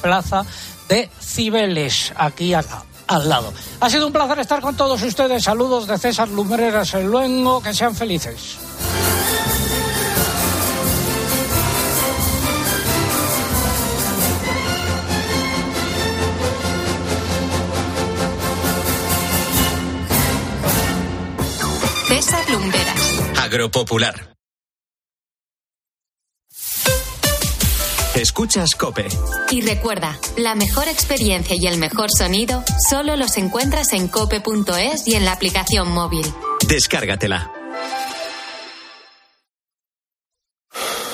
plaza 0.00 0.44
de 0.88 1.10
Cibeles, 1.20 2.12
aquí 2.16 2.54
acá, 2.54 2.84
al 3.08 3.28
lado. 3.28 3.52
Ha 3.80 3.90
sido 3.90 4.06
un 4.06 4.12
placer 4.12 4.38
estar 4.38 4.60
con 4.60 4.76
todos 4.76 5.02
ustedes. 5.02 5.42
Saludos 5.42 5.88
de 5.88 5.98
César 5.98 6.28
Lumbreras 6.28 6.94
el 6.94 7.06
Luengo. 7.06 7.60
Que 7.60 7.74
sean 7.74 7.96
felices. 7.96 8.58
Agropopular. 23.50 24.36
Escuchas 28.14 28.76
Cope. 28.78 29.08
Y 29.50 29.62
recuerda, 29.62 30.16
la 30.36 30.54
mejor 30.54 30.86
experiencia 30.86 31.56
y 31.58 31.66
el 31.66 31.76
mejor 31.78 32.10
sonido 32.16 32.62
solo 32.88 33.16
los 33.16 33.36
encuentras 33.38 33.92
en 33.92 34.06
cope.es 34.06 35.08
y 35.08 35.16
en 35.16 35.24
la 35.24 35.32
aplicación 35.32 35.90
móvil. 35.90 36.24
Descárgatela. 36.68 37.50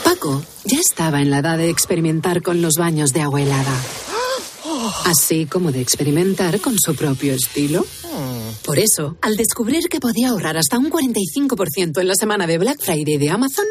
Paco 0.05 0.43
ya 0.65 0.79
estaba 0.79 1.23
en 1.23 1.31
la 1.31 1.39
edad 1.39 1.57
de 1.57 1.71
experimentar 1.71 2.43
con 2.43 2.61
los 2.61 2.75
baños 2.75 3.15
de 3.15 3.23
agua 3.23 3.41
helada. 3.41 3.81
Así 5.07 5.47
como 5.47 5.73
de 5.73 5.81
experimentar 5.81 6.61
con 6.61 6.79
su 6.79 6.95
propio 6.95 7.33
estilo. 7.33 7.87
Por 8.65 8.79
eso, 8.79 9.17
al 9.21 9.37
descubrir 9.37 9.89
que 9.89 10.01
podía 10.01 10.31
ahorrar 10.31 10.57
hasta 10.57 10.79
un 10.79 10.91
45% 10.91 12.01
en 12.01 12.09
la 12.09 12.15
semana 12.15 12.47
de 12.47 12.59
Black 12.59 12.81
Friday 12.81 13.17
de 13.17 13.31
Amazon, 13.31 13.67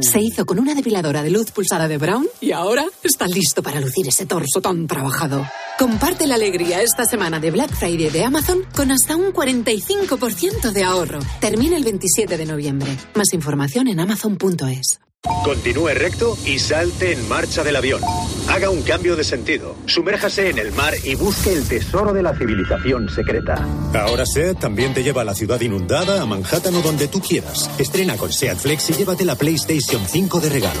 se 0.00 0.20
hizo 0.20 0.46
con 0.46 0.58
una 0.58 0.74
depiladora 0.74 1.22
de 1.22 1.30
luz 1.30 1.50
pulsada 1.50 1.88
de 1.88 1.98
Brown 1.98 2.26
y 2.40 2.52
ahora 2.52 2.86
está 3.02 3.26
listo 3.26 3.62
para 3.62 3.80
lucir 3.80 4.06
ese 4.08 4.26
torso 4.26 4.60
tan 4.60 4.86
trabajado. 4.86 5.46
Comparte 5.78 6.26
la 6.26 6.34
alegría 6.34 6.82
esta 6.82 7.04
semana 7.04 7.40
de 7.40 7.50
Black 7.50 7.74
Friday 7.74 8.10
de 8.10 8.24
Amazon 8.24 8.64
con 8.76 8.90
hasta 8.90 9.16
un 9.16 9.32
45% 9.32 10.72
de 10.72 10.84
ahorro. 10.84 11.20
Termina 11.40 11.76
el 11.76 11.84
27 11.84 12.36
de 12.36 12.46
noviembre. 12.46 12.96
Más 13.14 13.32
información 13.32 13.88
en 13.88 14.00
amazon.es. 14.00 15.09
Continúe 15.44 15.94
recto 15.94 16.36
y 16.46 16.58
salte 16.58 17.12
en 17.12 17.28
marcha 17.28 17.62
del 17.62 17.76
avión. 17.76 18.00
Haga 18.48 18.70
un 18.70 18.82
cambio 18.82 19.16
de 19.16 19.24
sentido. 19.24 19.76
Sumérjase 19.86 20.48
en 20.48 20.58
el 20.58 20.72
mar 20.72 20.94
y 21.04 21.14
busque 21.14 21.52
el 21.52 21.68
tesoro 21.68 22.12
de 22.12 22.22
la 22.22 22.34
civilización 22.34 23.08
secreta. 23.08 23.54
Ahora 23.94 24.24
SEAT 24.24 24.58
también 24.58 24.94
te 24.94 25.02
lleva 25.02 25.22
a 25.22 25.24
la 25.24 25.34
ciudad 25.34 25.60
inundada, 25.60 26.22
a 26.22 26.26
Manhattan 26.26 26.74
o 26.74 26.80
donde 26.80 27.08
tú 27.08 27.20
quieras. 27.20 27.70
Estrena 27.78 28.16
con 28.16 28.32
SEAT 28.32 28.58
Flex 28.58 28.90
y 28.90 28.92
llévate 28.94 29.24
la 29.24 29.36
PlayStation 29.36 30.02
5 30.06 30.40
de 30.40 30.48
regalo. 30.48 30.80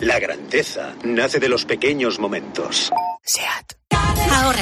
La 0.00 0.18
grandeza 0.18 0.94
nace 1.04 1.38
de 1.38 1.48
los 1.48 1.64
pequeños 1.64 2.18
momentos. 2.18 2.90
SEAT. 3.22 3.74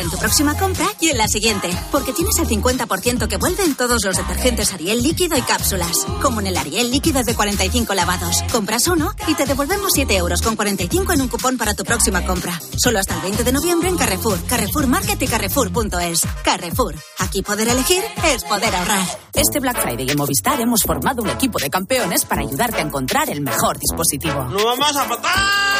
En 0.03 0.11
tu 0.11 0.17
próxima 0.17 0.59
compra 0.59 0.85
y 0.99 1.11
en 1.11 1.19
la 1.19 1.29
siguiente, 1.29 1.71
porque 1.93 2.13
tienes 2.13 2.37
el 2.41 2.49
50% 2.49 3.29
que 3.29 3.37
vuelve 3.37 3.63
en 3.63 3.77
todos 3.77 4.05
los 4.05 4.17
detergentes 4.17 4.73
Ariel 4.73 5.01
líquido 5.01 5.39
y 5.39 5.43
cápsulas, 5.43 6.05
como 6.21 6.41
en 6.41 6.49
el 6.49 6.57
Ariel 6.57 6.91
líquido 6.91 7.23
de 7.23 7.37
45 7.37 7.95
lavados. 7.95 8.43
Compras 8.51 8.89
uno 8.89 9.13
y 9.29 9.35
te 9.35 9.47
devolvemos 9.47 9.93
7 9.95 10.17
euros 10.17 10.43
con 10.43 10.57
45 10.57 11.13
en 11.13 11.21
un 11.21 11.29
cupón 11.29 11.57
para 11.57 11.75
tu 11.75 11.85
próxima 11.85 12.27
compra. 12.27 12.61
Solo 12.77 12.99
hasta 12.99 13.15
el 13.15 13.21
20 13.21 13.45
de 13.45 13.53
noviembre 13.53 13.91
en 13.91 13.97
Carrefour, 13.97 14.45
Carrefour 14.45 14.89
Market 14.89 15.23
y 15.23 15.27
Carrefour.es. 15.29 16.23
Carrefour, 16.43 16.97
aquí 17.21 17.43
poder 17.43 17.69
elegir 17.69 18.03
es 18.25 18.43
poder 18.43 18.75
ahorrar. 18.75 19.07
Este 19.35 19.61
Black 19.61 19.81
Friday 19.81 20.11
en 20.11 20.19
Movistar 20.19 20.61
hemos 20.61 20.83
formado 20.83 21.23
un 21.23 21.31
equipo 21.31 21.61
de 21.61 21.71
campeones 21.71 22.25
para 22.25 22.43
ayudarte 22.43 22.79
a 22.79 22.83
encontrar 22.83 23.31
el 23.31 23.41
mejor 23.41 23.79
dispositivo. 23.79 24.49
¡Lo 24.51 24.65
vamos 24.65 24.97
a 24.97 25.05
matar! 25.05 25.33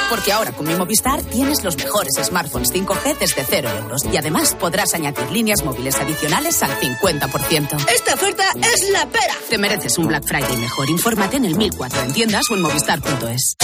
Porque 0.09 0.33
ahora 0.33 0.53
con 0.53 0.67
mi 0.67 0.75
Movistar 0.75 1.23
tienes 1.23 1.65
los 1.65 1.77
mejores 1.77 2.15
smartphones 2.23 2.73
5G 2.73 3.19
desde 3.19 3.45
cero 3.49 3.69
euros. 3.79 4.05
Y 4.13 4.17
además 4.19 4.55
podrás 4.55 4.95
añadir 4.95 5.31
líneas 5.31 5.65
móviles 5.65 5.97
adicionales 5.97 6.63
al 6.63 6.79
50%. 6.79 7.89
Esta 7.93 8.15
oferta 8.15 8.45
es 8.61 8.91
la 8.91 9.07
pera. 9.07 9.35
Te 9.49 9.59
mereces 9.59 9.99
un 9.99 10.07
Black 10.07 10.25
Friday 10.27 10.57
mejor. 10.59 10.91
Infórmate 10.91 11.39
en 11.39 11.47
el 11.47 11.57
1004 11.57 12.03
en 12.03 12.13
tiendas 12.13 12.45
o 12.51 12.55
en 12.55 12.63
movistar.es. 12.63 13.57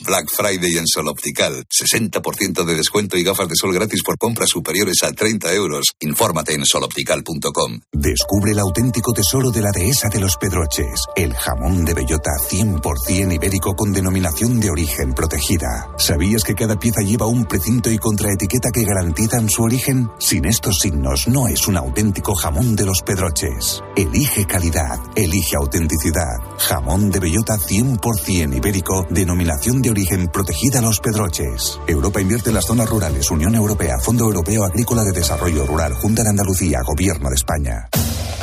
Black 0.00 0.26
Friday 0.30 0.76
en 0.76 0.86
Sol 0.86 1.08
Optical. 1.08 1.64
60% 1.68 2.64
de 2.64 2.74
descuento 2.74 3.16
y 3.16 3.22
gafas 3.22 3.48
de 3.48 3.56
sol 3.56 3.72
gratis 3.72 4.02
por 4.02 4.18
compras 4.18 4.50
superiores 4.50 5.02
a 5.02 5.12
30 5.12 5.52
euros. 5.54 5.86
Infórmate 6.00 6.52
en 6.54 6.64
soloptical.com. 6.66 7.80
Descubre 7.92 8.52
el 8.52 8.58
auténtico 8.58 9.12
tesoro 9.12 9.50
de 9.50 9.62
la 9.62 9.70
dehesa 9.72 10.08
de 10.08 10.20
los 10.20 10.36
Pedroches, 10.36 11.06
el 11.16 11.34
jamón 11.34 11.84
de 11.84 11.94
bellota 11.94 12.30
100% 12.48 13.34
ibérico 13.34 13.74
con 13.74 13.92
denominación 13.92 14.60
de 14.60 14.70
origen 14.70 15.14
protegida. 15.14 15.88
¿Sabías 15.98 16.44
que 16.44 16.54
cada 16.54 16.78
pieza 16.78 17.00
lleva 17.00 17.26
un 17.26 17.46
precinto 17.46 17.90
y 17.90 17.98
contraetiqueta 18.36 18.70
que 18.70 18.84
garantizan 18.84 19.48
su 19.48 19.62
origen? 19.62 20.10
Sin 20.18 20.44
estos 20.44 20.78
signos 20.80 21.26
no 21.28 21.48
es 21.48 21.66
un 21.68 21.76
auténtico 21.76 22.34
jamón 22.34 22.76
de 22.76 22.84
los 22.84 23.00
Pedroches. 23.02 23.82
Elige 23.96 24.44
calidad, 24.46 24.98
elige 25.14 25.56
autenticidad. 25.56 26.36
Jamón 26.58 27.10
de 27.10 27.20
bellota 27.20 27.54
100% 27.56 28.56
ibérico, 28.56 29.06
denominación 29.08 29.80
de 29.80 29.90
origen 29.90 30.28
protegida 30.28 30.82
Los 30.82 31.00
Pedroches. 31.00 31.80
Europa 31.86 32.20
invierte 32.20 32.50
en 32.50 32.56
las 32.56 32.66
zonas 32.66 32.88
rurales, 32.88 33.30
Unión 33.30 33.54
Europea, 33.54 33.94
Fondo 34.02 34.24
Europeo 34.24 34.64
Agrícola 34.64 35.02
de 35.02 35.12
Desarrollo 35.12 35.66
Rural, 35.66 35.94
Junta 35.94 36.22
de 36.22 36.30
Andalucía, 36.30 36.80
Gobierno 36.84 37.30
de 37.30 37.36
España. 37.36 37.88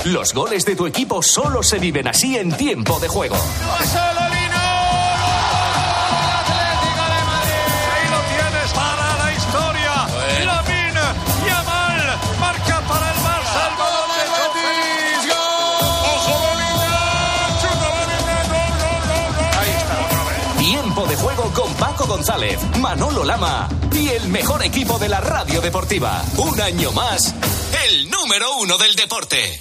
Los 0.05 0.33
goles 0.33 0.65
de 0.65 0.75
tu 0.75 0.87
equipo 0.87 1.21
solo 1.21 1.61
se 1.61 1.77
viven 1.77 2.07
así 2.07 2.35
en 2.35 2.51
tiempo 2.51 2.99
de 2.99 3.07
juego. 3.07 3.35
Ahí 3.79 4.42
González, 22.07 22.59
Manolo 22.79 23.23
Lama 23.23 23.69
y 23.93 24.09
el 24.09 24.27
mejor 24.29 24.63
equipo 24.63 24.99
de 24.99 25.09
la 25.09 25.21
radio 25.21 25.61
deportiva. 25.61 26.23
Un 26.37 26.59
año 26.59 26.91
más, 26.91 27.33
el 27.87 28.09
número 28.09 28.57
uno 28.57 28.77
del 28.77 28.95
deporte. 28.95 29.59